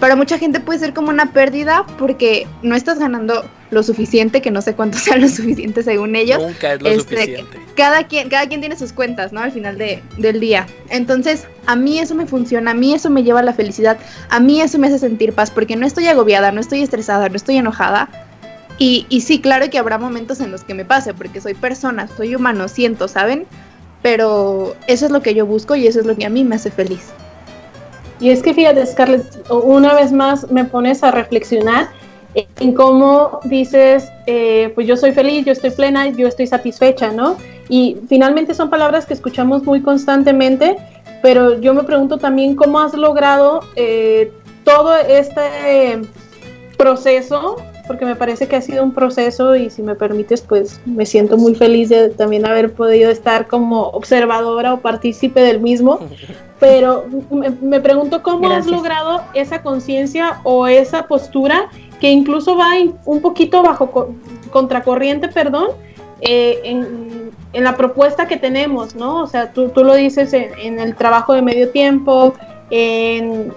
para 0.00 0.16
mucha 0.16 0.36
gente 0.36 0.60
puede 0.60 0.80
ser 0.80 0.92
como 0.92 1.08
una 1.10 1.32
pérdida 1.32 1.86
porque 1.98 2.46
no 2.62 2.74
estás 2.74 2.98
ganando 2.98 3.44
lo 3.70 3.82
suficiente, 3.82 4.40
que 4.40 4.50
no 4.50 4.62
sé 4.62 4.74
cuánto 4.74 4.98
sea 4.98 5.16
lo 5.16 5.28
suficiente 5.28 5.82
según 5.82 6.16
ellos. 6.16 6.42
Nunca 6.42 6.74
es 6.74 6.82
lo 6.82 6.88
este, 6.88 7.16
suficiente. 7.16 7.58
Cada 7.74 8.06
quien, 8.06 8.28
cada 8.28 8.46
quien 8.46 8.60
tiene 8.60 8.76
sus 8.76 8.92
cuentas, 8.92 9.32
¿no? 9.32 9.40
Al 9.40 9.52
final 9.52 9.78
de, 9.78 10.02
del 10.18 10.40
día. 10.40 10.66
Entonces, 10.88 11.46
a 11.66 11.76
mí 11.76 11.98
eso 11.98 12.14
me 12.14 12.26
funciona, 12.26 12.72
a 12.72 12.74
mí 12.74 12.94
eso 12.94 13.10
me 13.10 13.22
lleva 13.22 13.40
a 13.40 13.42
la 13.42 13.52
felicidad, 13.52 13.98
a 14.28 14.40
mí 14.40 14.60
eso 14.60 14.78
me 14.78 14.86
hace 14.86 14.98
sentir 14.98 15.32
paz, 15.32 15.50
porque 15.50 15.76
no 15.76 15.86
estoy 15.86 16.06
agobiada, 16.06 16.52
no 16.52 16.60
estoy 16.60 16.82
estresada, 16.82 17.28
no 17.28 17.36
estoy 17.36 17.56
enojada. 17.56 18.08
Y, 18.78 19.06
y 19.08 19.22
sí, 19.22 19.40
claro 19.40 19.70
que 19.70 19.78
habrá 19.78 19.98
momentos 19.98 20.40
en 20.40 20.52
los 20.52 20.62
que 20.62 20.74
me 20.74 20.84
pase, 20.84 21.14
porque 21.14 21.40
soy 21.40 21.54
persona, 21.54 22.08
soy 22.16 22.34
humano, 22.34 22.68
siento, 22.68 23.08
¿saben? 23.08 23.46
Pero 24.02 24.76
eso 24.86 25.06
es 25.06 25.12
lo 25.12 25.22
que 25.22 25.34
yo 25.34 25.46
busco 25.46 25.74
y 25.76 25.86
eso 25.86 26.00
es 26.00 26.06
lo 26.06 26.14
que 26.14 26.26
a 26.26 26.30
mí 26.30 26.44
me 26.44 26.56
hace 26.56 26.70
feliz. 26.70 27.08
Y 28.20 28.30
es 28.30 28.42
que 28.42 28.54
fíjate, 28.54 28.84
Scarlett, 28.86 29.50
una 29.50 29.94
vez 29.94 30.12
más 30.12 30.50
me 30.50 30.64
pones 30.64 31.02
a 31.02 31.10
reflexionar 31.10 31.88
en 32.60 32.74
cómo 32.74 33.40
dices, 33.44 34.12
eh, 34.26 34.70
pues 34.74 34.86
yo 34.86 34.96
soy 34.96 35.12
feliz, 35.12 35.46
yo 35.46 35.52
estoy 35.52 35.70
plena, 35.70 36.08
yo 36.08 36.28
estoy 36.28 36.46
satisfecha, 36.46 37.10
¿no? 37.10 37.36
Y 37.68 37.96
finalmente 38.08 38.54
son 38.54 38.68
palabras 38.68 39.06
que 39.06 39.14
escuchamos 39.14 39.64
muy 39.64 39.80
constantemente, 39.80 40.76
pero 41.22 41.58
yo 41.60 41.72
me 41.72 41.82
pregunto 41.84 42.18
también 42.18 42.54
cómo 42.54 42.80
has 42.80 42.94
logrado 42.94 43.60
eh, 43.74 44.30
todo 44.64 44.94
este 44.96 46.02
proceso, 46.76 47.56
porque 47.86 48.04
me 48.04 48.16
parece 48.16 48.48
que 48.48 48.56
ha 48.56 48.60
sido 48.60 48.82
un 48.82 48.92
proceso 48.92 49.56
y 49.56 49.70
si 49.70 49.82
me 49.82 49.94
permites, 49.94 50.42
pues 50.42 50.80
me 50.84 51.06
siento 51.06 51.38
muy 51.38 51.54
feliz 51.54 51.88
de 51.88 52.10
también 52.10 52.44
haber 52.44 52.74
podido 52.74 53.10
estar 53.10 53.46
como 53.46 53.88
observadora 53.88 54.74
o 54.74 54.80
partícipe 54.80 55.40
del 55.40 55.60
mismo, 55.60 56.00
pero 56.60 57.06
me, 57.30 57.50
me 57.50 57.80
pregunto 57.80 58.22
cómo 58.22 58.40
Gracias. 58.40 58.66
has 58.66 58.72
logrado 58.72 59.22
esa 59.32 59.62
conciencia 59.62 60.40
o 60.42 60.66
esa 60.66 61.06
postura 61.06 61.70
incluso 62.10 62.56
va 62.56 62.72
un 63.04 63.20
poquito 63.20 63.62
bajo 63.62 63.90
co 63.90 64.14
contracorriente, 64.50 65.28
perdón, 65.28 65.68
eh, 66.20 66.60
en, 66.64 67.26
la 67.52 67.76
propuesta 67.76 68.26
que 68.26 68.36
tenemos, 68.36 68.94
¿no? 68.94 69.22
O 69.22 69.26
sea, 69.26 69.52
tú, 69.52 69.72
lo 69.76 69.94
dices 69.94 70.34
en, 70.34 70.50
en, 70.58 70.78
el 70.78 70.94
trabajo 70.94 71.32
de 71.32 71.40
medio 71.40 71.70
tiempo, 71.70 72.34
en 72.70 73.50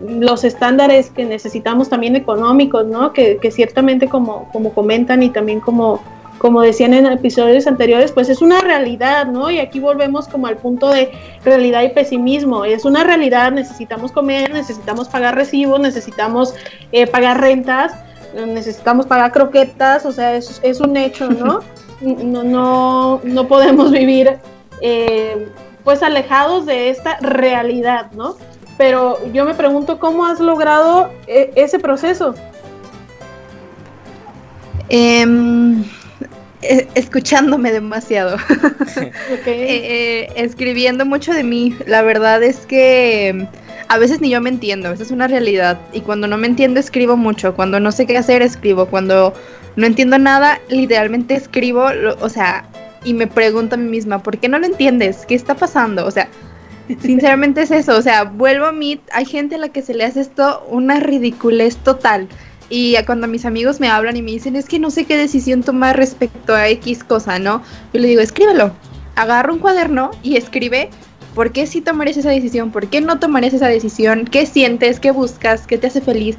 los 0.00 0.44
estándares 0.44 1.10
que 1.10 1.24
necesitamos 1.26 1.90
también 1.90 2.16
económicos, 2.16 2.86
¿no? 2.86 3.12
Que, 3.12 3.36
que 3.36 3.50
ciertamente 3.50 4.08
como, 4.08 4.48
como 4.52 4.72
comentan 4.72 5.22
y 5.22 5.28
también 5.28 5.60
como 5.60 6.00
como 6.40 6.62
decían 6.62 6.94
en 6.94 7.04
episodios 7.04 7.66
anteriores, 7.66 8.12
pues 8.12 8.30
es 8.30 8.40
una 8.40 8.62
realidad, 8.62 9.26
¿no? 9.26 9.50
Y 9.50 9.58
aquí 9.58 9.78
volvemos 9.78 10.26
como 10.26 10.46
al 10.46 10.56
punto 10.56 10.88
de 10.88 11.12
realidad 11.44 11.82
y 11.82 11.90
pesimismo. 11.90 12.64
Es 12.64 12.86
una 12.86 13.04
realidad, 13.04 13.52
necesitamos 13.52 14.10
comer, 14.10 14.50
necesitamos 14.50 15.06
pagar 15.10 15.34
recibos, 15.34 15.78
necesitamos 15.80 16.54
eh, 16.92 17.06
pagar 17.06 17.42
rentas, 17.42 17.92
necesitamos 18.34 19.04
pagar 19.04 19.32
croquetas, 19.32 20.06
o 20.06 20.12
sea, 20.12 20.34
es, 20.34 20.60
es 20.62 20.80
un 20.80 20.96
hecho, 20.96 21.28
¿no? 21.28 21.60
no, 22.00 22.42
no, 22.42 23.20
no 23.22 23.46
podemos 23.46 23.90
vivir 23.90 24.38
eh, 24.80 25.46
pues 25.84 26.02
alejados 26.02 26.64
de 26.64 26.88
esta 26.88 27.18
realidad, 27.18 28.12
¿no? 28.12 28.36
Pero 28.78 29.18
yo 29.34 29.44
me 29.44 29.52
pregunto 29.52 29.98
cómo 29.98 30.24
has 30.24 30.40
logrado 30.40 31.10
e 31.26 31.52
ese 31.54 31.78
proceso. 31.78 32.34
Um 34.90 35.82
eh, 35.82 35.99
escuchándome 36.62 37.72
demasiado, 37.72 38.36
eh, 38.96 39.10
eh, 39.46 40.28
escribiendo 40.36 41.06
mucho 41.06 41.32
de 41.32 41.44
mí. 41.44 41.74
La 41.86 42.02
verdad 42.02 42.42
es 42.42 42.66
que 42.66 43.46
a 43.88 43.98
veces 43.98 44.20
ni 44.20 44.30
yo 44.30 44.40
me 44.40 44.50
entiendo, 44.50 44.92
esa 44.92 45.02
es 45.02 45.10
una 45.10 45.26
realidad. 45.26 45.80
Y 45.92 46.00
cuando 46.00 46.26
no 46.26 46.36
me 46.36 46.46
entiendo, 46.46 46.80
escribo 46.80 47.16
mucho. 47.16 47.54
Cuando 47.54 47.80
no 47.80 47.92
sé 47.92 48.06
qué 48.06 48.18
hacer, 48.18 48.42
escribo. 48.42 48.86
Cuando 48.86 49.34
no 49.76 49.86
entiendo 49.86 50.18
nada, 50.18 50.60
literalmente 50.68 51.34
escribo, 51.34 51.86
o 52.20 52.28
sea, 52.28 52.64
y 53.04 53.14
me 53.14 53.26
pregunto 53.26 53.74
a 53.74 53.78
mí 53.78 53.88
misma, 53.88 54.22
¿por 54.22 54.38
qué 54.38 54.48
no 54.48 54.58
lo 54.58 54.66
entiendes? 54.66 55.24
¿Qué 55.26 55.34
está 55.34 55.54
pasando? 55.54 56.06
O 56.06 56.10
sea, 56.10 56.28
sinceramente 57.00 57.62
es 57.62 57.70
eso. 57.70 57.96
O 57.96 58.02
sea, 58.02 58.24
vuelvo 58.24 58.66
a 58.66 58.72
mí, 58.72 59.00
hay 59.12 59.24
gente 59.24 59.54
a 59.54 59.58
la 59.58 59.70
que 59.70 59.82
se 59.82 59.94
le 59.94 60.04
hace 60.04 60.20
esto 60.20 60.64
una 60.68 61.00
ridiculez 61.00 61.76
total. 61.78 62.28
Y 62.70 62.96
cuando 63.04 63.26
mis 63.26 63.44
amigos 63.44 63.80
me 63.80 63.88
hablan 63.88 64.16
y 64.16 64.22
me 64.22 64.30
dicen, 64.30 64.56
es 64.56 64.66
que 64.66 64.78
no 64.78 64.90
sé 64.90 65.04
qué 65.04 65.16
decisión 65.16 65.62
tomar 65.62 65.96
respecto 65.96 66.54
a 66.54 66.68
X 66.68 67.04
cosa, 67.04 67.38
¿no? 67.38 67.62
Yo 67.92 68.00
le 68.00 68.08
digo, 68.08 68.22
escríbelo. 68.22 68.72
Agarra 69.16 69.52
un 69.52 69.58
cuaderno 69.58 70.12
y 70.22 70.36
escribe 70.36 70.88
¿Por 71.34 71.52
qué 71.52 71.66
sí 71.66 71.80
tomarías 71.80 72.16
esa 72.16 72.30
decisión? 72.30 72.72
¿Por 72.72 72.88
qué 72.88 73.00
no 73.00 73.18
tomarías 73.18 73.54
esa 73.54 73.68
decisión? 73.68 74.24
¿Qué 74.24 74.46
sientes? 74.46 74.98
¿Qué 74.98 75.12
buscas? 75.12 75.66
¿Qué 75.66 75.78
te 75.78 75.86
hace 75.86 76.00
feliz? 76.00 76.36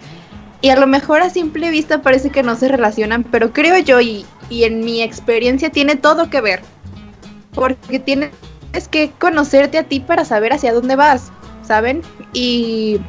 Y 0.62 0.70
a 0.70 0.76
lo 0.76 0.86
mejor 0.86 1.22
a 1.22 1.30
simple 1.30 1.70
vista 1.72 2.02
parece 2.02 2.30
que 2.30 2.44
no 2.44 2.56
se 2.56 2.68
relacionan, 2.68 3.24
pero 3.24 3.54
creo 3.54 3.78
yo 3.80 4.02
y, 4.02 4.26
y 4.50 4.66
en 4.66 4.84
mi 4.84 5.02
experiencia 5.02 5.70
tiene 5.70 5.96
todo 5.96 6.30
que 6.30 6.42
ver. 6.42 6.62
Porque 7.54 8.00
tienes 8.00 8.32
que 8.92 9.12
conocerte 9.18 9.78
a 9.78 9.84
ti 9.84 10.02
para 10.02 10.26
saber 10.26 10.54
hacia 10.54 10.74
dónde 10.74 10.96
vas, 10.96 11.32
¿saben? 11.64 12.02
Y 12.34 13.00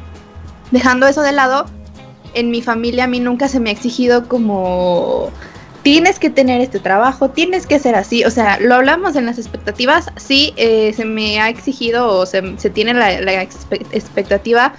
dejando 0.71 1.05
eso 1.05 1.21
de 1.21 1.33
lado, 1.33 1.65
en 2.33 2.51
mi 2.51 2.61
familia 2.61 3.05
a 3.05 3.07
mí 3.07 3.19
nunca 3.19 3.47
se 3.47 3.59
me 3.59 3.69
ha 3.69 3.73
exigido 3.73 4.27
como 4.27 5.31
tienes 5.83 6.17
que 6.17 6.29
tener 6.29 6.61
este 6.61 6.79
trabajo, 6.79 7.29
tienes 7.29 7.67
que 7.67 7.77
ser 7.77 7.95
así, 7.95 8.23
o 8.23 8.31
sea, 8.31 8.57
lo 8.59 8.75
hablamos 8.75 9.15
en 9.15 9.25
las 9.25 9.37
expectativas, 9.37 10.09
sí, 10.15 10.53
eh, 10.55 10.93
se 10.93 11.03
me 11.05 11.39
ha 11.39 11.49
exigido 11.49 12.07
o 12.07 12.25
se, 12.25 12.41
tiene 12.73 12.93
la, 12.93 13.41
expectativa 13.41 14.73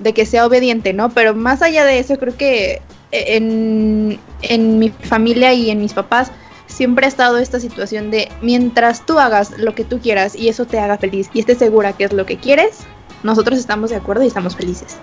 de 0.00 0.12
que 0.12 0.26
sea 0.26 0.46
obediente, 0.46 0.92
¿no? 0.92 1.10
Pero 1.10 1.34
más 1.34 1.62
allá 1.62 1.84
de 1.84 2.00
eso, 2.00 2.18
creo 2.18 2.36
que 2.36 2.82
en, 3.12 4.18
en 4.42 4.78
mi 4.78 4.90
familia 4.90 5.54
y 5.54 5.70
en 5.70 5.80
mis 5.80 5.92
papás 5.92 6.32
siempre 6.66 7.06
ha 7.06 7.08
estado 7.08 7.38
esta 7.38 7.60
situación 7.60 8.10
de 8.10 8.28
mientras 8.42 9.06
tú 9.06 9.18
hagas 9.18 9.56
lo 9.58 9.74
que 9.74 9.84
tú 9.84 10.00
quieras 10.00 10.34
y 10.34 10.48
eso 10.48 10.66
te 10.66 10.78
haga 10.78 10.98
feliz 10.98 11.30
y 11.32 11.40
estés 11.40 11.58
segura 11.58 11.92
que 11.92 12.04
es 12.04 12.12
lo 12.12 12.26
que 12.26 12.36
quieres, 12.36 12.80
nosotros 13.22 13.58
estamos 13.58 13.90
de 13.90 13.96
acuerdo 13.96 14.24
y 14.24 14.28
estamos 14.28 14.56
felices. 14.56 14.98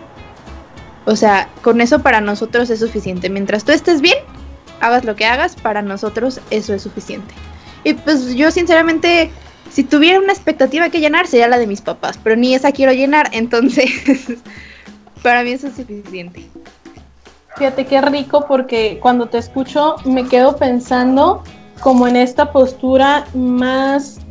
O 1.05 1.15
sea, 1.15 1.49
con 1.61 1.81
eso 1.81 1.99
para 1.99 2.21
nosotros 2.21 2.69
es 2.69 2.79
suficiente. 2.79 3.29
Mientras 3.29 3.63
tú 3.63 3.71
estés 3.71 4.01
bien, 4.01 4.17
hagas 4.81 5.05
lo 5.05 5.15
que 5.15 5.25
hagas, 5.25 5.55
para 5.55 5.81
nosotros 5.81 6.41
eso 6.49 6.73
es 6.73 6.81
suficiente. 6.81 7.33
Y 7.83 7.93
pues 7.93 8.33
yo 8.35 8.49
sinceramente, 8.51 9.31
si 9.69 9.83
tuviera 9.83 10.19
una 10.19 10.33
expectativa 10.33 10.89
que 10.89 10.99
llenar, 10.99 11.27
sería 11.27 11.47
la 11.47 11.59
de 11.59 11.67
mis 11.67 11.81
papás, 11.81 12.19
pero 12.23 12.35
ni 12.35 12.55
esa 12.55 12.71
quiero 12.71 12.91
llenar, 12.91 13.29
entonces 13.31 13.91
para 15.23 15.43
mí 15.43 15.51
eso 15.51 15.67
es 15.67 15.75
suficiente. 15.75 16.47
Fíjate 17.57 17.85
qué 17.85 18.01
rico 18.01 18.45
porque 18.47 18.99
cuando 19.01 19.27
te 19.27 19.37
escucho 19.37 19.95
me 20.03 20.27
quedo 20.27 20.57
pensando 20.57 21.43
como 21.79 22.07
en 22.07 22.15
esta 22.15 22.51
postura 22.51 23.25
más, 23.33 24.24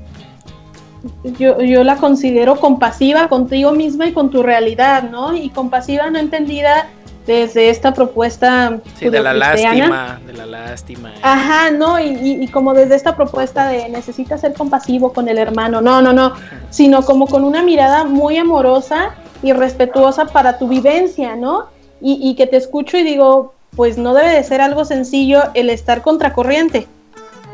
yo, 1.38 1.60
yo 1.60 1.84
la 1.84 1.96
considero 1.96 2.56
compasiva 2.56 3.28
contigo 3.28 3.72
misma 3.72 4.06
y 4.06 4.12
con 4.12 4.30
tu 4.30 4.42
realidad, 4.42 5.04
¿no? 5.04 5.36
Y 5.36 5.50
compasiva 5.50 6.10
no 6.10 6.18
entendida 6.18 6.88
desde 7.26 7.70
esta 7.70 7.94
propuesta 7.94 8.80
sí, 8.98 9.08
de 9.08 9.20
la 9.20 9.32
lástima, 9.32 10.20
de 10.26 10.32
la 10.34 10.46
lástima. 10.46 11.12
Ajá, 11.22 11.70
no, 11.70 11.98
y, 11.98 12.46
como 12.48 12.74
desde 12.74 12.96
esta 12.96 13.16
propuesta 13.16 13.68
de 13.68 13.88
necesitas 13.88 14.42
ser 14.42 14.52
compasivo 14.52 15.12
con 15.12 15.28
el 15.28 15.38
hermano, 15.38 15.80
no, 15.80 16.02
no, 16.02 16.12
no, 16.12 16.34
sino 16.70 17.02
como 17.02 17.26
con 17.26 17.44
una 17.44 17.62
mirada 17.62 18.04
muy 18.04 18.36
amorosa 18.36 19.14
y 19.42 19.52
respetuosa 19.52 20.26
para 20.26 20.58
tu 20.58 20.68
vivencia, 20.68 21.34
¿no? 21.36 21.68
Y, 22.00 22.18
y 22.20 22.34
que 22.34 22.46
te 22.46 22.58
escucho 22.58 22.98
y 22.98 23.02
digo, 23.02 23.54
pues 23.74 23.96
no 23.96 24.12
debe 24.12 24.30
de 24.30 24.44
ser 24.44 24.60
algo 24.60 24.84
sencillo 24.84 25.42
el 25.54 25.70
estar 25.70 26.02
contracorriente, 26.02 26.86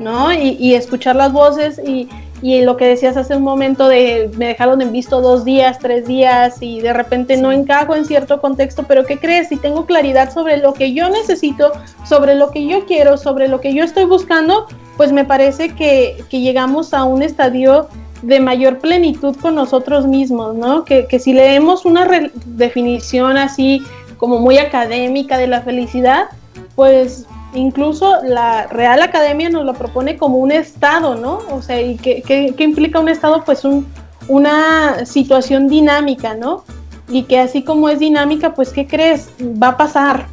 ¿no? 0.00 0.32
Y, 0.32 0.56
y 0.58 0.74
escuchar 0.74 1.14
las 1.14 1.32
voces 1.32 1.78
y, 1.78 2.08
y 2.42 2.62
lo 2.62 2.76
que 2.76 2.86
decías 2.86 3.16
hace 3.16 3.36
un 3.36 3.42
momento 3.42 3.88
de 3.88 4.30
me 4.36 4.48
dejaron 4.48 4.80
en 4.80 4.92
visto 4.92 5.20
dos 5.20 5.44
días, 5.44 5.78
tres 5.78 6.06
días 6.06 6.62
y 6.62 6.80
de 6.80 6.92
repente 6.92 7.36
no 7.36 7.52
encajo 7.52 7.94
en 7.94 8.06
cierto 8.06 8.40
contexto, 8.40 8.84
pero 8.88 9.04
¿qué 9.04 9.18
crees? 9.18 9.48
Si 9.48 9.56
tengo 9.56 9.84
claridad 9.84 10.32
sobre 10.32 10.56
lo 10.56 10.72
que 10.72 10.94
yo 10.94 11.10
necesito, 11.10 11.72
sobre 12.08 12.34
lo 12.34 12.50
que 12.50 12.66
yo 12.66 12.86
quiero, 12.86 13.18
sobre 13.18 13.48
lo 13.48 13.60
que 13.60 13.74
yo 13.74 13.84
estoy 13.84 14.04
buscando, 14.04 14.66
pues 14.96 15.12
me 15.12 15.24
parece 15.24 15.74
que, 15.74 16.24
llegamos 16.30 16.94
a 16.94 17.04
un 17.04 17.22
estadio 17.22 17.88
de 18.22 18.40
mayor 18.40 18.78
plenitud 18.78 19.36
con 19.36 19.54
nosotros 19.54 20.06
mismos, 20.06 20.54
¿no? 20.54 20.84
Que, 20.84 21.06
que 21.06 21.18
si 21.18 21.32
leemos 21.32 21.84
una 21.84 22.08
definición 22.46 23.36
así 23.36 23.82
como 24.16 24.38
muy 24.38 24.58
académica 24.58 25.38
de 25.38 25.46
la 25.46 25.62
felicidad, 25.62 26.28
pues 26.74 27.26
incluso 27.54 28.22
la 28.22 28.66
Real 28.66 29.02
Academia 29.02 29.50
nos 29.50 29.64
lo 29.64 29.74
propone 29.74 30.16
como 30.16 30.38
un 30.38 30.52
estado, 30.52 31.14
¿no? 31.14 31.40
O 31.50 31.62
sea, 31.62 31.80
¿y 31.80 31.96
qué, 31.96 32.54
implica 32.58 33.00
un 33.00 33.08
estado? 33.08 33.44
Pues 33.44 33.64
un, 33.64 33.86
una 34.28 35.04
situación 35.06 35.68
dinámica, 35.68 36.34
¿no? 36.34 36.64
Y 37.08 37.24
que 37.24 37.40
así 37.40 37.62
como 37.62 37.88
es 37.88 37.98
dinámica, 37.98 38.54
pues 38.54 38.70
¿qué 38.72 38.86
crees? 38.86 39.30
Va 39.40 39.68
a 39.68 39.76
pasar, 39.76 40.26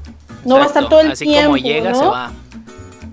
no 0.45 0.55
va 0.55 0.63
a 0.63 0.67
estar 0.67 0.89
todo 0.89 1.01
el 1.01 1.11
así 1.11 1.25
tiempo. 1.25 1.51
Como 1.51 1.57
llega, 1.57 1.93
se 1.95 2.05
va. 2.05 2.31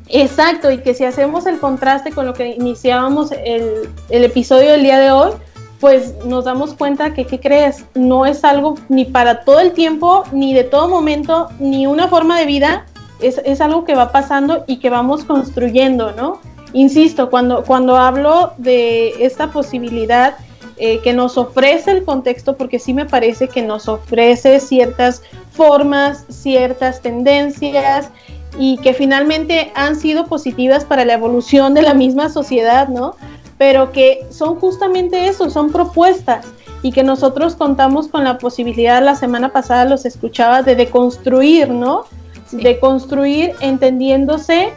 Exacto, 0.09 0.71
y 0.71 0.79
que 0.79 0.93
si 0.95 1.05
hacemos 1.05 1.47
el 1.47 1.59
contraste 1.59 2.13
con 2.13 2.27
lo 2.27 2.35
que 2.35 2.49
iniciábamos 2.49 3.33
el, 3.33 3.89
el 4.11 4.25
episodio 4.25 4.73
del 4.73 4.83
día 4.83 4.99
de 4.99 5.11
hoy, 5.11 5.33
pues 5.81 6.15
nos 6.25 6.45
damos 6.45 6.75
cuenta 6.75 7.15
que, 7.15 7.27
¿qué 7.27 7.41
crees? 7.41 7.85
No 7.95 8.27
es 8.27 8.45
algo 8.45 8.75
ni 8.89 9.05
para 9.07 9.45
todo 9.45 9.61
el 9.61 9.73
tiempo, 9.73 10.25
ni 10.33 10.55
de 10.55 10.65
todo 10.65 10.89
momento, 10.89 11.49
ni 11.59 11.87
una 11.87 12.09
forma 12.09 12.39
de 12.39 12.47
vida, 12.47 12.87
es, 13.27 13.61
algo 13.61 13.85
que 13.85 13.95
va 13.95 14.13
pasando 14.13 14.65
y 14.67 14.79
que 14.79 14.91
vamos 14.91 15.25
construyendo, 15.25 16.13
¿no? 16.13 16.41
Insisto, 16.73 17.31
cuando, 17.31 17.65
cuando 17.65 17.97
hablo 17.97 18.53
de 18.59 19.25
esta 19.25 19.51
posibilidad 19.51 20.37
eh, 20.77 20.99
que 21.05 21.13
nos 21.13 21.39
ofrece 21.39 21.93
el 21.93 22.05
contexto, 22.05 22.57
porque 22.57 22.79
sí 22.79 22.93
me 22.93 23.07
parece 23.07 23.49
que 23.49 23.63
nos 23.63 23.89
ofrece 23.89 24.59
ciertas 24.59 25.23
formas, 25.53 26.25
ciertas 26.29 27.01
tendencias 27.01 28.11
y 28.59 28.79
que 28.79 28.93
finalmente 28.93 29.71
han 29.77 29.97
sido 29.97 30.27
positivas 30.27 30.85
para 30.85 31.05
la 31.05 31.15
evolución 31.15 31.75
de 31.75 31.83
la 31.83 31.95
misma 31.95 32.29
sociedad, 32.29 32.89
¿no? 32.89 33.15
Pero 33.57 33.93
que 33.93 34.27
son 34.31 34.57
justamente 34.57 35.29
eso, 35.29 35.49
son 35.49 35.71
propuestas 35.71 36.47
y 36.83 36.93
que 36.93 37.05
nosotros 37.05 37.55
contamos 37.55 38.09
con 38.09 38.25
la 38.25 38.39
posibilidad, 38.39 39.03
la 39.03 39.15
semana 39.15 39.53
pasada 39.53 39.85
los 39.85 40.05
escuchaba, 40.05 40.63
de 40.63 40.77
deconstruir, 40.77 41.71
¿no? 41.71 42.05
De 42.53 42.79
construir 42.79 43.53
entendiéndose 43.61 44.73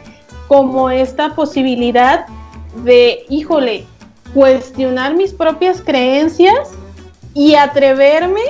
como 0.48 0.90
esta 0.90 1.34
posibilidad 1.34 2.26
de, 2.84 3.24
híjole, 3.28 3.84
cuestionar 4.34 5.14
mis 5.14 5.32
propias 5.32 5.80
creencias 5.80 6.70
y 7.34 7.54
atreverme 7.54 8.42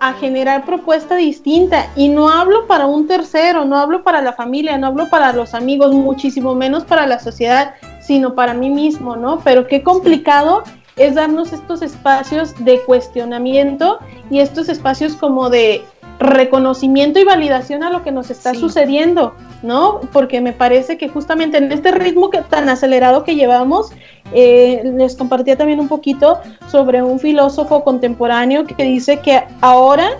a 0.00 0.12
generar 0.12 0.64
propuesta 0.64 1.16
distinta. 1.16 1.90
Y 1.96 2.08
no 2.08 2.28
hablo 2.30 2.66
para 2.66 2.86
un 2.86 3.06
tercero, 3.06 3.64
no 3.64 3.76
hablo 3.76 4.02
para 4.02 4.22
la 4.22 4.32
familia, 4.32 4.78
no 4.78 4.88
hablo 4.88 5.08
para 5.10 5.32
los 5.32 5.54
amigos, 5.54 5.92
muchísimo 5.92 6.54
menos 6.54 6.84
para 6.84 7.06
la 7.06 7.18
sociedad, 7.18 7.74
sino 8.00 8.34
para 8.34 8.54
mí 8.54 8.70
mismo, 8.70 9.16
¿no? 9.16 9.40
Pero 9.40 9.66
qué 9.66 9.82
complicado 9.82 10.62
es 10.96 11.14
darnos 11.14 11.52
estos 11.52 11.82
espacios 11.82 12.54
de 12.64 12.80
cuestionamiento 12.82 13.98
y 14.30 14.40
estos 14.40 14.68
espacios 14.68 15.14
como 15.14 15.48
de 15.50 15.84
reconocimiento 16.18 17.18
y 17.18 17.24
validación 17.24 17.82
a 17.82 17.90
lo 17.90 18.02
que 18.02 18.10
nos 18.10 18.30
está 18.30 18.54
sucediendo, 18.54 19.34
¿no? 19.62 20.00
Porque 20.12 20.40
me 20.40 20.52
parece 20.52 20.98
que 20.98 21.08
justamente 21.08 21.58
en 21.58 21.70
este 21.70 21.92
ritmo 21.92 22.30
que, 22.30 22.42
tan 22.42 22.68
acelerado 22.68 23.24
que 23.24 23.36
llevamos, 23.36 23.90
eh, 24.32 24.82
les 24.84 25.16
compartía 25.16 25.56
también 25.56 25.80
un 25.80 25.88
poquito 25.88 26.40
sobre 26.68 27.02
un 27.02 27.20
filósofo 27.20 27.84
contemporáneo 27.84 28.64
que 28.64 28.82
dice 28.82 29.20
que 29.20 29.44
ahora 29.60 30.10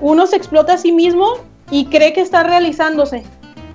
uno 0.00 0.26
se 0.26 0.36
explota 0.36 0.74
a 0.74 0.78
sí 0.78 0.92
mismo 0.92 1.34
y 1.70 1.86
cree 1.86 2.12
que 2.12 2.20
está 2.20 2.42
realizándose, 2.42 3.22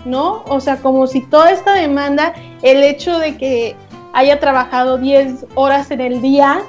¿no? 0.06 0.44
O 0.48 0.60
sea, 0.60 0.78
como 0.78 1.08
si 1.08 1.22
toda 1.22 1.52
esta 1.52 1.74
demanda, 1.74 2.34
el 2.62 2.84
hecho 2.84 3.18
de 3.20 3.38
que 3.38 3.76
haya 4.14 4.40
trabajado 4.40 4.98
10 4.98 5.46
horas 5.56 5.92
en 5.92 6.02
el 6.02 6.22
día, 6.22 6.62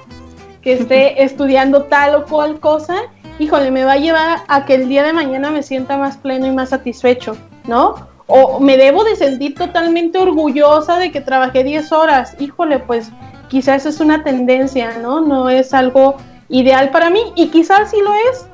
que 0.63 0.73
esté 0.75 1.23
estudiando 1.25 1.85
tal 1.85 2.15
o 2.15 2.27
cual 2.27 2.61
cosa, 2.61 2.97
híjole, 3.39 3.71
me 3.71 3.85
va 3.85 3.93
a 3.93 3.99
llevar 3.99 4.43
a 4.49 4.65
que 4.65 4.75
el 4.75 4.89
día 4.89 5.03
de 5.03 5.13
mañana 5.13 5.51
me 5.51 5.63
sienta 5.63 5.97
más 5.97 6.17
pleno 6.17 6.47
y 6.47 6.51
más 6.51 6.71
satisfecho, 6.71 7.37
¿no? 7.67 8.09
O 8.27 8.61
me 8.61 8.77
debo 8.77 9.05
de 9.05 9.17
sentir 9.17 9.55
totalmente 9.55 10.19
orgullosa 10.19 10.99
de 10.99 11.13
que 11.13 11.21
trabajé 11.21 11.63
10 11.63 11.93
horas, 11.93 12.37
híjole, 12.41 12.79
pues 12.79 13.11
quizás 13.49 13.87
es 13.87 14.01
una 14.01 14.25
tendencia, 14.25 14.99
¿no? 14.99 15.21
No 15.21 15.49
es 15.49 15.73
algo 15.75 16.17
ideal 16.49 16.91
para 16.91 17.11
mí 17.11 17.21
y 17.35 17.49
quizás 17.49 17.91
sí 17.91 17.99
lo 18.03 18.13
es. 18.31 18.47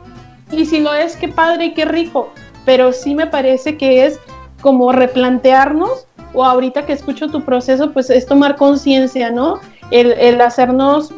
Y 0.51 0.66
si 0.66 0.80
lo 0.80 0.93
es, 0.93 1.16
qué 1.16 1.28
padre 1.28 1.66
y 1.66 1.74
qué 1.74 1.85
rico. 1.85 2.30
Pero 2.66 2.93
sí 2.93 3.14
me 3.14 3.26
parece 3.26 3.76
que 3.78 4.05
es 4.05 4.20
como 4.61 4.93
replantearnos 4.93 6.07
o 6.35 6.45
ahorita 6.45 6.87
que 6.87 6.93
escucho 6.93 7.28
tu 7.28 7.43
proceso, 7.43 7.93
pues 7.93 8.11
es 8.11 8.26
tomar 8.26 8.57
conciencia, 8.57 9.30
¿no? 9.30 9.61
El, 9.91 10.12
el 10.12 10.41
hacernos, 10.41 11.12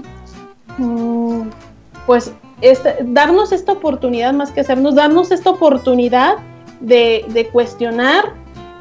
mm, 0.78 1.42
pues, 2.06 2.32
darnos 3.02 3.52
esta 3.52 3.72
oportunidad, 3.72 4.32
más 4.32 4.50
que 4.50 4.60
hacernos, 4.60 4.94
darnos 4.94 5.30
esta 5.30 5.50
oportunidad 5.50 6.36
de, 6.80 7.24
de 7.28 7.46
cuestionar 7.48 8.32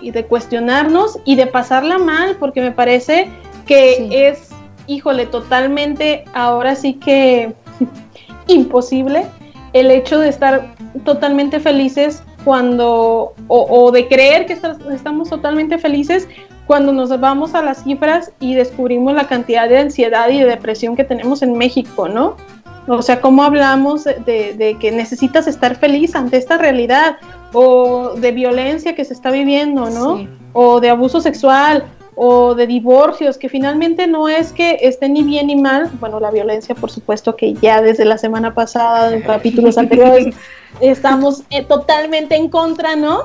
y 0.02 0.12
de 0.12 0.26
cuestionarnos 0.26 1.20
y 1.26 1.36
de 1.36 1.48
pasarla 1.48 1.98
mal, 1.98 2.38
porque 2.40 2.62
me 2.62 2.72
parece 2.72 3.30
que 3.66 3.96
Sí. 3.98 4.10
es, 4.12 4.50
híjole, 4.88 5.26
totalmente, 5.26 6.26
ahora 6.34 6.76
sí 6.76 6.96
que 6.96 7.54
imposible 8.48 9.26
el 9.74 9.90
hecho 9.90 10.20
de 10.20 10.30
estar 10.30 10.76
totalmente 11.06 11.60
felices 11.60 12.24
cuando, 12.44 13.34
o, 13.48 13.68
o 13.70 13.92
de 13.92 14.08
creer 14.08 14.46
que 14.46 14.58
estamos 14.94 15.30
totalmente 15.30 15.78
felices 15.78 16.28
cuando 16.68 16.92
nos 16.94 17.18
vamos 17.20 17.56
a 17.56 17.62
las 17.62 17.84
cifras 17.84 18.32
y 18.40 18.56
descubrimos 18.56 19.14
la 19.16 19.28
cantidad 19.28 19.68
de 19.68 19.80
ansiedad 19.80 20.30
y 20.30 20.40
de 20.40 20.46
depresión 20.46 20.96
que 20.96 21.04
tenemos 21.04 21.42
en 21.42 21.58
México, 21.58 22.08
¿no? 22.08 22.36
O 22.88 23.02
sea, 23.02 23.22
cómo 23.22 23.44
hablamos 23.44 24.04
de, 24.04 24.78
que 24.80 24.92
necesitas 24.92 25.48
estar 25.48 25.76
feliz 25.76 26.16
ante 26.16 26.38
esta 26.38 26.58
realidad 26.58 27.18
o 27.54 28.14
de 28.16 28.32
violencia 28.32 28.96
que 28.96 29.06
se 29.06 29.14
está 29.14 29.32
viviendo, 29.32 29.90
¿no? 29.90 30.18
Sí. 30.18 30.30
o 30.54 30.80
de 30.80 30.90
abuso 30.90 31.22
sexual 31.22 31.86
o 32.16 32.54
de 32.54 32.68
divorcios, 32.68 33.38
que 33.38 33.50
finalmente 33.50 34.06
no 34.06 34.28
es 34.28 34.52
que 34.52 34.78
esté 34.82 35.10
ni 35.10 35.24
bien 35.24 35.48
ni 35.48 35.56
mal, 35.56 35.90
bueno, 36.00 36.20
la 36.20 36.30
violencia 36.30 36.76
por 36.76 36.92
supuesto 36.92 37.36
que 37.36 37.54
ya 37.56 37.82
desde 37.82 38.06
la 38.06 38.18
semana 38.18 38.54
pasada, 38.54 39.14
en 39.14 39.22
capítulos 39.24 39.78
anteriores, 39.78 40.36
estamos 40.80 41.44
eh, 41.50 41.64
totalmente 41.64 42.36
en 42.36 42.50
contra, 42.50 42.96
¿no? 42.96 43.22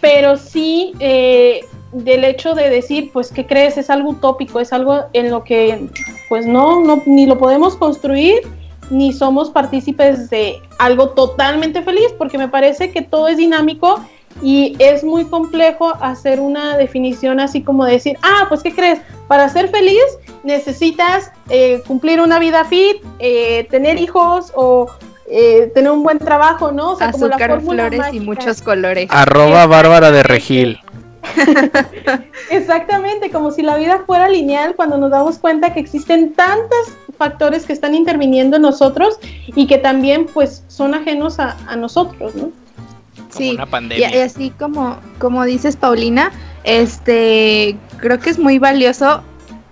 Pero 0.00 0.36
sí 0.36 0.94
eh, 1.00 1.60
del 1.92 2.24
hecho 2.24 2.54
de 2.54 2.70
decir, 2.70 3.10
pues, 3.12 3.30
¿qué 3.30 3.46
crees? 3.46 3.76
Es 3.76 3.90
algo 3.90 4.10
utópico, 4.10 4.60
es 4.60 4.72
algo 4.72 5.04
en 5.12 5.30
lo 5.30 5.44
que, 5.44 5.88
pues, 6.28 6.46
no, 6.46 6.80
no 6.80 7.02
ni 7.06 7.26
lo 7.26 7.36
podemos 7.36 7.76
construir, 7.76 8.40
ni 8.90 9.12
somos 9.12 9.50
partícipes 9.50 10.30
de 10.30 10.60
algo 10.78 11.10
totalmente 11.10 11.82
feliz, 11.82 12.08
porque 12.18 12.38
me 12.38 12.48
parece 12.48 12.90
que 12.90 13.02
todo 13.02 13.28
es 13.28 13.36
dinámico 13.36 14.04
y 14.42 14.76
es 14.78 15.04
muy 15.04 15.24
complejo 15.24 15.92
hacer 16.00 16.40
una 16.40 16.76
definición 16.76 17.40
así 17.40 17.62
como 17.62 17.84
decir, 17.84 18.16
ah, 18.22 18.46
pues 18.48 18.62
¿qué 18.62 18.74
crees? 18.74 19.00
Para 19.28 19.48
ser 19.48 19.68
feliz 19.68 20.02
necesitas 20.44 21.30
eh, 21.48 21.82
cumplir 21.86 22.20
una 22.20 22.38
vida 22.38 22.64
fit, 22.64 22.96
eh, 23.18 23.66
tener 23.70 23.98
hijos 23.98 24.52
o 24.54 24.86
eh, 25.32 25.70
tener 25.74 25.92
un 25.92 26.02
buen 26.02 26.18
trabajo, 26.18 26.72
¿no? 26.72 26.92
O 26.92 26.96
sea, 26.96 27.12
como 27.12 27.28
la 27.28 27.36
Azúcar, 27.36 27.50
fórmula 27.50 27.88
flores 27.88 28.14
y 28.14 28.20
muchos 28.20 28.62
colores. 28.62 29.08
Arroba 29.10 29.66
Bárbara 29.66 30.10
de 30.10 30.22
Regil. 30.22 30.80
Exactamente, 32.50 33.30
como 33.30 33.50
si 33.50 33.62
la 33.62 33.76
vida 33.76 34.02
fuera 34.06 34.28
lineal 34.28 34.74
cuando 34.74 34.98
nos 34.98 35.10
damos 35.10 35.38
cuenta 35.38 35.72
que 35.72 35.80
existen 35.80 36.32
tantos 36.34 36.78
factores 37.18 37.66
que 37.66 37.72
están 37.72 37.94
interviniendo 37.94 38.56
en 38.56 38.62
nosotros 38.62 39.18
y 39.46 39.66
que 39.66 39.78
también 39.78 40.26
pues 40.32 40.64
son 40.68 40.94
ajenos 40.94 41.38
a, 41.38 41.56
a 41.66 41.76
nosotros, 41.76 42.34
¿no? 42.34 42.42
Como 42.42 43.30
Sí, 43.30 43.50
una 43.54 43.64
Y, 43.64 43.66
pandemia. 43.66 44.16
y 44.16 44.18
así 44.20 44.50
como, 44.50 44.96
como 45.18 45.44
dices, 45.44 45.76
Paulina, 45.76 46.32
este, 46.64 47.76
creo 47.98 48.18
que 48.18 48.30
es 48.30 48.38
muy 48.38 48.58
valioso 48.58 49.22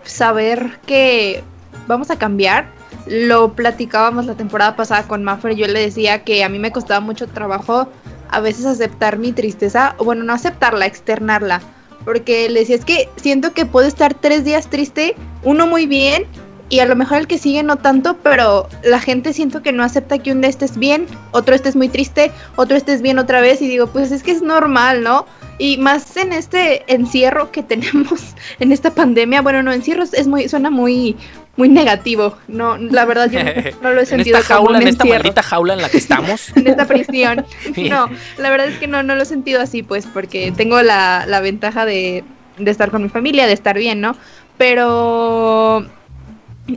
saber 0.04 0.78
que 0.86 1.42
vamos 1.86 2.10
a 2.10 2.16
cambiar. 2.18 2.66
Lo 3.06 3.54
platicábamos 3.54 4.26
la 4.26 4.34
temporada 4.34 4.76
pasada 4.76 5.04
con 5.04 5.24
Maffer. 5.24 5.54
Yo 5.56 5.66
le 5.66 5.80
decía 5.80 6.22
que 6.24 6.44
a 6.44 6.48
mí 6.48 6.58
me 6.58 6.72
costaba 6.72 7.00
mucho 7.00 7.26
trabajo 7.26 7.88
a 8.30 8.40
veces 8.40 8.66
aceptar 8.66 9.18
mi 9.18 9.32
tristeza, 9.32 9.94
o 9.98 10.04
bueno, 10.04 10.24
no 10.24 10.32
aceptarla, 10.32 10.86
externarla. 10.86 11.60
Porque 12.04 12.48
le 12.48 12.60
decía, 12.60 12.76
es 12.76 12.84
que 12.84 13.08
siento 13.16 13.52
que 13.52 13.66
puedo 13.66 13.86
estar 13.86 14.14
tres 14.14 14.44
días 14.44 14.68
triste, 14.70 15.14
uno 15.42 15.66
muy 15.66 15.86
bien, 15.86 16.26
y 16.70 16.80
a 16.80 16.86
lo 16.86 16.96
mejor 16.96 17.18
el 17.18 17.26
que 17.26 17.38
sigue 17.38 17.62
no 17.62 17.76
tanto, 17.76 18.18
pero 18.22 18.68
la 18.82 19.00
gente 19.00 19.32
siento 19.32 19.62
que 19.62 19.72
no 19.72 19.82
acepta 19.82 20.18
que 20.18 20.32
un 20.32 20.40
día 20.40 20.50
estés 20.50 20.76
bien, 20.76 21.06
otro 21.32 21.54
estés 21.54 21.76
muy 21.76 21.88
triste, 21.88 22.30
otro 22.56 22.76
estés 22.76 23.00
bien 23.00 23.18
otra 23.18 23.40
vez, 23.40 23.62
y 23.62 23.68
digo, 23.68 23.86
pues 23.86 24.12
es 24.12 24.22
que 24.22 24.32
es 24.32 24.42
normal, 24.42 25.02
¿no? 25.02 25.26
Y 25.58 25.78
más 25.78 26.16
en 26.16 26.32
este 26.32 26.84
encierro 26.92 27.50
que 27.50 27.62
tenemos, 27.64 28.34
en 28.60 28.72
esta 28.72 28.94
pandemia, 28.94 29.42
bueno, 29.42 29.62
no, 29.62 29.72
encierro 29.72 30.04
es 30.04 30.26
muy, 30.26 30.48
suena 30.48 30.70
muy, 30.70 31.16
muy 31.58 31.68
negativo, 31.68 32.38
no, 32.46 32.78
la 32.78 33.04
verdad 33.04 33.28
yo 33.30 33.40
no, 33.82 33.92
lo 33.92 33.98
he 33.98 34.02
en 34.02 34.06
sentido 34.06 34.38
esta 34.38 34.54
como 34.54 34.68
jaula, 34.68 34.78
un 34.78 34.82
en 34.82 34.88
esta 34.88 35.04
maldita 35.04 35.42
jaula 35.42 35.74
en 35.74 35.82
la 35.82 35.88
que 35.88 35.98
estamos. 35.98 36.50
en 36.56 36.66
esta 36.66 36.86
prisión. 36.86 37.44
No, 37.76 38.08
la 38.38 38.50
verdad 38.50 38.68
es 38.68 38.78
que 38.78 38.86
no, 38.86 39.02
no 39.02 39.14
lo 39.16 39.22
he 39.22 39.26
sentido 39.26 39.60
así, 39.60 39.82
pues, 39.82 40.06
porque 40.06 40.52
tengo 40.56 40.80
la, 40.82 41.24
la 41.26 41.40
ventaja 41.40 41.84
de, 41.84 42.22
de 42.58 42.70
estar 42.70 42.90
con 42.90 43.02
mi 43.02 43.08
familia, 43.08 43.46
de 43.46 43.54
estar 43.54 43.76
bien, 43.76 44.00
¿no? 44.00 44.16
Pero 44.56 45.86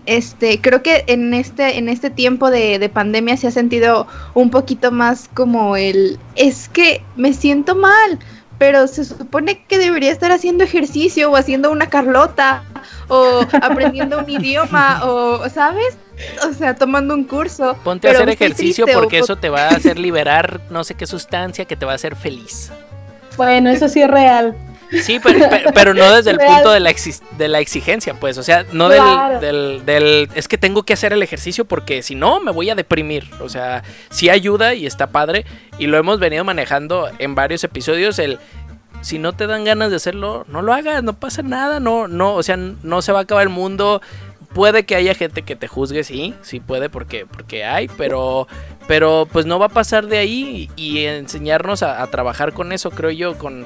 este, 0.05 0.61
creo 0.61 0.81
que 0.81 1.03
en 1.07 1.33
este, 1.33 1.77
en 1.77 1.89
este 1.89 2.09
tiempo 2.09 2.49
de, 2.49 2.79
de 2.79 2.89
pandemia 2.89 3.37
se 3.37 3.47
ha 3.47 3.51
sentido 3.51 4.07
un 4.33 4.49
poquito 4.49 4.91
más 4.91 5.29
como 5.33 5.75
el 5.75 6.17
es 6.35 6.69
que 6.69 7.03
me 7.15 7.33
siento 7.33 7.75
mal. 7.75 8.19
Pero 8.61 8.85
se 8.85 9.05
supone 9.05 9.63
que 9.67 9.79
debería 9.79 10.11
estar 10.11 10.31
haciendo 10.31 10.63
ejercicio 10.63 11.31
o 11.31 11.35
haciendo 11.35 11.71
una 11.71 11.89
Carlota 11.89 12.61
o 13.07 13.41
aprendiendo 13.59 14.19
un 14.19 14.29
idioma 14.29 15.03
o, 15.03 15.49
¿sabes? 15.49 15.97
O 16.47 16.53
sea, 16.53 16.75
tomando 16.75 17.15
un 17.15 17.23
curso. 17.23 17.75
Ponte 17.83 18.07
a 18.07 18.11
hacer 18.11 18.29
ejercicio 18.29 18.85
triste 18.85 18.99
porque 18.99 19.17
po- 19.17 19.23
eso 19.25 19.35
te 19.37 19.49
va 19.49 19.63
a 19.63 19.69
hacer 19.69 19.97
liberar 19.97 20.61
no 20.69 20.83
sé 20.83 20.93
qué 20.93 21.07
sustancia 21.07 21.65
que 21.65 21.75
te 21.75 21.87
va 21.87 21.93
a 21.93 21.95
hacer 21.95 22.15
feliz. 22.15 22.71
Bueno, 23.35 23.71
eso 23.71 23.89
sí 23.89 23.99
es 24.03 24.11
real. 24.11 24.55
Sí, 24.91 25.19
pero, 25.23 25.39
pero- 25.49 25.71
pero 25.73 25.93
no 25.93 26.11
desde 26.13 26.31
el 26.31 26.37
punto 26.37 26.71
de 26.71 26.79
la, 26.81 26.89
exis- 26.91 27.21
de 27.37 27.47
la 27.47 27.59
exigencia, 27.59 28.13
pues, 28.13 28.37
o 28.37 28.43
sea, 28.43 28.65
no 28.73 28.89
del- 28.89 29.01
Claro. 29.01 29.39
del, 29.39 29.85
del, 29.85 30.29
es 30.35 30.47
que 30.47 30.57
tengo 30.57 30.83
que 30.83 30.93
hacer 30.93 31.13
el 31.13 31.23
ejercicio 31.23 31.65
porque 31.65 32.03
si 32.03 32.15
no 32.15 32.39
me 32.41 32.51
voy 32.51 32.69
a 32.69 32.75
deprimir, 32.75 33.29
o 33.39 33.47
sea, 33.49 33.83
sí 34.09 34.29
ayuda 34.29 34.73
y 34.73 34.85
está 34.85 35.07
padre. 35.07 35.45
Y 35.79 35.87
lo 35.87 35.97
hemos 35.97 36.19
venido 36.19 36.43
manejando 36.43 37.09
en 37.19 37.35
varios 37.35 37.63
episodios, 37.63 38.19
el 38.19 38.39
si 39.01 39.17
no 39.17 39.33
te 39.33 39.47
dan 39.47 39.63
ganas 39.63 39.89
de 39.89 39.95
hacerlo, 39.95 40.45
no 40.47 40.61
lo 40.61 40.73
hagas, 40.73 41.01
no 41.03 41.13
pasa 41.13 41.41
nada, 41.41 41.79
no, 41.79 42.07
no, 42.07 42.35
o 42.35 42.43
sea, 42.43 42.55
no 42.57 43.01
se 43.01 43.11
va 43.11 43.19
a 43.19 43.21
acabar 43.23 43.41
el 43.43 43.49
mundo, 43.49 43.99
puede 44.53 44.85
que 44.85 44.95
haya 44.95 45.15
gente 45.15 45.41
que 45.41 45.55
te 45.55 45.67
juzgue, 45.67 46.03
sí, 46.03 46.35
sí 46.43 46.59
puede 46.59 46.87
porque, 46.89 47.25
porque 47.25 47.63
hay, 47.65 47.87
pero, 47.97 48.47
pero 48.87 49.27
pues 49.31 49.47
no 49.47 49.57
va 49.57 49.67
a 49.67 49.69
pasar 49.69 50.05
de 50.05 50.19
ahí 50.19 50.69
y, 50.75 50.99
y 50.99 51.05
enseñarnos 51.05 51.81
a, 51.81 52.03
a 52.03 52.07
trabajar 52.11 52.53
con 52.53 52.71
eso, 52.73 52.91
creo 52.91 53.09
yo, 53.09 53.37
con, 53.39 53.65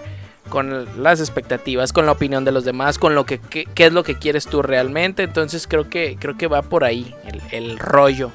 con 0.49 0.85
las 1.01 1.19
expectativas, 1.19 1.93
con 1.93 2.05
la 2.05 2.11
opinión 2.11 2.45
de 2.45 2.51
los 2.51 2.65
demás, 2.65 2.99
con 2.99 3.15
lo 3.15 3.25
que, 3.25 3.39
es 3.75 3.93
lo 3.93 4.03
que 4.03 4.15
quieres 4.15 4.45
tú 4.45 4.61
realmente, 4.61 5.23
entonces 5.23 5.67
creo 5.67 5.89
que, 5.89 6.17
creo 6.19 6.37
que 6.37 6.47
va 6.47 6.61
por 6.61 6.83
ahí 6.83 7.13
el, 7.25 7.41
el 7.51 7.79
rollo. 7.79 8.31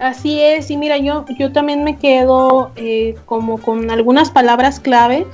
Así 0.00 0.40
es, 0.40 0.70
y 0.70 0.76
mira, 0.76 0.96
yo, 0.98 1.24
yo 1.38 1.50
también 1.50 1.82
me 1.82 1.98
quedo 1.98 2.70
eh, 2.76 3.16
como 3.26 3.58
con 3.58 3.90
algunas 3.90 4.30
palabras 4.30 4.78
clave 4.78 5.26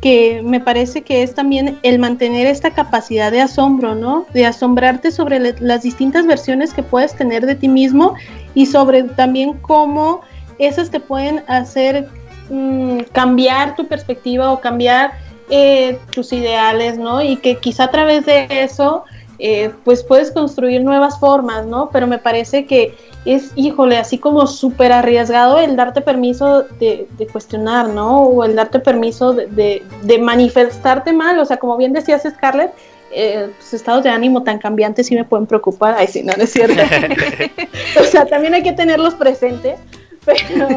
que 0.00 0.40
me 0.42 0.60
parece 0.60 1.02
que 1.02 1.22
es 1.22 1.34
también 1.34 1.78
el 1.82 1.98
mantener 1.98 2.46
esta 2.46 2.70
capacidad 2.70 3.30
de 3.30 3.42
asombro, 3.42 3.94
¿no? 3.94 4.26
De 4.32 4.46
asombrarte 4.46 5.12
sobre 5.12 5.38
las 5.60 5.82
distintas 5.82 6.26
versiones 6.26 6.72
que 6.72 6.82
puedes 6.82 7.14
tener 7.14 7.44
de 7.46 7.54
ti 7.54 7.68
mismo 7.68 8.14
y 8.54 8.66
sobre 8.66 9.02
también 9.02 9.54
cómo 9.60 10.22
esas 10.58 10.90
te 10.90 11.00
pueden 11.00 11.44
hacer 11.48 12.08
mm, 12.50 13.00
cambiar 13.12 13.76
tu 13.76 13.86
perspectiva 13.86 14.52
o 14.52 14.60
cambiar 14.60 15.12
eh, 15.48 15.98
tus 16.12 16.32
ideales, 16.32 16.98
¿no? 16.98 17.22
Y 17.22 17.36
que 17.36 17.56
quizá 17.56 17.84
a 17.84 17.90
través 17.90 18.26
de 18.26 18.46
eso, 18.50 19.04
eh, 19.38 19.70
pues 19.84 20.04
puedes 20.04 20.30
construir 20.30 20.82
nuevas 20.82 21.18
formas, 21.18 21.64
¿no? 21.66 21.88
Pero 21.90 22.06
me 22.06 22.18
parece 22.18 22.66
que 22.66 22.94
es, 23.24 23.52
híjole, 23.56 23.96
así 23.98 24.18
como 24.18 24.46
súper 24.46 24.92
arriesgado 24.92 25.58
el 25.58 25.76
darte 25.76 26.00
permiso 26.02 26.62
de, 26.78 27.06
de 27.18 27.26
cuestionar, 27.26 27.88
¿no? 27.88 28.22
O 28.22 28.44
el 28.44 28.54
darte 28.56 28.78
permiso 28.80 29.32
de, 29.32 29.46
de- 29.46 29.82
de 30.02 30.18
manifestarte 30.18 31.12
mal, 31.12 31.38
o 31.38 31.44
sea, 31.44 31.56
como 31.58 31.76
bien 31.76 31.92
decías 31.92 32.22
Scarlett, 32.28 32.72
eh, 33.12 33.50
tus 33.58 33.74
estados 33.74 34.04
de 34.04 34.10
ánimo 34.10 34.42
tan 34.44 34.58
cambiantes 34.58 35.08
sí 35.08 35.14
me 35.16 35.24
pueden 35.24 35.46
preocupar, 35.46 35.96
ay, 35.98 36.06
sí, 36.06 36.22
no, 36.22 36.32
no 36.36 36.44
es 36.44 36.52
cierto. 36.52 36.80
o 38.00 38.04
sea, 38.04 38.24
también 38.26 38.54
hay 38.54 38.62
que 38.62 38.72
tenerlos 38.72 39.14
presentes, 39.14 39.78
pero, 40.24 40.68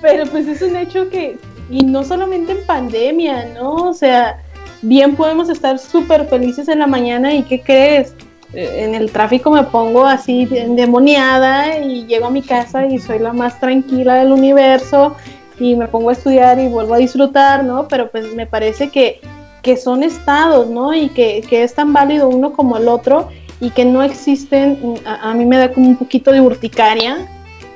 pero 0.00 0.26
pues 0.26 0.46
es 0.46 0.62
un 0.62 0.76
hecho 0.76 1.08
que, 1.10 1.38
y 1.70 1.84
no 1.84 2.04
solamente 2.04 2.52
en 2.52 2.64
pandemia, 2.66 3.46
¿no? 3.54 3.74
O 3.90 3.94
sea, 3.94 4.38
bien 4.82 5.16
podemos 5.16 5.48
estar 5.48 5.78
súper 5.78 6.26
felices 6.26 6.68
en 6.68 6.78
la 6.78 6.86
mañana 6.86 7.34
y 7.34 7.42
¿qué 7.42 7.60
crees? 7.60 8.14
Eh, 8.52 8.84
En 8.84 8.94
el 8.94 9.10
tráfico 9.10 9.50
me 9.50 9.64
pongo 9.64 10.06
así 10.06 10.48
endemoniada 10.50 11.78
y 11.78 12.06
llego 12.06 12.26
a 12.26 12.30
mi 12.30 12.42
casa 12.42 12.86
y 12.86 12.98
soy 12.98 13.18
la 13.18 13.32
más 13.32 13.58
tranquila 13.58 14.14
del 14.16 14.32
universo 14.32 15.16
y 15.58 15.74
me 15.74 15.88
pongo 15.88 16.10
a 16.10 16.12
estudiar 16.12 16.58
y 16.58 16.68
vuelvo 16.68 16.94
a 16.94 16.98
disfrutar, 16.98 17.64
¿no? 17.64 17.88
Pero 17.88 18.10
pues 18.10 18.32
me 18.34 18.46
parece 18.46 18.90
que, 18.90 19.20
que 19.62 19.76
son 19.76 20.02
estados, 20.02 20.68
¿no? 20.68 20.94
Y 20.94 21.08
que, 21.08 21.42
que 21.48 21.62
es 21.64 21.74
tan 21.74 21.92
válido 21.92 22.28
uno 22.28 22.52
como 22.52 22.76
el 22.76 22.88
otro 22.88 23.28
y 23.58 23.70
que 23.70 23.84
no 23.86 24.02
existen, 24.02 25.00
a, 25.06 25.30
a 25.30 25.34
mí 25.34 25.46
me 25.46 25.56
da 25.56 25.72
como 25.72 25.88
un 25.88 25.96
poquito 25.96 26.30
de 26.30 26.40
urticaria 26.42 27.26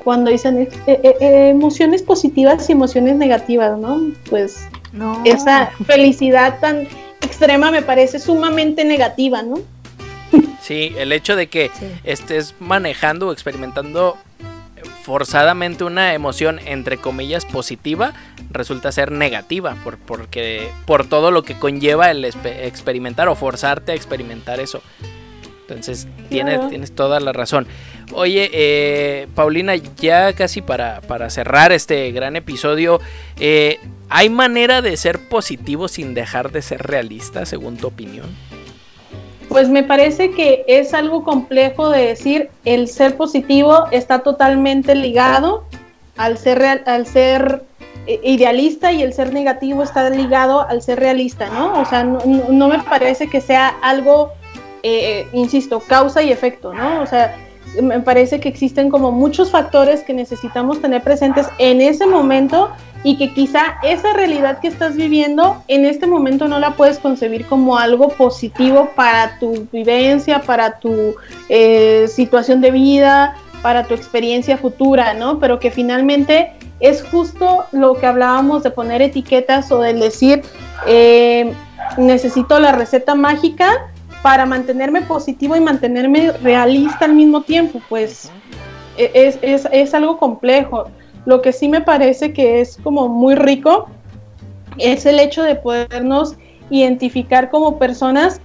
cuando 0.05 0.30
dicen 0.30 0.59
eh, 0.61 0.68
eh, 0.86 1.01
eh, 1.20 1.48
emociones 1.51 2.03
positivas 2.03 2.68
y 2.68 2.72
emociones 2.72 3.16
negativas, 3.16 3.78
¿no? 3.78 4.01
Pues 4.28 4.66
No. 4.92 5.20
esa 5.24 5.70
felicidad 5.86 6.59
tan 6.61 6.86
extrema 7.20 7.70
me 7.70 7.82
parece 7.82 8.18
sumamente 8.18 8.84
negativa, 8.84 9.42
¿no? 9.42 9.61
Sí, 10.61 10.92
el 10.98 11.12
hecho 11.12 11.36
de 11.36 11.48
que 11.48 11.70
Sí. 11.78 11.86
estés 12.05 12.55
manejando 12.61 13.28
o 13.28 13.32
experimentando 13.32 14.16
forzadamente 15.03 15.84
una 15.84 16.14
emoción 16.14 16.61
entre 16.66 16.98
comillas 16.98 17.44
positiva 17.46 18.12
resulta 18.51 18.92
ser 18.92 19.11
negativa 19.12 19.74
por, 19.82 19.98
porque 19.98 20.70
por 20.86 21.07
todo 21.07 21.30
lo 21.30 21.42
que 21.42 21.59
conlleva 21.59 22.11
el 22.11 22.24
experimentar 22.24 23.28
o 23.28 23.34
forzarte 23.34 23.92
a 23.92 23.94
experimentar 23.94 24.61
eso. 24.61 24.82
Entonces 25.71 26.09
tienes, 26.29 26.55
Claro. 26.55 26.68
tienes 26.68 26.93
toda 26.93 27.21
la 27.21 27.33
razón. 27.33 27.66
Oye, 28.12 28.51
eh, 28.53 29.29
Paulina, 29.35 29.75
ya 29.77 30.33
casi 30.33 30.62
para, 30.62 31.01
para 31.03 31.31
cerrar 31.31 31.71
este 31.73 32.11
gran 32.11 32.35
episodio, 32.37 33.01
eh, 33.39 33.79
¿hay 34.09 34.29
manera 34.29 34.83
de 34.83 34.97
ser 34.97 35.29
positivo 35.29 35.87
sin 35.87 36.12
dejar 36.14 36.51
de 36.51 36.62
ser 36.62 36.83
realista, 36.83 37.47
según 37.47 37.77
tu 37.77 37.87
opinión? 37.87 38.27
Pues 39.49 39.68
me 39.68 39.83
parece 39.83 40.31
que 40.31 40.64
es 40.68 40.95
algo 40.95 41.25
complejo 41.25 41.91
de 41.91 42.07
decir 42.07 42.51
el 42.64 42.89
ser 42.89 43.16
positivo 43.16 43.87
está 43.91 44.21
totalmente 44.21 44.95
ligado 44.95 45.64
al 46.16 46.39
ser 46.39 46.59
real- 46.59 46.83
al 46.87 47.07
ser 47.07 47.62
eh, 48.07 48.18
idealista 48.23 48.93
y 48.93 49.03
el 49.03 49.12
ser 49.12 49.33
negativo 49.33 49.83
está 49.83 50.09
ligado 50.09 50.66
al 50.68 50.83
ser 50.83 50.99
realista, 51.01 51.49
¿no? 51.51 51.81
O 51.81 51.85
sea, 51.85 52.03
no 52.05 52.68
me 52.68 52.79
parece 52.81 53.29
que 53.29 53.41
sea 53.41 53.68
algo, 53.83 54.33
eh, 54.83 55.28
insisto, 55.33 55.81
causa 55.81 56.22
y 56.22 56.31
efecto, 56.31 56.72
¿no? 56.74 57.03
O 57.03 57.07
sea, 57.07 57.37
me 57.81 58.01
parece 58.01 58.41
que 58.41 58.49
existen 58.49 58.91
como 58.91 59.12
muchos 59.12 59.51
factores 59.51 60.03
que 60.03 60.12
necesitamos 60.12 60.81
tener 60.81 61.03
presentes 61.03 61.47
en 61.59 61.81
ese 61.81 62.07
momento 62.07 62.70
y 63.03 63.16
que 63.16 63.33
quizá 63.33 63.78
esa 63.83 64.12
realidad 64.12 64.59
que 64.61 64.68
estás 64.68 64.97
viviendo 64.97 65.62
en 65.68 65.85
este 65.85 66.07
momento 66.07 66.49
no 66.49 66.59
la 66.59 66.72
puedes 66.72 66.99
concebir 66.99 67.47
como 67.47 67.78
algo 67.78 68.09
positivo 68.09 68.91
para 68.95 69.39
tu 69.39 69.66
vivencia, 69.72 70.41
para 70.43 70.78
tu 70.78 71.14
eh, 71.49 72.07
situación 72.09 72.61
de 72.61 72.72
vida, 72.72 73.37
para 73.62 73.85
tu 73.85 73.95
experiencia 73.95 74.59
futura, 74.59 75.14
¿no? 75.14 75.39
Pero 75.39 75.61
que 75.61 75.70
finalmente 75.70 76.53
es 76.81 77.03
justo 77.03 77.64
lo 77.72 77.95
que 77.95 78.07
hablábamos 78.07 78.62
de 78.62 78.70
poner 78.70 79.01
etiquetas 79.03 79.70
o 79.70 79.81
del 79.81 80.01
decir, 80.01 80.43
eh, 80.87 81.53
necesito 81.97 82.59
la 82.59 82.72
receta 82.72 83.14
mágica 83.14 83.91
para 84.23 84.47
mantenerme 84.47 85.03
positivo 85.03 85.57
y 85.57 85.61
mantenerme 85.61 86.33
realista 86.33 87.05
al 87.07 87.14
mismo 87.14 87.43
tiempo, 87.43 87.81
pues 87.89 88.31
e- 88.97 89.11
es, 89.14 89.39
es, 89.43 89.68
es 89.73 89.95
algo 89.95 90.18
complejo. 90.18 90.91
Lo 91.27 91.43
que 91.43 91.53
sí 91.53 91.68
me 91.68 91.81
parece 91.81 92.33
que 92.33 92.61
es 92.61 92.79
como 92.83 93.09
muy 93.09 93.35
rico 93.35 93.89
es 94.79 95.07
el 95.07 95.18
hecho 95.21 95.43
de 95.43 95.55
podernos 95.55 96.37
identificar 96.71 97.51
como 97.51 97.79
personas 97.79 98.41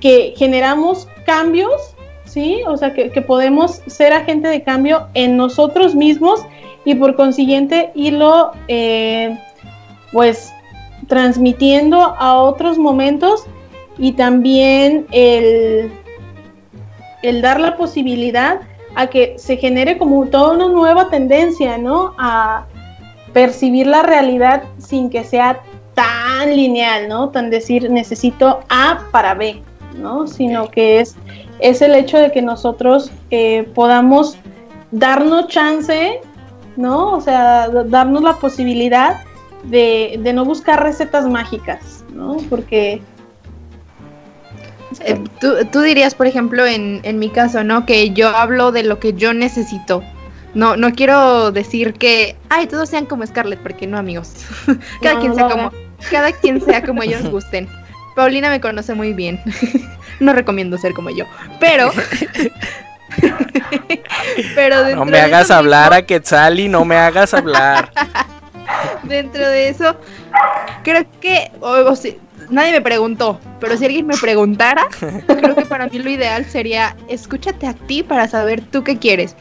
que 0.00 0.34
generamos 0.36 1.08
cambios, 1.26 1.94
¿sí? 2.24 2.62
O 2.66 2.76
sea, 2.76 2.92
que, 2.94 3.10
que 3.10 3.22
podemos 3.22 3.82
ser 3.86 4.12
agente 4.12 4.48
de 4.48 4.62
cambio 4.62 5.08
en 5.14 5.36
nosotros 5.36 5.94
mismos 5.94 6.44
y 6.84 6.94
por 6.94 7.16
consiguiente 7.16 7.90
irlo, 7.94 8.52
eh, 8.68 9.38
pues, 10.12 10.52
transmitiendo 11.08 12.00
a 12.00 12.36
otros 12.42 12.78
momentos 12.78 13.46
y 13.98 14.12
también 14.12 15.06
el, 15.12 15.90
el 17.22 17.42
dar 17.42 17.60
la 17.60 17.76
posibilidad 17.76 18.60
a 18.94 19.08
que 19.08 19.34
se 19.38 19.56
genere 19.56 19.98
como 19.98 20.26
toda 20.26 20.52
una 20.52 20.68
nueva 20.68 21.10
tendencia, 21.10 21.78
¿no? 21.78 22.14
A 22.18 22.66
percibir 23.32 23.86
la 23.86 24.02
realidad 24.02 24.62
sin 24.78 25.10
que 25.10 25.24
sea 25.24 25.60
tan 25.94 26.54
lineal, 26.54 27.08
¿no? 27.08 27.30
Tan 27.30 27.50
decir 27.50 27.90
necesito 27.90 28.60
A 28.68 29.00
para 29.10 29.34
B, 29.34 29.62
¿no? 29.96 30.26
Sino 30.26 30.70
que 30.70 31.00
es, 31.00 31.16
es 31.58 31.82
el 31.82 31.94
hecho 31.94 32.18
de 32.18 32.30
que 32.30 32.42
nosotros 32.42 33.10
eh, 33.30 33.68
podamos 33.74 34.36
darnos 34.90 35.48
chance, 35.48 36.20
¿no? 36.76 37.12
O 37.12 37.20
sea, 37.20 37.68
darnos 37.68 38.22
la 38.22 38.34
posibilidad 38.34 39.22
de, 39.64 40.20
de 40.22 40.32
no 40.32 40.44
buscar 40.44 40.82
recetas 40.82 41.26
mágicas, 41.26 42.04
¿no? 42.12 42.36
Porque 42.48 43.02
Eh, 45.06 45.18
tú, 45.40 45.54
tú 45.70 45.80
dirías, 45.82 46.14
por 46.14 46.26
ejemplo, 46.26 46.66
en, 46.66 47.00
en 47.02 47.18
mi 47.18 47.28
caso, 47.28 47.62
¿no? 47.64 47.84
Que 47.86 48.10
yo 48.10 48.28
hablo 48.28 48.72
de 48.72 48.82
lo 48.84 48.98
que 49.00 49.12
yo 49.12 49.34
necesito. 49.34 50.02
No, 50.54 50.76
no 50.76 50.92
quiero 50.92 51.50
decir 51.50 51.94
que, 51.94 52.36
ay, 52.48 52.66
todos 52.68 52.88
sean 52.88 53.06
como 53.06 53.26
Scarlett, 53.26 53.60
porque 53.60 53.86
no, 53.86 53.98
amigos. 53.98 54.32
cada 55.02 55.14
No, 55.14 55.20
quien 55.20 55.34
sea 55.34 55.48
como, 55.48 55.72
cada 56.10 56.32
quien 56.32 56.60
sea 56.60 56.82
como 56.84 57.02
ellos 57.04 57.22
gusten. 57.30 57.68
Paulina 58.16 58.48
me 58.50 58.60
conoce 58.60 58.94
muy 58.94 59.12
bien. 59.12 59.40
no 60.20 60.32
recomiendo 60.32 60.78
ser 60.78 60.94
como 60.94 61.10
yo. 61.10 61.24
Pero. 61.60 61.90
pero 64.54 64.94
No 64.96 65.04
me 65.04 65.20
hagas 65.20 65.50
hablar 65.50 65.92
a 65.92 66.02
Quetzali, 66.02 66.68
no 66.68 66.84
me 66.84 66.96
hagas 66.96 67.34
hablar. 67.34 67.90
dentro 69.02 69.46
de 69.48 69.68
eso, 69.68 69.96
creo 70.82 71.04
que, 71.20 71.50
o- 71.60 71.90
o 71.90 71.96
si- 71.96 72.18
nadie 72.50 72.72
me 72.72 72.80
preguntó, 72.80 73.38
pero 73.60 73.76
si 73.76 73.84
alguien 73.84 74.06
me 74.06 74.16
preguntara, 74.16 74.86
creo 75.26 75.54
que 75.54 75.64
para 75.66 75.86
mí 75.86 75.98
lo 75.98 76.10
ideal 76.10 76.44
sería 76.44 76.96
escúchate 77.08 77.66
a 77.66 77.74
ti 77.74 78.02
para 78.02 78.28
saber 78.28 78.60
tú 78.62 78.82
qué 78.84 78.98
quieres 78.98 79.36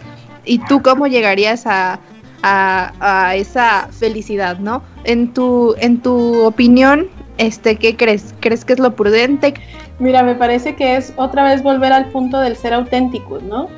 y 0.46 0.60
tú 0.60 0.82
cómo 0.82 1.08
llegarías 1.08 1.66
a, 1.66 2.00
a- 2.42 2.94
a 3.00 3.36
esa 3.36 3.88
felicidad, 3.92 4.58
¿no? 4.60 4.84
En 5.06 5.34
tu, 5.34 5.76
en 5.80 6.02
tu 6.02 6.44
opinión, 6.46 7.08
este, 7.38 7.78
¿qué 7.78 7.96
crees? 7.96 8.34
¿Crees 8.40 8.64
que 8.66 8.74
es 8.74 8.80
lo 8.80 8.96
prudente? 8.96 9.54
Mira, 10.00 10.24
me 10.24 10.36
parece 10.36 10.76
que 10.76 10.96
es 10.98 11.14
otra 11.16 11.44
vez 11.44 11.64
volver 11.64 11.94
al 11.94 12.06
punto 12.10 12.40
del 12.40 12.56
ser 12.58 12.74
auténticos, 12.74 13.42
¿no? 13.44 13.70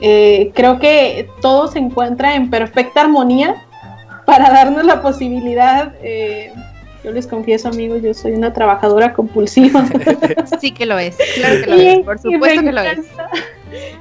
Eh, 0.00 0.50
creo 0.54 0.78
que 0.78 1.28
todo 1.40 1.68
se 1.68 1.78
encuentra 1.78 2.34
en 2.34 2.50
perfecta 2.50 3.02
armonía 3.02 3.54
para 4.26 4.50
darnos 4.50 4.84
la 4.84 5.00
posibilidad. 5.02 5.92
eh, 6.02 6.52
yo 7.04 7.10
les 7.12 7.26
confieso, 7.26 7.68
amigos, 7.68 8.02
yo 8.02 8.14
soy 8.14 8.32
una 8.32 8.52
trabajadora 8.52 9.12
compulsiva. 9.12 9.84
Sí 10.60 10.70
que 10.72 10.86
lo 10.86 10.98
es, 10.98 11.16
claro 11.34 11.56
que 11.64 11.70
lo 11.70 11.76
Y- 11.76 11.86
es, 11.86 12.00
por 12.04 12.18
supuesto 12.18 12.62
que 12.62 12.72
lo 12.72 12.80
es. 12.82 12.98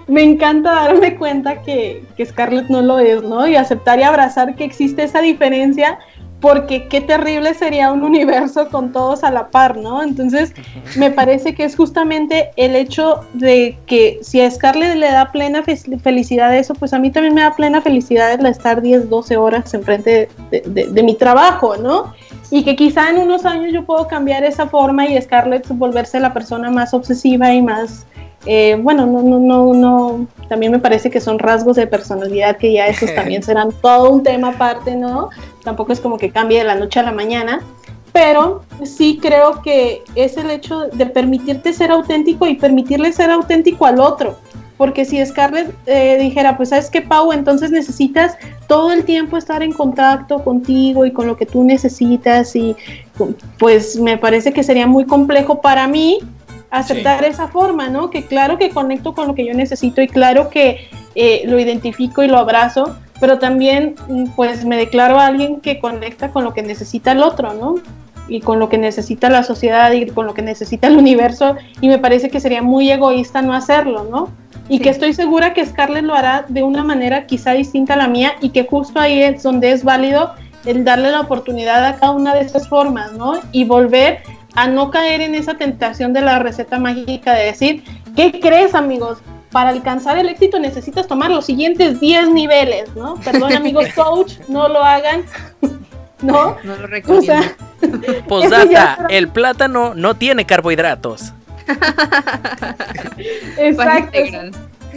Me 0.07 0.21
encanta 0.23 0.71
darme 0.73 1.15
cuenta 1.15 1.61
que, 1.61 2.03
que 2.17 2.25
Scarlett 2.25 2.67
no 2.67 2.81
lo 2.81 2.99
es, 2.99 3.23
¿no? 3.23 3.47
Y 3.47 3.55
aceptar 3.55 3.99
y 3.99 4.03
abrazar 4.03 4.55
que 4.55 4.65
existe 4.65 5.03
esa 5.03 5.21
diferencia, 5.21 5.97
porque 6.41 6.87
qué 6.87 6.99
terrible 7.01 7.53
sería 7.53 7.91
un 7.91 8.03
universo 8.03 8.67
con 8.69 8.91
todos 8.91 9.23
a 9.23 9.31
la 9.31 9.47
par, 9.49 9.77
¿no? 9.77 10.01
Entonces, 10.03 10.53
me 10.97 11.11
parece 11.11 11.53
que 11.55 11.63
es 11.63 11.75
justamente 11.75 12.49
el 12.57 12.75
hecho 12.75 13.21
de 13.33 13.77
que 13.85 14.19
si 14.23 14.41
a 14.41 14.49
Scarlett 14.49 14.95
le 14.95 15.11
da 15.11 15.31
plena 15.31 15.61
fe- 15.63 15.77
felicidad 16.03 16.55
eso, 16.57 16.73
pues 16.73 16.93
a 16.93 16.99
mí 16.99 17.11
también 17.11 17.35
me 17.35 17.41
da 17.41 17.55
plena 17.55 17.81
felicidad 17.81 18.33
el 18.33 18.45
estar 18.47 18.81
10, 18.81 19.09
12 19.09 19.37
horas 19.37 19.73
enfrente 19.73 20.27
de, 20.49 20.61
de, 20.61 20.87
de 20.87 21.03
mi 21.03 21.15
trabajo, 21.15 21.77
¿no? 21.77 22.13
Y 22.49 22.63
que 22.63 22.75
quizá 22.75 23.09
en 23.09 23.19
unos 23.19 23.45
años 23.45 23.71
yo 23.71 23.85
puedo 23.85 24.07
cambiar 24.07 24.43
esa 24.43 24.67
forma 24.67 25.05
y 25.07 25.21
Scarlett 25.21 25.67
volverse 25.69 26.19
la 26.19 26.33
persona 26.33 26.69
más 26.69 26.93
obsesiva 26.93 27.53
y 27.53 27.61
más 27.61 28.05
eh, 28.45 28.77
bueno, 28.81 29.05
no, 29.05 29.21
no, 29.21 29.39
no, 29.39 29.73
no, 29.73 30.27
también 30.49 30.71
me 30.71 30.79
parece 30.79 31.11
que 31.11 31.21
son 31.21 31.37
rasgos 31.37 31.75
de 31.75 31.85
personalidad 31.85 32.57
que 32.57 32.73
ya 32.73 32.87
esos 32.87 33.13
también 33.15 33.43
serán 33.43 33.71
todo 33.81 34.09
un 34.11 34.23
tema 34.23 34.49
aparte, 34.49 34.95
¿no? 34.95 35.29
Tampoco 35.63 35.93
es 35.93 35.99
como 35.99 36.17
que 36.17 36.31
cambie 36.31 36.59
de 36.59 36.63
la 36.63 36.75
noche 36.75 36.99
a 36.99 37.03
la 37.03 37.11
mañana, 37.11 37.61
pero 38.11 38.63
sí 38.83 39.19
creo 39.21 39.61
que 39.61 40.03
es 40.15 40.37
el 40.37 40.49
hecho 40.49 40.87
de 40.87 41.05
permitirte 41.05 41.71
ser 41.71 41.91
auténtico 41.91 42.47
y 42.47 42.55
permitirle 42.55 43.13
ser 43.13 43.31
auténtico 43.31 43.85
al 43.85 43.99
otro. 43.99 44.37
Porque 44.75 45.05
si 45.05 45.23
Scarlett 45.23 45.75
eh, 45.85 46.17
dijera, 46.19 46.57
pues 46.57 46.69
sabes 46.69 46.89
qué, 46.89 47.03
Pau, 47.03 47.31
entonces 47.31 47.69
necesitas 47.69 48.35
todo 48.67 48.91
el 48.91 49.05
tiempo 49.05 49.37
estar 49.37 49.61
en 49.61 49.73
contacto 49.73 50.43
contigo 50.43 51.05
y 51.05 51.11
con 51.11 51.27
lo 51.27 51.37
que 51.37 51.45
tú 51.45 51.63
necesitas 51.63 52.55
y 52.55 52.75
pues 53.59 53.99
me 53.99 54.17
parece 54.17 54.51
que 54.51 54.63
sería 54.63 54.87
muy 54.87 55.05
complejo 55.05 55.61
para 55.61 55.87
mí 55.87 56.17
aceptar 56.71 57.23
esa 57.25 57.47
forma, 57.49 57.89
¿no? 57.89 58.09
Que 58.09 58.25
claro 58.25 58.57
que 58.57 58.69
conecto 58.69 59.13
con 59.13 59.27
lo 59.27 59.35
que 59.35 59.45
yo 59.45 59.53
necesito 59.53 60.01
y 60.01 60.07
claro 60.07 60.49
que 60.49 60.87
eh, 61.15 61.43
lo 61.45 61.59
identifico 61.59 62.23
y 62.23 62.27
lo 62.27 62.37
abrazo, 62.37 62.95
pero 63.19 63.37
también 63.37 63.95
mm, 64.07 64.27
pues 64.35 64.65
me 64.65 64.77
declaro 64.77 65.19
a 65.19 65.27
alguien 65.27 65.59
que 65.59 65.79
conecta 65.79 66.31
con 66.31 66.43
lo 66.43 66.53
que 66.53 66.63
necesita 66.63 67.11
el 67.11 67.21
otro, 67.21 67.53
¿no? 67.53 67.75
Y 68.29 68.39
con 68.39 68.59
lo 68.59 68.69
que 68.69 68.77
necesita 68.77 69.29
la 69.29 69.43
sociedad 69.43 69.91
y 69.91 70.07
con 70.07 70.25
lo 70.25 70.33
que 70.33 70.41
necesita 70.41 70.87
el 70.87 70.97
universo 70.97 71.55
y 71.81 71.89
me 71.89 71.97
parece 71.97 72.29
que 72.29 72.39
sería 72.39 72.61
muy 72.61 72.89
egoísta 72.89 73.41
no 73.41 73.53
hacerlo, 73.53 74.07
¿no? 74.09 74.29
Y 74.69 74.77
Sí. 74.77 74.83
que 74.83 74.89
estoy 74.89 75.13
segura 75.13 75.53
que 75.53 75.65
Scarlett 75.65 76.05
lo 76.05 76.15
hará 76.15 76.45
de 76.47 76.63
una 76.63 76.83
manera 76.85 77.25
quizá 77.25 77.51
distinta 77.51 77.95
a 77.95 77.97
la 77.97 78.07
mía 78.07 78.33
y 78.39 78.51
que 78.51 78.65
justo 78.65 78.99
ahí 79.01 79.21
es 79.21 79.43
donde 79.43 79.71
es 79.73 79.83
válido 79.83 80.31
el 80.65 80.85
darle 80.85 81.11
la 81.11 81.19
oportunidad 81.21 81.83
a 81.83 81.95
cada 81.97 82.13
una 82.13 82.33
de 82.35 82.41
esas 82.41 82.69
formas, 82.69 83.11
¿no? 83.13 83.33
Y 83.51 83.65
volver 83.65 84.19
a 84.55 84.67
no 84.67 84.91
caer 84.91 85.21
en 85.21 85.35
esa 85.35 85.55
tentación 85.55 86.13
de 86.13 86.21
la 86.21 86.39
receta 86.39 86.79
mágica 86.79 87.33
de 87.33 87.45
decir, 87.45 87.83
¿qué 88.15 88.39
crees 88.39 88.75
amigos? 88.75 89.19
Para 89.51 89.69
alcanzar 89.69 90.17
el 90.17 90.29
éxito 90.29 90.59
necesitas 90.59 91.07
tomar 91.07 91.29
los 91.29 91.45
siguientes 91.45 91.99
10 91.99 92.29
niveles, 92.29 92.95
¿no? 92.95 93.15
Perdón 93.15 93.53
amigos 93.53 93.87
coach, 93.95 94.33
no 94.47 94.67
lo 94.67 94.83
hagan, 94.83 95.23
¿no? 96.21 96.57
No 96.63 96.75
lo 96.75 96.83
O 96.83 96.87
recomiendo. 96.87 97.33
sea, 97.33 97.55
Posdata, 98.27 99.07
el 99.09 99.27
plátano 99.27 99.93
no 99.95 100.15
tiene 100.15 100.45
carbohidratos. 100.45 101.33
Exacto. 103.57 104.19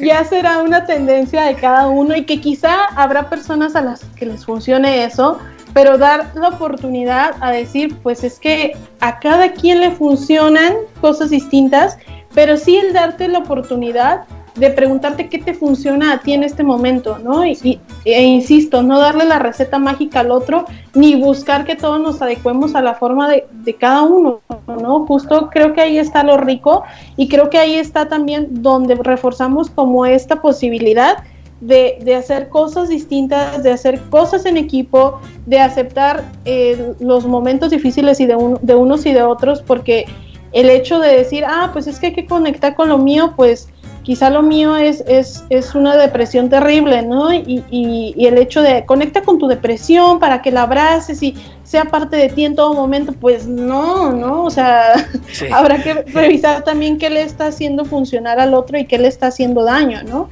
Ya 0.01 0.25
será 0.25 0.59
una 0.59 0.87
tendencia 0.87 1.45
de 1.45 1.55
cada 1.55 1.87
uno 1.87 2.17
y 2.17 2.25
que 2.25 2.41
quizá 2.41 2.87
habrá 2.97 3.31
personas 3.31 3.77
a 3.77 3.81
las 3.81 4.05
que 4.17 4.27
les 4.27 4.45
funcione 4.45 5.05
eso, 5.05 5.39
pero 5.75 5.99
dar 5.99 6.31
la 6.35 6.49
oportunidad 6.49 7.35
a 7.41 7.51
decir, 7.51 7.99
pues 8.03 8.25
es 8.25 8.39
que 8.39 8.77
a 9.01 9.19
cada 9.19 9.53
quien 9.53 9.81
le 9.81 9.91
funcionan 9.91 10.75
cosas 11.01 11.31
distintas, 11.31 11.99
pero 12.33 12.57
sí 12.57 12.77
el 12.77 12.93
darte 12.93 13.29
la 13.29 13.41
oportunidad 13.41 14.25
de 14.55 14.71
preguntarte 14.71 15.29
qué 15.29 15.39
te 15.39 15.53
funciona 15.53 16.13
a 16.13 16.21
ti 16.21 16.33
en 16.33 16.45
este 16.45 16.63
momento, 16.63 17.19
¿no? 17.19 17.45
Y, 17.45 17.81
e 18.05 18.23
insisto, 18.23 18.85
no 18.85 19.01
darle 19.01 19.25
la 19.25 19.41
receta 19.41 19.81
mágica 19.81 20.21
al 20.21 20.31
otro, 20.31 20.65
ni 20.95 21.17
buscar 21.17 21.65
que 21.65 21.75
todos 21.75 22.01
nos 22.01 22.23
adecuemos 22.23 22.77
a 22.77 22.81
la 22.81 22.95
forma 22.95 23.29
de, 23.29 23.47
de, 23.51 23.75
cada 23.75 24.03
uno, 24.03 24.43
¿no? 24.69 25.07
Justo 25.07 25.51
creo 25.51 25.73
que 25.73 25.81
ahí 25.81 25.99
está 25.99 26.23
lo 26.23 26.37
rico 26.37 26.85
y 27.17 27.29
creo 27.29 27.51
que 27.51 27.59
ahí 27.59 27.75
está 27.75 28.07
también 28.09 28.63
donde 28.63 28.95
reforzamos 28.95 29.71
como 29.71 30.07
esta 30.07 30.41
posibilidad 30.41 31.25
de, 31.61 31.99
de 32.03 32.15
hacer 32.15 32.49
cosas 32.49 32.89
distintas, 32.89 33.63
de 33.63 33.73
hacer 33.73 34.01
cosas 34.11 34.45
en 34.47 34.57
equipo, 34.57 35.21
de 35.47 35.61
aceptar 35.61 36.25
eh, 36.45 36.95
los 37.01 37.27
momentos 37.27 37.71
difíciles 37.71 38.21
y 38.21 38.27
de, 38.27 38.37
un, 38.37 38.59
de 38.63 38.75
unos 38.75 39.07
y 39.07 39.13
de 39.13 39.23
otros, 39.23 39.63
porque 39.63 40.07
el 40.53 40.71
hecho 40.71 40.99
de 40.99 41.17
decir, 41.17 41.45
ah, 41.47 41.71
pues 41.73 41.87
es 41.87 41.99
que 41.99 42.09
hay 42.09 42.13
que 42.13 42.27
conectar 42.27 42.75
con 42.75 42.89
lo 42.89 42.99
mío, 42.99 43.33
pues 43.37 43.69
quizá 44.05 44.31
lo 44.31 44.43
mío 44.43 44.77
es, 44.77 45.03
es, 45.09 45.45
es 45.49 45.75
una 45.75 45.97
depresión 45.97 46.49
terrible, 46.49 47.03
¿no? 47.03 47.33
Y, 47.33 47.65
y, 47.71 48.27
el 48.27 48.39
hecho 48.39 48.63
de 48.63 48.85
conecta 48.85 49.23
con 49.23 49.39
tu 49.39 49.49
depresión 49.49 50.21
para 50.21 50.43
que 50.43 50.53
la 50.53 50.63
abraces 50.63 51.23
y 51.23 51.35
sea 51.65 51.87
parte 51.87 52.17
de 52.17 52.29
ti 52.29 52.45
en 52.45 52.55
todo 52.55 52.75
momento, 52.75 53.13
pues 53.13 53.47
no, 53.47 54.13
¿no? 54.13 54.45
O 54.45 54.51
sea, 54.51 54.93
habrá 55.53 55.83
que 55.83 55.95
revisar 55.95 56.63
también 56.63 56.99
qué 56.99 57.11
le 57.11 57.23
está 57.23 57.47
haciendo 57.47 57.85
funcionar 57.85 58.39
al 58.39 58.55
otro 58.55 58.79
y 58.79 58.85
qué 58.85 58.99
le 58.99 59.09
está 59.09 59.29
haciendo 59.29 59.65
daño, 59.65 60.03
¿no? 60.05 60.29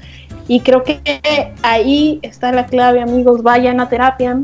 Y 0.48 0.60
creo 0.60 0.82
que 0.82 1.00
ahí 1.62 2.18
está 2.22 2.52
la 2.52 2.66
clave, 2.66 3.00
amigos, 3.00 3.42
vayan 3.42 3.80
a 3.80 3.88
terapia. 3.88 4.38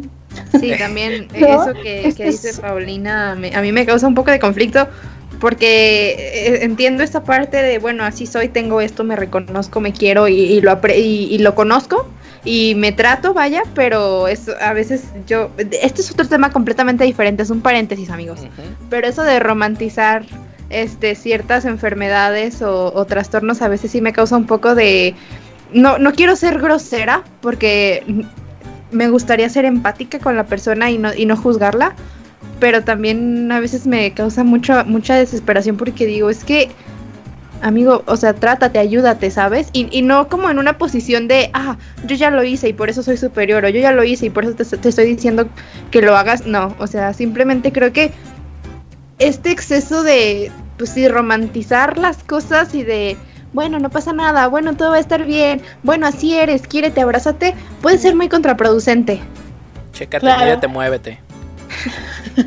Sí, 0.61 0.73
también 0.79 1.29
eso 1.35 1.73
que, 1.75 2.13
que 2.17 2.25
dice 2.27 2.61
Paulina, 2.61 3.33
a 3.33 3.61
mí 3.63 3.73
me 3.73 3.85
causa 3.87 4.07
un 4.07 4.15
poco 4.15 4.31
de 4.31 4.39
conflicto 4.39 4.89
porque 5.41 6.11
eh, 6.19 6.65
entiendo 6.65 7.03
esta 7.03 7.23
parte 7.23 7.63
de, 7.63 7.79
bueno, 7.79 8.05
así 8.05 8.27
soy, 8.27 8.49
tengo 8.49 8.81
esto, 8.81 9.05
me 9.05 9.17
reconozco, 9.17 9.81
me 9.81 9.93
quiero 9.93 10.29
y, 10.29 10.61
lo, 10.61 10.81
y, 10.95 11.39
lo 11.39 11.55
conozco 11.55 12.09
y 12.45 12.75
me 12.75 12.93
trato, 12.93 13.35
vaya, 13.35 13.63
pero 13.75 14.29
es, 14.29 14.49
a 14.61 14.73
veces 14.73 15.05
yo, 15.27 15.51
este 15.59 16.01
es 16.01 16.11
otro 16.11 16.27
tema 16.27 16.51
completamente 16.51 17.05
diferente, 17.05 17.43
es 17.43 17.51
un 17.51 17.61
paréntesis, 17.61 18.11
amigos, 18.11 18.41
pero 18.91 19.07
eso 19.07 19.23
de 19.23 19.39
romantizar 19.39 20.25
este, 20.71 21.15
ciertas 21.15 21.65
enfermedades 21.65 22.63
o, 22.63 23.05
trastornos 23.07 23.63
a 23.63 23.69
veces 23.69 23.93
sí 23.93 24.01
me 24.01 24.13
causa 24.13 24.37
un 24.37 24.47
poco 24.47 24.75
de... 24.75 25.15
No, 25.73 25.99
no 25.99 26.13
quiero 26.13 26.37
ser 26.37 26.59
grosera 26.61 27.25
porque 27.41 28.25
me 28.91 29.09
gustaría 29.09 29.49
ser 29.49 29.65
empática 29.65 30.19
con 30.19 30.37
la 30.37 30.47
persona 30.47 30.91
y 30.91 30.99
no, 30.99 31.15
y 31.15 31.27
no 31.27 31.37
juzgarla, 31.37 31.95
pero 32.61 32.83
también 32.85 33.51
a 33.53 33.61
veces 33.61 33.87
me 33.87 34.13
causa 34.13 34.45
mucho, 34.45 34.85
mucha 34.85 35.15
desesperación 35.15 35.77
porque 35.77 36.07
digo, 36.07 36.31
es 36.31 36.45
que, 36.45 36.71
amigo, 37.61 38.03
o 38.07 38.17
sea, 38.17 38.35
trátate, 38.35 38.79
ayúdate, 38.79 39.31
¿sabes? 39.31 39.69
Y, 39.73 39.89
y, 39.97 40.03
no 40.03 40.29
como 40.29 40.51
en 40.51 40.59
una 40.59 40.79
posición 40.79 41.29
de, 41.29 41.51
ah, 41.53 41.77
yo 42.07 42.17
ya 42.17 42.31
lo 42.31 42.43
hice 42.45 42.69
y 42.69 42.73
por 42.73 42.89
eso 42.89 43.03
soy 43.03 43.17
superior, 43.17 43.65
o 43.65 43.69
yo 43.69 43.81
ya 43.81 43.93
lo 43.93 44.05
hice 44.05 44.27
y 44.27 44.31
por 44.31 44.45
eso 44.45 44.55
te, 44.55 44.65
te 44.65 44.89
estoy 44.89 45.07
diciendo 45.07 45.49
que 45.91 46.03
lo 46.03 46.17
hagas. 46.17 46.47
No, 46.47 46.75
o 46.79 46.87
sea, 46.87 47.13
simplemente 47.13 47.73
creo 47.73 47.93
que 47.93 48.13
este 49.19 49.51
exceso 49.51 50.03
de, 50.03 50.51
pues 50.77 50.91
sí, 50.91 51.09
romantizar 51.09 51.99
las 51.99 52.23
cosas 52.25 52.75
y 52.75 52.85
de, 52.85 53.17
bueno, 53.53 53.79
no 53.79 53.91
pasa 53.91 54.13
nada, 54.13 54.49
bueno, 54.49 54.77
todo 54.77 54.91
va 54.91 54.97
a 54.97 55.01
estar 55.01 55.25
bien, 55.25 55.63
bueno, 55.83 56.07
así 56.07 56.35
eres, 56.35 56.67
quiérete, 56.67 57.01
abrázate, 57.01 57.55
puede 57.81 57.99
ser 57.99 58.15
muy 58.15 58.29
contraproducente. 58.29 59.21
Chécate, 59.93 60.21
claro. 60.21 60.61
te 60.61 60.69
muévete. 60.69 61.21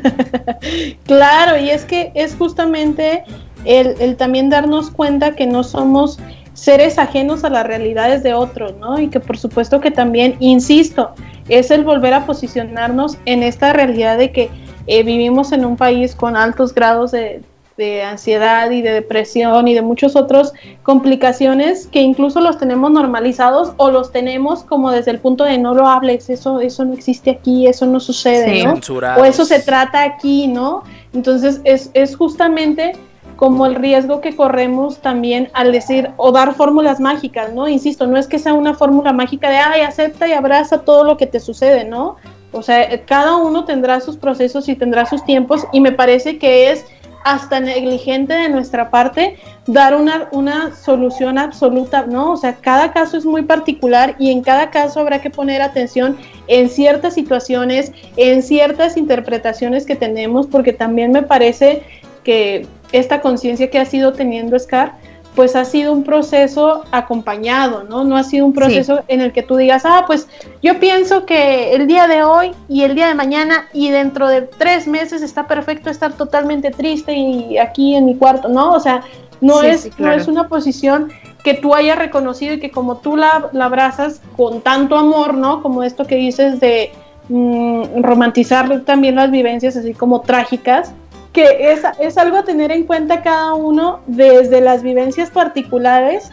claro, 1.06 1.58
y 1.58 1.70
es 1.70 1.84
que 1.84 2.12
es 2.14 2.34
justamente 2.34 3.24
el, 3.64 4.16
también 4.16 4.50
darnos 4.50 4.90
cuenta 4.90 5.34
que 5.34 5.46
no 5.46 5.64
somos 5.64 6.18
seres 6.54 6.98
ajenos 6.98 7.44
a 7.44 7.50
las 7.50 7.66
realidades 7.66 8.22
de 8.22 8.34
otros, 8.34 8.74
¿no? 8.78 9.00
Y 9.00 9.08
que 9.08 9.20
por 9.20 9.38
supuesto 9.38 9.80
que 9.80 9.90
también, 9.90 10.36
insisto, 10.38 11.12
es 11.48 11.70
el 11.70 11.84
volver 11.84 12.14
a 12.14 12.26
posicionarnos 12.26 13.16
en 13.26 13.42
esta 13.42 13.72
realidad 13.72 14.18
de 14.18 14.32
que 14.32 14.50
eh, 14.86 15.02
vivimos 15.02 15.52
en 15.52 15.64
un 15.64 15.76
país 15.76 16.14
con 16.14 16.36
altos 16.36 16.74
grados 16.74 17.12
de, 17.12 17.42
de 17.82 18.04
ansiedad 18.04 18.70
y 18.70 18.80
de 18.80 18.92
depresión 18.92 19.66
y 19.66 19.74
de 19.74 19.82
muchas 19.82 20.14
otras 20.14 20.52
complicaciones 20.84 21.88
que 21.88 22.00
incluso 22.00 22.40
los 22.40 22.58
tenemos 22.58 22.92
normalizados 22.92 23.72
o 23.76 23.90
los 23.90 24.12
tenemos 24.12 24.62
como 24.62 24.92
desde 24.92 25.10
el 25.10 25.18
punto 25.18 25.42
de 25.42 25.58
no 25.58 25.74
lo 25.74 25.88
hables, 25.88 26.30
eso, 26.30 26.60
eso 26.60 26.84
no 26.84 26.94
existe 26.94 27.30
aquí, 27.30 27.66
eso 27.66 27.86
no 27.86 27.98
sucede, 27.98 28.62
¿no? 28.64 28.74
O 29.18 29.24
eso 29.24 29.44
se 29.44 29.58
trata 29.60 30.04
aquí, 30.04 30.46
¿no? 30.46 30.84
Entonces 31.12 31.60
es, 31.64 31.90
es 31.94 32.14
justamente 32.16 32.92
como 33.36 33.66
el 33.66 33.74
riesgo 33.74 34.20
que 34.20 34.36
corremos 34.36 34.98
también 34.98 35.50
al 35.52 35.72
decir 35.72 36.10
o 36.16 36.30
dar 36.30 36.54
fórmulas 36.54 37.00
mágicas, 37.00 37.52
¿no? 37.52 37.66
Insisto, 37.66 38.06
no 38.06 38.16
es 38.16 38.28
que 38.28 38.38
sea 38.38 38.54
una 38.54 38.74
fórmula 38.74 39.12
mágica 39.12 39.50
de, 39.50 39.56
ay, 39.56 39.80
acepta 39.80 40.28
y 40.28 40.32
abraza 40.32 40.82
todo 40.82 41.02
lo 41.02 41.16
que 41.16 41.26
te 41.26 41.40
sucede, 41.40 41.84
¿no? 41.84 42.16
O 42.52 42.62
sea, 42.62 43.04
cada 43.06 43.36
uno 43.36 43.64
tendrá 43.64 44.00
sus 44.00 44.16
procesos 44.16 44.68
y 44.68 44.76
tendrá 44.76 45.06
sus 45.06 45.24
tiempos 45.24 45.66
y 45.72 45.80
me 45.80 45.90
parece 45.90 46.38
que 46.38 46.70
es 46.70 46.84
hasta 47.24 47.60
negligente 47.60 48.34
de 48.34 48.48
nuestra 48.48 48.90
parte 48.90 49.36
dar 49.66 49.94
una, 49.94 50.28
una 50.32 50.74
solución 50.74 51.38
absoluta, 51.38 52.06
¿no? 52.06 52.32
O 52.32 52.36
sea, 52.36 52.56
cada 52.56 52.92
caso 52.92 53.16
es 53.16 53.24
muy 53.24 53.42
particular 53.42 54.16
y 54.18 54.30
en 54.30 54.42
cada 54.42 54.70
caso 54.70 55.00
habrá 55.00 55.20
que 55.20 55.30
poner 55.30 55.62
atención 55.62 56.16
en 56.48 56.68
ciertas 56.68 57.14
situaciones, 57.14 57.92
en 58.16 58.42
ciertas 58.42 58.96
interpretaciones 58.96 59.86
que 59.86 59.96
tenemos, 59.96 60.46
porque 60.46 60.72
también 60.72 61.12
me 61.12 61.22
parece 61.22 61.82
que 62.24 62.66
esta 62.92 63.20
conciencia 63.20 63.70
que 63.70 63.78
ha 63.78 63.84
sido 63.84 64.12
teniendo 64.12 64.58
Scar, 64.58 64.96
pues 65.34 65.56
ha 65.56 65.64
sido 65.64 65.92
un 65.92 66.04
proceso 66.04 66.84
acompañado, 66.90 67.84
¿no? 67.84 68.04
No 68.04 68.16
ha 68.16 68.24
sido 68.24 68.44
un 68.44 68.52
proceso 68.52 69.02
en 69.08 69.20
el 69.20 69.32
que 69.32 69.42
tú 69.42 69.56
digas, 69.56 69.84
ah, 69.86 70.04
pues 70.06 70.28
yo 70.62 70.78
pienso 70.78 71.24
que 71.24 71.74
el 71.74 71.86
día 71.86 72.06
de 72.06 72.22
hoy 72.22 72.52
y 72.68 72.82
el 72.82 72.94
día 72.94 73.08
de 73.08 73.14
mañana 73.14 73.66
y 73.72 73.90
dentro 73.90 74.28
de 74.28 74.42
tres 74.42 74.86
meses 74.86 75.22
está 75.22 75.46
perfecto 75.46 75.88
estar 75.88 76.12
totalmente 76.12 76.70
triste 76.70 77.14
y 77.14 77.56
aquí 77.56 77.94
en 77.94 78.04
mi 78.04 78.16
cuarto, 78.16 78.48
¿no? 78.48 78.72
O 78.72 78.80
sea, 78.80 79.02
no, 79.40 79.62
es, 79.62 79.90
no 79.98 80.12
es 80.12 80.28
una 80.28 80.48
posición 80.48 81.10
que 81.42 81.54
tú 81.54 81.74
hayas 81.74 81.98
reconocido 81.98 82.54
y 82.54 82.60
que 82.60 82.70
como 82.70 82.98
tú 82.98 83.16
la, 83.16 83.48
la 83.52 83.64
abrazas 83.64 84.20
con 84.36 84.60
tanto 84.60 84.96
amor, 84.96 85.34
¿no? 85.34 85.62
Como 85.62 85.82
esto 85.82 86.06
que 86.06 86.16
dices 86.16 86.60
de 86.60 86.92
mm, 87.28 88.02
romantizar 88.02 88.82
también 88.82 89.16
las 89.16 89.30
vivencias 89.30 89.76
así 89.76 89.94
como 89.94 90.20
trágicas, 90.20 90.92
que 91.32 91.72
es, 91.72 91.82
es 91.98 92.18
algo 92.18 92.38
a 92.38 92.44
tener 92.44 92.70
en 92.70 92.84
cuenta 92.84 93.22
cada 93.22 93.54
uno 93.54 94.00
desde 94.06 94.60
las 94.60 94.82
vivencias 94.82 95.30
particulares 95.30 96.30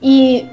y 0.00 0.48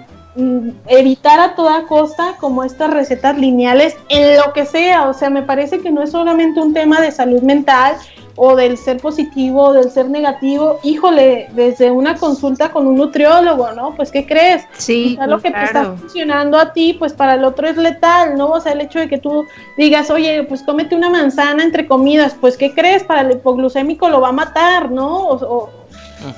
evitar 0.87 1.39
a 1.39 1.55
toda 1.55 1.83
costa 1.87 2.35
como 2.39 2.63
estas 2.63 2.91
recetas 2.91 3.37
lineales 3.37 3.95
en 4.09 4.37
lo 4.37 4.53
que 4.53 4.65
sea, 4.65 5.09
o 5.09 5.13
sea, 5.13 5.29
me 5.29 5.41
parece 5.41 5.79
que 5.79 5.91
no 5.91 6.03
es 6.03 6.11
solamente 6.11 6.59
un 6.59 6.73
tema 6.73 7.01
de 7.01 7.11
salud 7.11 7.41
mental 7.41 7.95
o 8.37 8.55
del 8.55 8.77
ser 8.77 8.97
positivo 8.97 9.63
o 9.63 9.73
del 9.73 9.89
ser 9.89 10.09
negativo, 10.09 10.79
híjole, 10.83 11.49
desde 11.53 11.89
una 11.89 12.15
consulta 12.15 12.69
con 12.69 12.85
un 12.85 12.95
nutriólogo, 12.95 13.71
¿no? 13.71 13.95
Pues, 13.95 14.11
¿qué 14.11 14.27
crees? 14.27 14.63
Sí, 14.77 15.17
lo 15.27 15.41
que 15.41 15.49
te 15.49 15.63
está 15.63 15.95
funcionando 15.95 16.59
a 16.59 16.71
ti, 16.71 16.93
pues 16.93 17.13
para 17.13 17.33
el 17.33 17.43
otro 17.43 17.67
es 17.67 17.77
letal, 17.77 18.37
¿no? 18.37 18.51
O 18.51 18.61
sea, 18.61 18.73
el 18.73 18.81
hecho 18.81 18.99
de 18.99 19.09
que 19.09 19.17
tú 19.17 19.45
digas, 19.75 20.11
oye, 20.11 20.43
pues 20.43 20.61
cómete 20.61 20.95
una 20.95 21.09
manzana 21.09 21.63
entre 21.63 21.87
comidas, 21.87 22.35
pues, 22.39 22.57
¿qué 22.57 22.75
crees? 22.75 23.03
Para 23.03 23.21
el 23.21 23.31
hipoglucémico 23.31 24.07
lo 24.07 24.21
va 24.21 24.29
a 24.29 24.33
matar, 24.33 24.91
¿no? 24.91 25.29
O, 25.29 25.69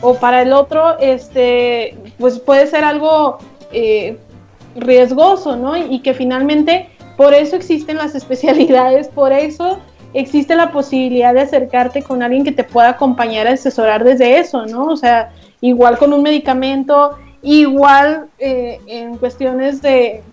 o, 0.01 0.13
para 0.15 0.41
el 0.41 0.53
otro, 0.53 0.97
este, 0.99 1.97
pues 2.17 2.39
puede 2.39 2.67
ser 2.67 2.85
algo 2.85 3.39
eh, 3.71 4.17
riesgoso, 4.75 5.55
¿no? 5.55 5.77
y 5.77 5.99
que 5.99 6.13
finalmente, 6.13 6.89
por 7.17 7.33
eso 7.33 7.55
existen 7.55 7.97
las 7.97 8.15
especialidades, 8.21 9.07
por 9.07 9.31
eso 9.31 9.79
existe 10.13 10.55
la 10.55 10.71
posibilidad 10.71 11.33
de 11.33 11.41
acercarte 11.41 12.01
con 12.03 12.23
alguien 12.23 12.43
que 12.43 12.51
te 12.51 12.63
pueda 12.63 12.89
acompañar 12.89 13.47
a 13.47 13.51
asesorar 13.51 14.03
desde 14.03 14.39
eso, 14.39 14.65
¿no? 14.65 14.85
O 14.85 14.97
sea, 14.97 15.31
igual 15.61 15.97
con 15.97 16.13
un 16.13 16.23
medicamento, 16.23 17.17
igual 17.41 18.27
eh, 18.39 18.79
en 18.87 19.17
cuestiones 19.17 19.81
de 19.81 20.23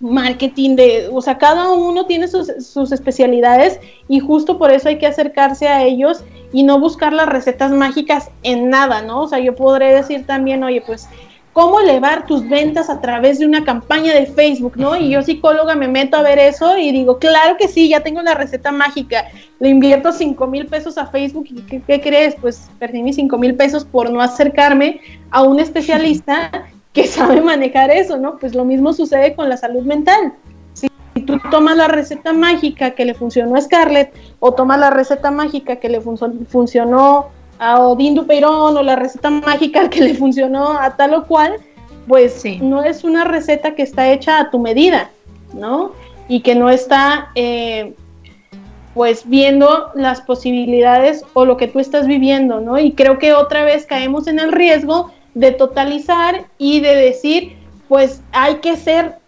marketing, 0.00 0.76
de, 0.76 1.08
o 1.12 1.20
sea, 1.22 1.38
cada 1.38 1.72
uno 1.72 2.06
tiene 2.06 2.28
sus, 2.28 2.50
sus 2.66 2.92
especialidades 2.92 3.80
y 4.08 4.20
justo 4.20 4.58
por 4.58 4.70
eso 4.70 4.88
hay 4.88 4.98
que 4.98 5.06
acercarse 5.06 5.68
a 5.68 5.82
ellos 5.82 6.24
y 6.52 6.62
no 6.62 6.78
buscar 6.78 7.12
las 7.12 7.26
recetas 7.26 7.72
mágicas 7.72 8.30
en 8.42 8.70
nada, 8.70 9.02
¿no? 9.02 9.22
O 9.22 9.28
sea, 9.28 9.38
yo 9.38 9.54
podré 9.54 9.94
decir 9.94 10.26
también, 10.26 10.62
oye, 10.62 10.82
pues 10.86 11.08
cómo 11.54 11.78
elevar 11.80 12.26
tus 12.26 12.46
ventas 12.48 12.90
a 12.90 13.00
través 13.00 13.38
de 13.38 13.46
una 13.46 13.64
campaña 13.64 14.12
de 14.12 14.26
Facebook, 14.26 14.72
¿no? 14.76 14.96
Y 14.96 15.10
yo 15.10 15.22
psicóloga 15.22 15.76
me 15.76 15.86
meto 15.86 16.16
a 16.16 16.22
ver 16.22 16.38
eso 16.38 16.76
y 16.76 16.90
digo, 16.90 17.18
claro 17.18 17.56
que 17.56 17.68
sí, 17.68 17.88
ya 17.88 18.00
tengo 18.00 18.20
la 18.22 18.34
receta 18.34 18.72
mágica, 18.72 19.24
le 19.60 19.68
invierto 19.68 20.10
5 20.10 20.46
mil 20.48 20.66
pesos 20.66 20.98
a 20.98 21.06
Facebook 21.06 21.46
y 21.48 21.80
¿qué, 21.80 22.00
crees? 22.00 22.34
Pues 22.40 22.68
perdí 22.80 23.02
mis 23.04 23.16
5 23.16 23.38
mil 23.38 23.54
pesos 23.54 23.84
por 23.84 24.10
no 24.10 24.20
acercarme 24.20 25.00
a 25.30 25.42
un 25.44 25.60
especialista 25.60 26.50
que 26.92 27.06
sabe 27.06 27.40
manejar 27.40 27.90
eso, 27.90 28.18
¿no? 28.18 28.36
Pues 28.38 28.54
lo 28.56 28.64
mismo 28.64 28.92
sucede 28.92 29.36
con 29.36 29.48
la 29.48 29.56
salud 29.56 29.84
mental. 29.84 30.34
Si 30.72 30.88
tú 31.24 31.38
tomas 31.52 31.76
la 31.76 31.86
receta 31.86 32.32
mágica 32.32 32.90
que 32.96 33.04
le 33.04 33.14
funcionó 33.14 33.54
a 33.54 33.60
Scarlett 33.60 34.12
o 34.40 34.54
tomas 34.54 34.80
la 34.80 34.90
receta 34.90 35.30
mágica 35.30 35.76
que 35.76 35.88
le 35.88 36.00
funcionó 36.00 37.28
a 37.58 37.80
Odín 37.80 38.14
Dupeirón 38.14 38.76
o 38.76 38.82
la 38.82 38.96
receta 38.96 39.30
mágica 39.30 39.88
que 39.90 40.00
le 40.00 40.14
funcionó 40.14 40.78
a 40.78 40.96
tal 40.96 41.14
o 41.14 41.26
cual, 41.26 41.56
pues 42.06 42.44
no 42.60 42.82
es 42.82 43.04
una 43.04 43.24
receta 43.24 43.74
que 43.74 43.82
está 43.82 44.12
hecha 44.12 44.38
a 44.38 44.50
tu 44.50 44.58
medida, 44.58 45.10
¿no? 45.52 45.92
Y 46.28 46.40
que 46.40 46.54
no 46.54 46.68
está, 46.68 47.30
eh, 47.34 47.94
pues, 48.94 49.28
viendo 49.28 49.90
las 49.94 50.20
posibilidades 50.20 51.24
o 51.32 51.44
lo 51.44 51.56
que 51.56 51.68
tú 51.68 51.80
estás 51.80 52.06
viviendo, 52.06 52.60
¿no? 52.60 52.78
Y 52.78 52.92
creo 52.92 53.18
que 53.18 53.32
otra 53.32 53.64
vez 53.64 53.86
caemos 53.86 54.26
en 54.26 54.38
el 54.38 54.52
riesgo 54.52 55.12
de 55.34 55.52
totalizar 55.52 56.44
y 56.58 56.80
de 56.80 56.94
decir, 56.94 57.56
pues 57.88 58.22
hay 58.32 58.56
que 58.56 58.76
ser 58.76 59.18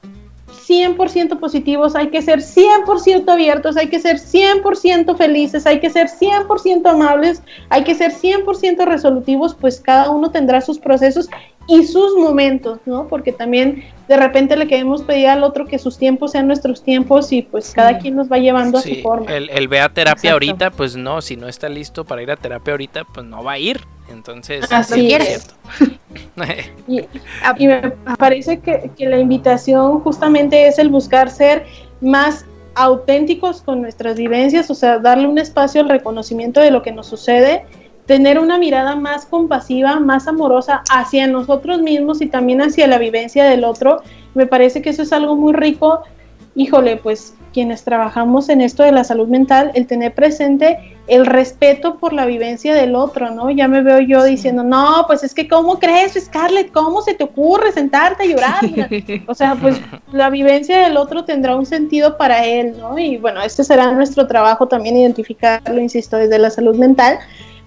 100% 0.69 1.39
positivos, 1.39 1.95
hay 1.95 2.09
que 2.09 2.23
ser 2.23 2.41
100% 2.41 3.29
abiertos, 3.29 3.77
hay 3.77 3.89
que 3.89 4.01
ser 4.01 4.17
100% 4.17 5.17
felices, 5.17 5.67
hay 5.67 5.81
que 5.81 5.91
ser 5.91 6.09
100% 6.09 6.89
amables, 6.89 7.43
hay 7.69 7.85
que 7.85 7.95
ser 7.95 8.13
100% 8.13 8.85
resolutivos, 8.85 9.55
pues 9.55 9.81
cada 9.81 10.11
uno 10.11 10.31
tendrá 10.31 10.61
sus 10.61 10.79
procesos 10.79 11.29
y 11.69 11.85
sus 11.85 12.15
momentos, 12.17 12.79
¿no? 12.87 13.09
Porque 13.09 13.33
también 13.33 13.85
de 14.09 14.17
repente 14.17 14.57
le 14.57 14.69
queremos 14.69 15.03
pedir 15.03 15.29
al 15.29 15.43
otro 15.43 15.67
que 15.67 15.79
sus 15.79 15.99
tiempos 15.99 16.33
sean 16.33 16.47
nuestros 16.47 16.83
tiempos 16.83 17.33
y 17.33 17.43
pues 17.43 17.73
cada 17.73 17.99
quien 17.99 18.17
nos 18.17 18.31
va 18.31 18.39
llevando 18.39 18.79
a 18.79 18.83
su 18.83 18.95
forma. 19.03 19.33
El, 19.33 19.51
el 19.51 19.69
ve 19.69 19.81
a 19.81 19.89
terapia 19.89 20.33
ahorita, 20.33 20.71
pues 20.71 20.97
no, 20.97 21.21
si 21.23 21.37
no 21.37 21.49
está 21.49 21.69
listo 21.69 22.05
para 22.05 22.23
ir 22.23 22.31
a 22.31 22.37
terapia 22.37 22.73
ahorita, 22.73 23.05
pues 23.05 23.27
no 23.27 23.43
va 23.43 23.53
a 23.53 23.59
ir. 23.59 23.81
Entonces, 24.11 24.71
Así 24.71 25.13
es. 25.13 25.49
y, 26.87 27.01
y, 27.59 27.67
me 27.67 27.93
parece 28.19 28.61
que, 28.61 28.91
que 28.97 29.07
la 29.07 29.19
invitación 29.19 30.01
justamente 30.01 30.67
es 30.67 30.79
el 30.79 30.89
buscar 30.89 31.31
ser 31.31 31.67
más 32.01 32.45
auténticos 32.77 33.63
con 33.63 33.81
nuestras 33.81 34.17
vivencias, 34.17 34.71
o 34.71 34.75
sea, 34.75 34.99
darle 34.99 35.27
un 35.27 35.39
espacio 35.39 35.81
al 35.81 35.89
reconocimiento 35.89 36.61
de 36.61 36.71
lo 36.71 36.83
que 36.83 36.93
nos 36.93 37.07
sucede, 37.07 37.65
tener 38.05 38.39
una 38.39 38.59
mirada 38.59 38.95
más 38.95 39.27
compasiva, 39.27 39.99
más 39.99 40.29
amorosa 40.29 40.83
hacia 40.91 41.27
nosotros 41.27 41.81
mismos 41.83 42.21
y 42.23 42.27
también 42.27 42.61
hacia 42.63 42.87
la 42.87 42.99
vivencia 42.99 43.45
del 43.45 43.65
otro. 43.65 44.03
Me 44.35 44.47
parece 44.47 44.83
que 44.83 44.91
eso 44.91 45.03
es 45.03 45.13
algo 45.13 45.37
muy 45.37 45.53
rico. 45.53 46.03
Híjole, 46.57 46.97
pues 46.97 47.35
quienes 47.53 47.85
trabajamos 47.85 48.49
en 48.49 48.61
esto 48.61 48.83
de 48.83 48.93
la 48.93 49.05
salud 49.05 49.29
mental, 49.29 49.71
el 49.75 49.87
tener 49.87 50.15
presente 50.15 50.97
el 51.07 51.25
respeto 51.25 51.97
por 51.97 52.13
la 52.13 52.27
vivencia 52.27 52.75
del 52.75 52.95
otro, 52.95 53.31
¿no? 53.31 53.51
Ya 53.51 53.69
me 53.69 53.83
veo 53.83 54.01
yo 54.01 54.25
diciendo, 54.25 54.63
no, 54.63 55.05
pues 55.07 55.23
es 55.23 55.35
que, 55.35 55.49
¿cómo 55.49 55.79
crees, 55.79 56.15
Scarlett? 56.15 56.73
¿Cómo 56.73 57.01
se 57.03 57.15
te 57.15 57.25
ocurre 57.25 57.73
sentarte 57.73 58.25
a 58.25 58.27
llorar? 58.27 58.61
o 59.27 59.35
sea, 59.35 59.55
pues 59.55 59.81
la 60.13 60.31
vivencia 60.31 60.81
del 60.81 60.97
otro 60.97 61.25
tendrá 61.25 61.57
un 61.57 61.67
sentido 61.67 62.17
para 62.17 62.45
él, 62.45 62.77
¿no? 62.79 62.99
Y 62.99 63.17
bueno, 63.19 63.43
este 63.43 63.63
será 63.63 63.93
nuestro 63.93 64.27
trabajo 64.27 64.67
también 64.67 64.97
identificarlo, 64.97 65.81
insisto, 65.81 66.17
desde 66.17 66.39
la 66.39 66.51
salud 66.51 66.77
mental, 66.77 67.19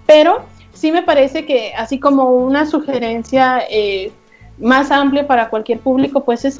pero 0.06 0.44
sí 0.72 0.92
me 0.92 1.02
parece 1.02 1.46
que 1.46 1.72
así 1.74 1.98
como 1.98 2.30
una 2.34 2.66
sugerencia 2.66 3.62
eh, 3.70 4.12
más 4.58 4.90
amplia 4.90 5.26
para 5.26 5.48
cualquier 5.48 5.78
público, 5.80 6.24
pues 6.24 6.44
es 6.44 6.58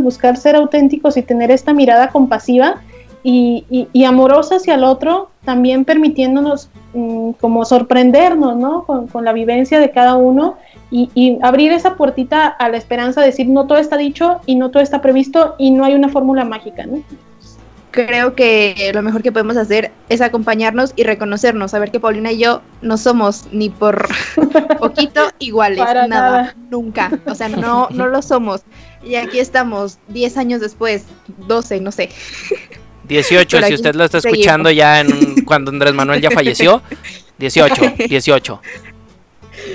buscar 0.00 0.36
ser 0.36 0.56
auténticos 0.56 1.16
y 1.16 1.22
tener 1.22 1.50
esta 1.50 1.72
mirada 1.72 2.08
compasiva 2.08 2.80
y, 3.24 4.04
amorosa 4.04 4.56
hacia 4.56 4.74
el 4.74 4.84
otro, 4.84 5.30
también 5.44 5.84
permitiéndonos 5.84 6.70
mm, 6.94 7.32
como 7.40 7.64
sorprendernos 7.64 8.56
¿no? 8.56 8.84
con, 8.84 9.24
la 9.24 9.32
vivencia 9.32 9.78
de 9.78 9.90
cada 9.90 10.16
uno 10.16 10.56
y, 10.90 11.38
abrir 11.42 11.72
esa 11.72 11.96
puertita 11.96 12.46
a 12.46 12.68
la 12.68 12.76
esperanza 12.76 13.20
de 13.20 13.28
decir 13.28 13.48
no 13.48 13.66
todo 13.66 13.78
está 13.78 13.96
dicho 13.96 14.40
y 14.46 14.56
no 14.56 14.70
todo 14.70 14.82
está 14.82 15.00
previsto 15.00 15.54
y 15.58 15.70
no 15.70 15.84
hay 15.84 15.94
una 15.94 16.08
fórmula 16.08 16.44
mágica. 16.44 16.86
¿no? 16.86 17.02
Creo 17.92 18.34
que 18.34 18.90
lo 18.94 19.02
mejor 19.02 19.22
que 19.22 19.30
podemos 19.30 19.56
hacer 19.56 19.92
es 20.08 20.20
acompañarnos 20.20 20.92
y 20.96 21.04
reconocernos, 21.04 21.70
saber 21.70 21.90
que 21.90 22.00
Paulina 22.00 22.32
y 22.32 22.38
yo 22.38 22.62
no 22.80 22.96
somos 22.96 23.46
ni 23.52 23.68
por 23.68 24.08
poquito 24.78 25.30
iguales, 25.38 25.84
nada, 26.08 26.56
nunca, 26.70 27.10
o 27.26 27.34
sea, 27.34 27.48
no, 27.48 27.88
no 27.90 28.08
lo 28.08 28.22
somos. 28.22 28.62
Y 29.04 29.16
aquí 29.16 29.38
estamos 29.38 29.98
10 30.08 30.36
años 30.38 30.60
después, 30.60 31.04
12, 31.46 31.80
no 31.80 31.92
sé. 31.92 32.08
18, 33.08 33.62
si 33.62 33.74
usted 33.74 33.94
lo 33.94 34.04
está 34.04 34.18
escuchando 34.18 34.70
ya 34.70 35.00
en 35.00 35.44
cuando 35.44 35.70
Andrés 35.70 35.92
Manuel 35.92 36.20
ya 36.20 36.30
falleció. 36.30 36.82
18, 37.38 37.94
18. 38.08 38.60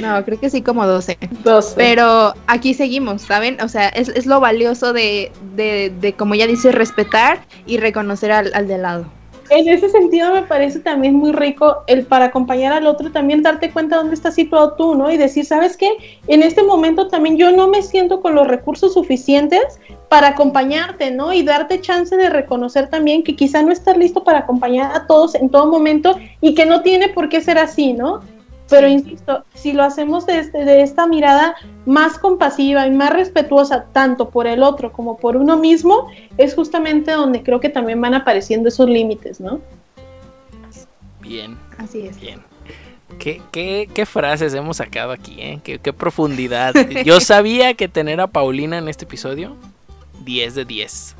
No, 0.01 0.23
creo 0.25 0.39
que 0.39 0.49
sí 0.49 0.61
como 0.61 0.85
12. 0.85 1.17
12. 1.43 1.73
Pero 1.75 2.33
aquí 2.47 2.73
seguimos, 2.73 3.23
¿saben? 3.23 3.59
O 3.61 3.67
sea, 3.67 3.89
es, 3.89 4.25
lo 4.25 4.39
valioso 4.39 4.93
de, 4.93 5.31
de, 5.55 5.93
de, 6.01 6.13
como 6.13 6.35
ya 6.35 6.47
dice, 6.47 6.71
respetar 6.71 7.39
y 7.65 7.77
reconocer 7.77 8.31
al, 8.31 8.53
al 8.53 8.67
de 8.67 8.77
lado 8.77 9.17
en 9.49 9.67
ese 9.67 9.89
sentido 9.89 10.33
me 10.33 10.41
parece 10.43 10.79
también 10.79 11.15
muy 11.15 11.31
rico 11.31 11.83
el 11.87 12.05
para 12.05 12.25
acompañar 12.25 12.73
al 12.73 12.87
otro, 12.87 13.11
también 13.11 13.41
darte 13.41 13.71
cuenta 13.71 13.97
dónde 13.97 14.15
estás 14.15 14.35
situado 14.35 14.73
tú, 14.73 14.95
¿no? 14.95 15.11
Y 15.11 15.17
decir, 15.17 15.45
¿sabes 15.45 15.77
qué? 15.77 15.89
En 16.27 16.43
este 16.43 16.63
momento 16.63 17.07
también 17.07 17.37
yo 17.37 17.51
no 17.51 17.67
me 17.67 17.81
siento 17.81 18.21
con 18.21 18.35
los 18.35 18.47
recursos 18.47 18.93
suficientes 18.93 19.79
para 20.09 20.29
acompañarte, 20.29 21.11
¿no? 21.11 21.33
Y 21.33 21.43
darte 21.43 21.81
chance 21.81 22.15
de 22.15 22.29
reconocer 22.29 22.89
también 22.89 23.23
que 23.23 23.35
quizá 23.35 23.61
no 23.61 23.71
estás 23.71 23.97
listo 23.97 24.23
para 24.23 24.39
acompañar 24.39 24.95
a 24.95 25.07
todos 25.07 25.35
en 25.35 25.49
todo 25.49 25.67
momento 25.67 26.17
y 26.41 26.53
que 26.53 26.65
no 26.65 26.81
tiene 26.81 27.09
por 27.09 27.29
qué 27.29 27.41
ser 27.41 27.57
así, 27.57 27.93
¿no? 27.93 28.21
Pero 28.69 28.87
insisto, 28.87 29.43
si 29.53 29.73
lo 29.73 29.83
hacemos 29.83 30.25
desde 30.25 30.65
de 30.65 30.81
esta 30.81 31.07
mirada 31.07 31.55
más 31.85 32.19
compasiva 32.19 32.85
y 32.85 32.91
más 32.91 33.11
respetuosa, 33.11 33.85
tanto 33.93 34.29
por 34.29 34.47
el 34.47 34.63
otro 34.63 34.91
como 34.91 35.17
por 35.17 35.37
uno 35.37 35.57
mismo, 35.57 36.07
es 36.37 36.53
justamente 36.53 37.11
donde 37.11 37.43
creo 37.43 37.59
que 37.59 37.69
también 37.69 38.01
van 38.01 38.13
apareciendo 38.13 38.67
esos 38.67 38.89
límites, 38.89 39.39
¿no? 39.39 39.61
Bien. 41.21 41.57
Así 41.77 42.07
es. 42.07 42.19
Bien. 42.19 42.41
¿Qué, 43.19 43.41
qué, 43.51 43.89
qué 43.93 44.05
frases 44.05 44.53
hemos 44.53 44.77
sacado 44.77 45.11
aquí, 45.11 45.37
eh? 45.39 45.59
¿Qué, 45.63 45.79
qué 45.79 45.93
profundidad. 45.93 46.73
Yo 47.05 47.19
sabía 47.21 47.73
que 47.73 47.87
tener 47.87 48.19
a 48.21 48.27
Paulina 48.27 48.77
en 48.77 48.87
este 48.89 49.05
episodio, 49.05 49.55
10 50.23 50.55
de 50.55 50.65
10. 50.65 51.15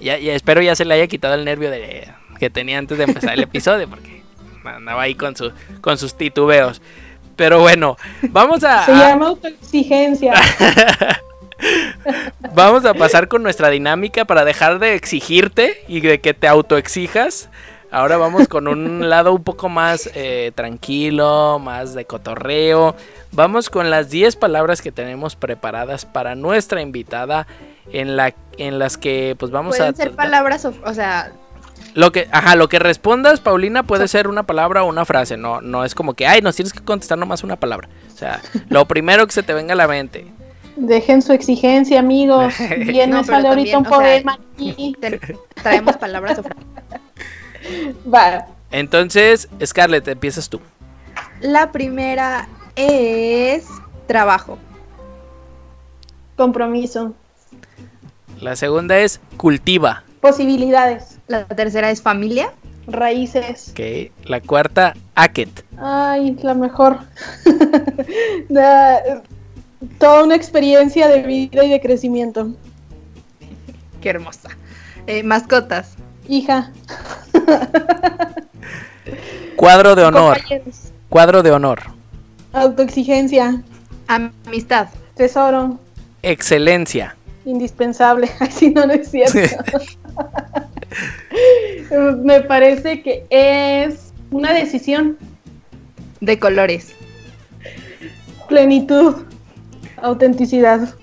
Ya, 0.00 0.18
ya, 0.18 0.34
espero 0.34 0.60
ya 0.60 0.74
se 0.74 0.84
le 0.84 0.94
haya 0.94 1.06
quitado 1.06 1.34
el 1.34 1.44
nervio 1.44 1.70
de, 1.70 2.08
que 2.38 2.50
tenía 2.50 2.78
antes 2.78 2.98
de 2.98 3.04
empezar 3.04 3.34
el 3.34 3.42
episodio, 3.44 3.88
porque 3.88 4.19
andaba 4.64 5.02
ahí 5.02 5.14
con, 5.14 5.36
su, 5.36 5.52
con 5.80 5.98
sus 5.98 6.14
titubeos. 6.14 6.80
Pero 7.36 7.60
bueno, 7.60 7.96
vamos 8.30 8.64
a... 8.64 8.84
Se 8.84 8.92
llama 8.92 9.28
autoexigencia. 9.28 10.34
vamos 12.54 12.84
a 12.84 12.94
pasar 12.94 13.28
con 13.28 13.42
nuestra 13.42 13.70
dinámica 13.70 14.24
para 14.24 14.44
dejar 14.44 14.78
de 14.78 14.94
exigirte 14.94 15.84
y 15.88 16.00
de 16.00 16.20
que 16.20 16.34
te 16.34 16.48
autoexijas. 16.48 17.48
Ahora 17.90 18.18
vamos 18.18 18.46
con 18.46 18.68
un 18.68 19.10
lado 19.10 19.32
un 19.32 19.42
poco 19.42 19.68
más 19.68 20.10
eh, 20.14 20.52
tranquilo, 20.54 21.58
más 21.58 21.94
de 21.94 22.04
cotorreo. 22.04 22.94
Vamos 23.32 23.68
con 23.68 23.90
las 23.90 24.10
10 24.10 24.36
palabras 24.36 24.80
que 24.80 24.92
tenemos 24.92 25.34
preparadas 25.34 26.06
para 26.06 26.36
nuestra 26.36 26.82
invitada 26.82 27.48
en, 27.92 28.16
la, 28.16 28.34
en 28.58 28.78
las 28.78 28.96
que 28.96 29.34
pues 29.38 29.50
vamos 29.50 29.76
Pueden 29.76 29.94
a... 29.94 29.96
ser 29.96 30.12
palabras, 30.12 30.66
o 30.66 30.94
sea, 30.94 31.32
lo 31.94 32.12
que, 32.12 32.28
ajá, 32.30 32.56
lo 32.56 32.68
que 32.68 32.78
respondas, 32.78 33.40
Paulina, 33.40 33.82
puede 33.82 34.08
ser 34.08 34.28
una 34.28 34.44
palabra 34.44 34.84
o 34.84 34.88
una 34.88 35.04
frase. 35.04 35.36
No, 35.36 35.60
no 35.60 35.84
es 35.84 35.94
como 35.94 36.14
que, 36.14 36.26
ay, 36.26 36.40
nos 36.40 36.56
tienes 36.56 36.72
que 36.72 36.80
contestar 36.80 37.18
nomás 37.18 37.42
una 37.42 37.56
palabra. 37.56 37.88
O 38.12 38.16
sea, 38.16 38.40
lo 38.68 38.86
primero 38.86 39.26
que 39.26 39.32
se 39.32 39.42
te 39.42 39.54
venga 39.54 39.72
a 39.72 39.76
la 39.76 39.88
mente. 39.88 40.26
Dejen 40.76 41.20
su 41.20 41.32
exigencia, 41.32 41.98
amigos. 41.98 42.54
Bien, 42.78 43.10
no, 43.10 43.24
sale 43.24 43.48
ahorita 43.48 43.78
un 43.78 43.84
poema 43.84 44.38
aquí. 44.54 44.96
Traemos 45.62 45.96
palabras 45.96 46.38
o 46.38 46.42
Va. 48.08 48.46
Entonces, 48.70 49.48
Scarlett, 49.64 50.06
empiezas 50.08 50.48
tú. 50.48 50.60
La 51.40 51.72
primera 51.72 52.48
es 52.76 53.66
trabajo. 54.06 54.58
Compromiso. 56.36 57.14
La 58.40 58.56
segunda 58.56 58.98
es 58.98 59.20
cultiva. 59.36 60.04
Posibilidades. 60.20 61.18
La 61.28 61.46
tercera 61.46 61.90
es 61.90 62.02
familia. 62.02 62.52
Raíces. 62.86 63.72
Ok. 63.72 64.12
La 64.24 64.40
cuarta, 64.40 64.94
Aket. 65.14 65.64
Ay, 65.78 66.36
la 66.42 66.54
mejor. 66.54 66.98
toda 69.98 70.24
una 70.24 70.34
experiencia 70.34 71.08
de 71.08 71.22
vida 71.22 71.64
y 71.64 71.70
de 71.70 71.80
crecimiento. 71.80 72.50
Qué 74.00 74.10
hermosa. 74.10 74.50
Eh, 75.06 75.22
mascotas. 75.22 75.94
Hija. 76.28 76.70
Cuadro 79.56 79.94
de 79.94 80.04
honor. 80.04 80.38
Cuadro 81.08 81.42
de 81.42 81.50
honor. 81.50 81.80
Autoexigencia. 82.52 83.62
Amistad. 84.06 84.88
Tesoro. 85.14 85.78
Excelencia. 86.22 87.16
Indispensable. 87.44 88.30
Así 88.40 88.70
no, 88.70 88.86
no 88.86 88.92
es 88.92 89.10
cierto. 89.10 89.38
Me 92.22 92.40
parece 92.42 93.02
que 93.02 93.24
es 93.30 94.12
una 94.30 94.52
decisión. 94.52 95.16
De 96.20 96.38
colores. 96.38 96.94
Plenitud. 98.48 99.14
Autenticidad. 99.96 100.94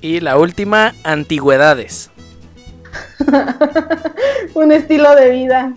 Y 0.00 0.20
la 0.20 0.38
última, 0.38 0.94
antigüedades. 1.02 2.10
Un 4.54 4.72
estilo 4.72 5.14
de 5.16 5.30
vida. 5.30 5.74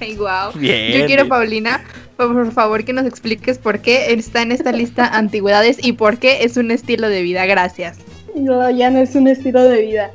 Ay, 0.00 0.16
wow. 0.16 0.52
Bien, 0.54 1.00
Yo 1.00 1.06
quiero, 1.06 1.24
bien. 1.24 1.28
Paulina, 1.28 1.84
por 2.16 2.52
favor, 2.52 2.84
que 2.84 2.92
nos 2.92 3.06
expliques 3.06 3.58
por 3.58 3.80
qué 3.80 4.12
está 4.12 4.42
en 4.42 4.52
esta 4.52 4.72
lista 4.72 5.06
antigüedades 5.06 5.78
y 5.84 5.92
por 5.92 6.18
qué 6.18 6.44
es 6.44 6.56
un 6.56 6.70
estilo 6.70 7.08
de 7.08 7.22
vida. 7.22 7.46
Gracias. 7.46 7.98
No, 8.36 8.70
ya 8.70 8.90
no 8.90 8.98
es 9.00 9.14
un 9.14 9.28
estilo 9.28 9.62
de 9.64 9.82
vida. 9.82 10.10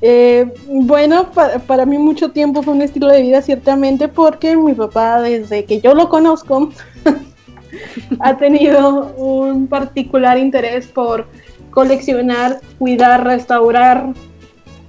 Eh, 0.00 0.46
bueno, 0.68 1.30
pa- 1.32 1.58
para 1.60 1.84
mí 1.86 1.98
mucho 1.98 2.30
tiempo 2.30 2.62
fue 2.62 2.74
un 2.74 2.82
estilo 2.82 3.08
de 3.08 3.22
vida, 3.22 3.42
ciertamente, 3.42 4.06
porque 4.08 4.56
mi 4.56 4.74
papá, 4.74 5.20
desde 5.20 5.64
que 5.64 5.80
yo 5.80 5.94
lo 5.94 6.08
conozco, 6.08 6.70
ha 8.20 8.36
tenido 8.36 9.14
un 9.16 9.66
particular 9.66 10.38
interés 10.38 10.86
por 10.86 11.26
coleccionar, 11.70 12.60
cuidar, 12.78 13.24
restaurar, 13.24 14.12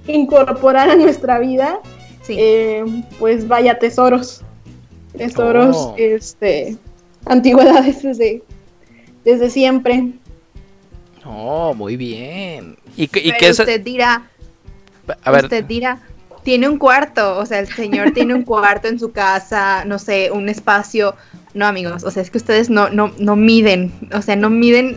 incorporar 0.06 0.90
a 0.90 0.96
nuestra 0.96 1.38
vida, 1.38 1.80
Sí. 2.22 2.36
eh, 2.38 2.84
pues 3.18 3.48
vaya 3.48 3.78
tesoros. 3.78 4.42
Tesoros, 5.16 5.76
Oh. 5.76 5.94
este, 5.96 6.76
antigüedades 7.24 8.02
desde, 8.02 8.42
desde 9.24 9.48
siempre. 9.50 10.12
Oh, 11.26 11.74
muy 11.74 11.96
bien. 11.96 12.76
¿Y, 12.96 13.08
Pero 13.08 13.36
qué 13.38 13.48
es? 13.48 13.58
usted 13.58 13.80
dirá, 13.80 14.28
A 15.22 15.30
ver, 15.30 15.44
usted 15.44 15.64
dirá, 15.64 15.98
tiene 16.44 16.68
un 16.68 16.78
cuarto, 16.78 17.38
o 17.38 17.44
sea, 17.46 17.58
el 17.58 17.66
señor 17.66 18.12
tiene 18.12 18.32
un 18.34 18.42
cuarto 18.42 18.86
en 18.88 18.98
su 19.00 19.10
casa, 19.12 19.84
no 19.84 19.98
sé, 19.98 20.30
un 20.30 20.48
espacio. 20.48 21.14
No, 21.54 21.66
amigos, 21.66 22.04
o 22.04 22.10
sea, 22.10 22.22
es 22.22 22.30
que 22.30 22.36
ustedes 22.38 22.68
no, 22.70 22.90
no, 22.90 23.12
no 23.18 23.34
miden, 23.34 23.90
o 24.12 24.20
sea, 24.20 24.36
no 24.36 24.50
miden 24.50 24.94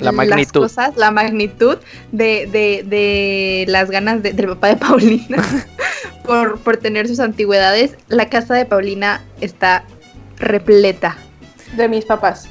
La 0.00 0.10
magnitud. 0.12 0.60
las 0.62 0.70
cosas, 0.72 0.96
la 0.96 1.10
magnitud 1.12 1.78
de, 2.10 2.48
de, 2.50 2.84
de 2.86 3.64
las 3.68 3.88
ganas 3.90 4.20
de- 4.22 4.32
del 4.32 4.48
papá 4.48 4.68
de 4.68 4.76
Paulina 4.76 5.42
por, 6.24 6.58
por 6.58 6.76
tener 6.78 7.06
sus 7.06 7.20
antigüedades. 7.20 7.96
La 8.08 8.28
casa 8.28 8.54
de 8.54 8.64
Paulina 8.66 9.22
está 9.40 9.84
repleta. 10.38 11.16
De 11.76 11.88
mis 11.88 12.04
papás. 12.04 12.48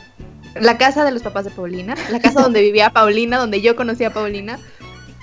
La 0.56 0.78
casa 0.78 1.06
de 1.06 1.12
los 1.12 1.24
papás 1.24 1.46
de 1.46 1.52
Paulina, 1.52 1.96
la 2.12 2.20
casa 2.20 2.42
donde 2.42 2.62
vivía 2.68 2.90
Paulina, 2.92 3.38
donde 3.38 3.62
yo 3.62 3.76
conocí 3.76 4.04
a 4.04 4.14
Paulina, 4.14 4.60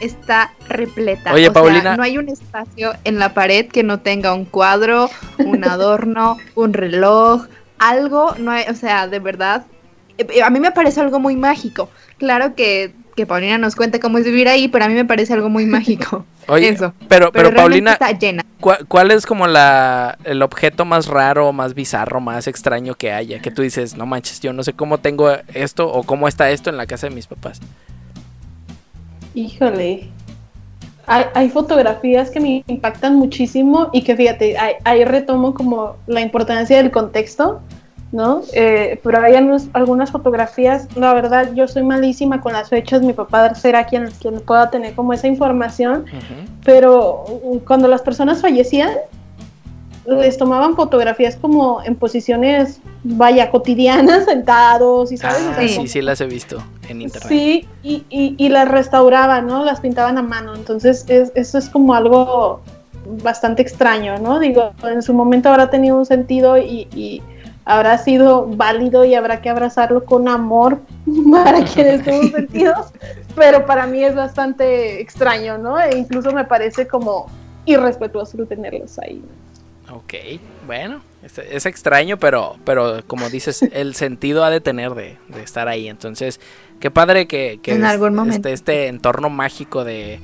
está 0.01 0.53
repleta. 0.68 1.33
Oye, 1.33 1.49
O 1.49 1.53
sea, 1.53 1.62
Paulina. 1.62 1.97
no 1.97 2.03
hay 2.03 2.18
un 2.18 2.29
espacio 2.29 2.93
en 3.05 3.18
la 3.18 3.35
pared 3.35 3.66
que 3.66 3.83
no 3.83 4.01
tenga 4.01 4.33
un 4.33 4.45
cuadro, 4.45 5.11
un 5.39 5.64
adorno, 5.64 6.39
un 6.55 6.72
reloj, 6.72 7.47
algo, 7.79 8.35
no 8.39 8.51
hay, 8.51 8.64
o 8.68 8.74
sea, 8.74 9.07
de 9.09 9.18
verdad, 9.18 9.64
eh, 10.18 10.43
a 10.43 10.51
mí 10.51 10.61
me 10.61 10.72
parece 10.72 11.01
algo 11.01 11.18
muy 11.20 11.37
mágico. 11.37 11.91
Claro 12.18 12.55
que, 12.55 12.93
que 13.18 13.26
Paulina 13.26 13.58
nos 13.58 13.74
cuente 13.74 13.98
cómo 13.98 14.18
es 14.18 14.24
vivir 14.24 14.46
ahí, 14.46 14.68
pero 14.68 14.84
a 14.84 14.88
mí 14.88 14.94
me 14.94 15.04
parece 15.04 15.32
algo 15.32 15.48
muy 15.48 15.66
mágico. 15.66 16.24
oye, 16.46 16.68
eso. 16.68 16.94
pero, 17.08 17.32
pero, 17.32 17.52
Paulina, 17.52 17.94
está 17.94 18.12
llena. 18.12 18.44
¿cuál, 18.60 18.86
cuál 18.86 19.10
es 19.10 19.26
como 19.26 19.48
la, 19.48 20.16
el 20.22 20.40
objeto 20.40 20.84
más 20.84 21.08
raro, 21.08 21.52
más 21.52 21.74
bizarro, 21.74 22.20
más 22.20 22.46
extraño 22.46 22.94
que 22.94 23.10
haya? 23.10 23.40
Que 23.40 23.50
tú 23.50 23.62
dices, 23.62 23.96
no 23.96 24.06
manches, 24.06 24.38
yo 24.38 24.52
no 24.52 24.62
sé 24.62 24.72
cómo 24.72 24.98
tengo 24.98 25.32
esto 25.52 25.92
o 25.92 26.04
cómo 26.04 26.28
está 26.28 26.48
esto 26.52 26.70
en 26.70 26.76
la 26.76 26.86
casa 26.86 27.08
de 27.08 27.14
mis 27.16 27.26
papás. 27.26 27.60
Híjole. 29.34 30.08
Hay, 31.08 31.24
hay 31.34 31.48
fotografías 31.50 32.30
que 32.30 32.38
me 32.38 32.62
impactan 32.68 33.16
muchísimo 33.16 33.90
y 33.92 34.02
que 34.02 34.14
fíjate, 34.14 34.56
ahí, 34.58 34.74
ahí 34.84 35.04
retomo 35.04 35.54
como 35.54 35.96
la 36.06 36.20
importancia 36.20 36.76
del 36.76 36.92
contexto, 36.92 37.62
¿no? 38.11 38.40
Eh, 38.54 38.98
pero 39.04 39.20
hay 39.20 39.34
algunos- 39.34 39.68
algunas 39.74 40.11
fotografías, 40.11 40.88
la 40.96 41.12
verdad 41.12 41.52
yo 41.54 41.68
soy 41.68 41.82
malísima 41.82 42.40
con 42.40 42.52
las 42.54 42.68
fechas, 42.70 43.02
mi 43.02 43.12
papá 43.12 43.54
será 43.54 43.84
quien, 43.84 44.09
quien 44.20 44.40
pueda 44.40 44.70
tener 44.70 44.94
como 44.94 45.12
esa 45.12 45.26
información, 45.26 46.06
pero 46.64 47.24
cuando 47.66 47.86
las 47.88 48.00
personas 48.02 48.40
fallecían, 48.40 48.90
les 50.06 50.38
tomaban 50.38 50.74
fotografías 50.74 51.36
como 51.36 51.82
en 51.82 51.94
posiciones, 51.94 52.80
vaya, 53.04 53.50
cotidianas, 53.50 54.24
sentados 54.24 55.12
y 55.12 55.18
sabes, 55.18 55.42
O 55.46 55.50
Ah, 55.50 55.54
sea, 55.56 55.68
Sí. 55.68 55.74
sí, 55.82 55.88
sí 55.88 56.00
las 56.00 56.18
he 56.22 56.26
visto 56.26 56.62
en 56.88 57.02
internet. 57.02 57.28
Sí, 57.28 57.68
y, 57.82 58.04
y, 58.09 58.34
y 58.38 58.48
las 58.48 58.68
restauraban, 58.68 59.46
¿no? 59.46 59.66
Las 59.66 59.80
pintaban 59.80 60.16
a 60.16 60.22
mano. 60.22 60.54
Entonces, 60.54 61.04
es- 61.09 61.30
eso 61.34 61.59
es 61.59 61.68
como 61.68 61.92
algo 61.92 62.62
bastante 63.22 63.61
extraño, 63.61 64.18
¿no? 64.18 64.38
Digo, 64.38 64.72
en 64.82 65.02
su 65.02 65.12
momento 65.12 65.50
habrá 65.50 65.68
tenido 65.68 65.98
un 65.98 66.06
sentido 66.06 66.56
y, 66.56 66.88
y 66.94 67.22
habrá 67.68 67.98
sido 67.98 68.46
válido 68.46 69.04
y 69.04 69.14
habrá 69.14 69.40
que 69.42 69.50
abrazarlo 69.50 70.04
con 70.04 70.26
amor 70.26 70.80
para 71.30 71.62
quienes 71.64 72.02
tuvo 72.02 72.22
sentidos, 72.36 72.86
pero 73.36 73.66
para 73.66 73.86
mí 73.86 74.02
es 74.02 74.14
bastante 74.14 75.00
extraño, 75.00 75.58
¿no? 75.58 75.78
E 75.78 75.96
incluso 75.98 76.32
me 76.32 76.44
parece 76.44 76.88
como 76.88 77.26
irrespetuoso 77.66 78.36
tenerlos 78.46 78.98
ahí. 78.98 79.22
Ok, 79.92 80.14
bueno, 80.66 81.00
es, 81.22 81.38
es 81.38 81.66
extraño, 81.66 82.18
pero, 82.18 82.56
pero 82.64 83.02
como 83.06 83.28
dices, 83.28 83.62
el 83.72 83.94
sentido 83.94 84.44
ha 84.44 84.50
de 84.50 84.60
tener 84.60 84.94
de, 84.94 85.18
de 85.28 85.42
estar 85.42 85.68
ahí. 85.68 85.88
Entonces, 85.88 86.40
qué 86.80 86.90
padre 86.90 87.26
que, 87.26 87.60
que 87.62 87.72
En 87.72 87.84
es- 87.84 87.90
algún 87.90 88.14
momento. 88.14 88.36
esté 88.36 88.52
este 88.52 88.86
entorno 88.88 89.28
mágico 89.30 89.84
de 89.84 90.20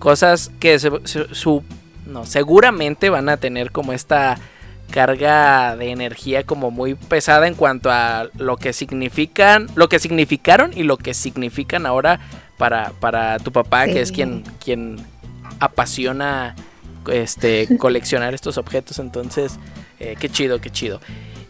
cosas 0.00 0.50
que 0.60 0.78
se- 0.80 0.90
su, 1.04 1.24
su- 1.34 1.62
no, 2.06 2.24
seguramente 2.26 3.10
van 3.10 3.28
a 3.28 3.36
tener 3.36 3.70
como 3.70 3.92
esta 3.92 4.36
carga 4.90 5.76
de 5.76 5.90
energía 5.90 6.44
como 6.44 6.70
muy 6.70 6.94
pesada 6.94 7.46
en 7.46 7.54
cuanto 7.54 7.90
a 7.90 8.28
lo 8.36 8.56
que 8.56 8.72
significan, 8.72 9.68
lo 9.74 9.88
que 9.88 9.98
significaron 9.98 10.72
y 10.74 10.82
lo 10.82 10.96
que 10.96 11.14
significan 11.14 11.86
ahora 11.86 12.20
para, 12.56 12.92
para 13.00 13.38
tu 13.38 13.52
papá, 13.52 13.86
que 13.86 14.00
es 14.00 14.12
quien, 14.12 14.42
quien 14.64 14.96
apasiona 15.60 16.56
este 17.10 17.68
coleccionar 17.78 18.34
estos 18.34 18.58
objetos. 18.58 18.98
Entonces, 18.98 19.58
eh, 20.00 20.16
qué 20.18 20.28
chido, 20.28 20.60
qué 20.60 20.70
chido. 20.70 21.00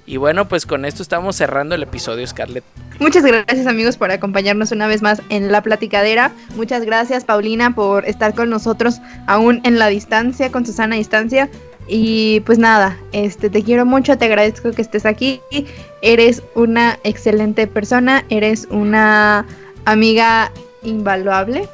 Y 0.06 0.16
bueno, 0.16 0.48
pues 0.48 0.64
con 0.64 0.86
esto 0.86 1.02
estamos 1.02 1.36
cerrando 1.36 1.74
el 1.74 1.82
episodio, 1.82 2.26
Scarlett. 2.26 2.64
Muchas 2.98 3.24
gracias 3.24 3.66
amigos 3.66 3.98
por 3.98 4.10
acompañarnos 4.10 4.72
una 4.72 4.86
vez 4.86 5.02
más 5.02 5.20
en 5.28 5.52
la 5.52 5.62
platicadera. 5.62 6.32
Muchas 6.56 6.82
gracias 6.84 7.24
Paulina 7.24 7.74
por 7.74 8.06
estar 8.06 8.34
con 8.34 8.48
nosotros 8.48 9.02
aún 9.26 9.60
en 9.64 9.78
la 9.78 9.88
distancia, 9.88 10.50
con 10.50 10.64
Susana 10.64 10.94
a 10.94 10.98
distancia. 10.98 11.50
Y 11.88 12.40
pues 12.40 12.58
nada, 12.58 12.98
este 13.12 13.48
te 13.48 13.62
quiero 13.62 13.86
mucho, 13.86 14.18
te 14.18 14.26
agradezco 14.26 14.70
que 14.72 14.82
estés 14.82 15.06
aquí. 15.06 15.40
Eres 16.02 16.42
una 16.54 16.98
excelente 17.02 17.66
persona, 17.66 18.24
eres 18.28 18.68
una 18.70 19.46
amiga 19.84 20.52
invaluable. 20.82 21.68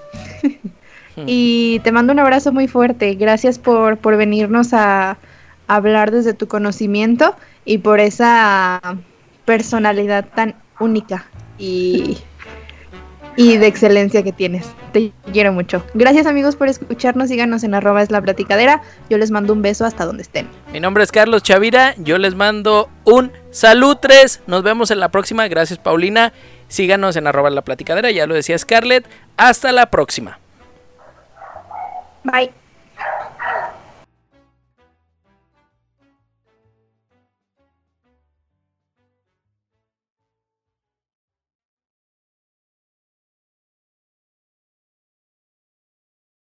y 1.27 1.81
te 1.81 1.93
mando 1.93 2.13
un 2.13 2.21
abrazo 2.21 2.53
muy 2.53 2.69
fuerte. 2.69 3.15
Gracias 3.15 3.59
por, 3.59 3.99
por 3.99 4.17
venirnos 4.17 4.73
a 4.73 5.19
hablar 5.67 6.11
desde 6.11 6.35
tu 6.35 6.47
conocimiento 6.47 7.35
y 7.65 7.79
por 7.79 8.01
esa 8.01 8.81
personalidad 9.45 10.27
tan 10.35 10.55
única 10.81 11.27
y, 11.59 12.19
y 13.37 13.57
de 13.57 13.67
excelencia 13.67 14.23
que 14.23 14.33
tienes. 14.33 14.67
Te 14.93 15.13
quiero 15.33 15.53
mucho. 15.53 15.85
Gracias 15.95 16.27
amigos 16.27 16.57
por 16.57 16.69
escucharnos. 16.69 17.29
Síganos 17.29 17.65
en 17.65 17.75
arroba 17.75 18.03
es 18.03 18.11
la 18.11 18.21
platicadera. 18.21 18.83
Yo 19.11 19.19
les 19.19 19.31
mando 19.31 19.53
un 19.53 19.63
beso 19.63 19.85
hasta 19.85 20.05
donde 20.05 20.23
estén. 20.23 20.49
Mi 20.73 20.81
nombre 20.81 21.03
es 21.05 21.13
Carlos 21.13 21.43
Chavira, 21.43 21.95
yo 21.99 22.19
les 22.19 22.35
mando 22.35 22.89
un 23.05 23.33
salud 23.51 23.97
3. 24.01 24.43
Nos 24.47 24.63
vemos 24.63 24.91
en 24.91 25.01
la 25.01 25.11
próxima. 25.11 25.49
Gracias, 25.49 25.79
Paulina. 25.79 26.33
Síganos 26.69 27.17
en 27.17 27.27
arroba 27.27 27.51
la 27.51 27.63
platicadera, 27.63 28.11
ya 28.11 28.27
lo 28.27 28.35
decía 28.35 28.59
Scarlett. 28.59 29.07
Hasta 29.37 29.73
la 29.73 29.91
próxima. 29.91 30.39
Bye. 32.25 32.64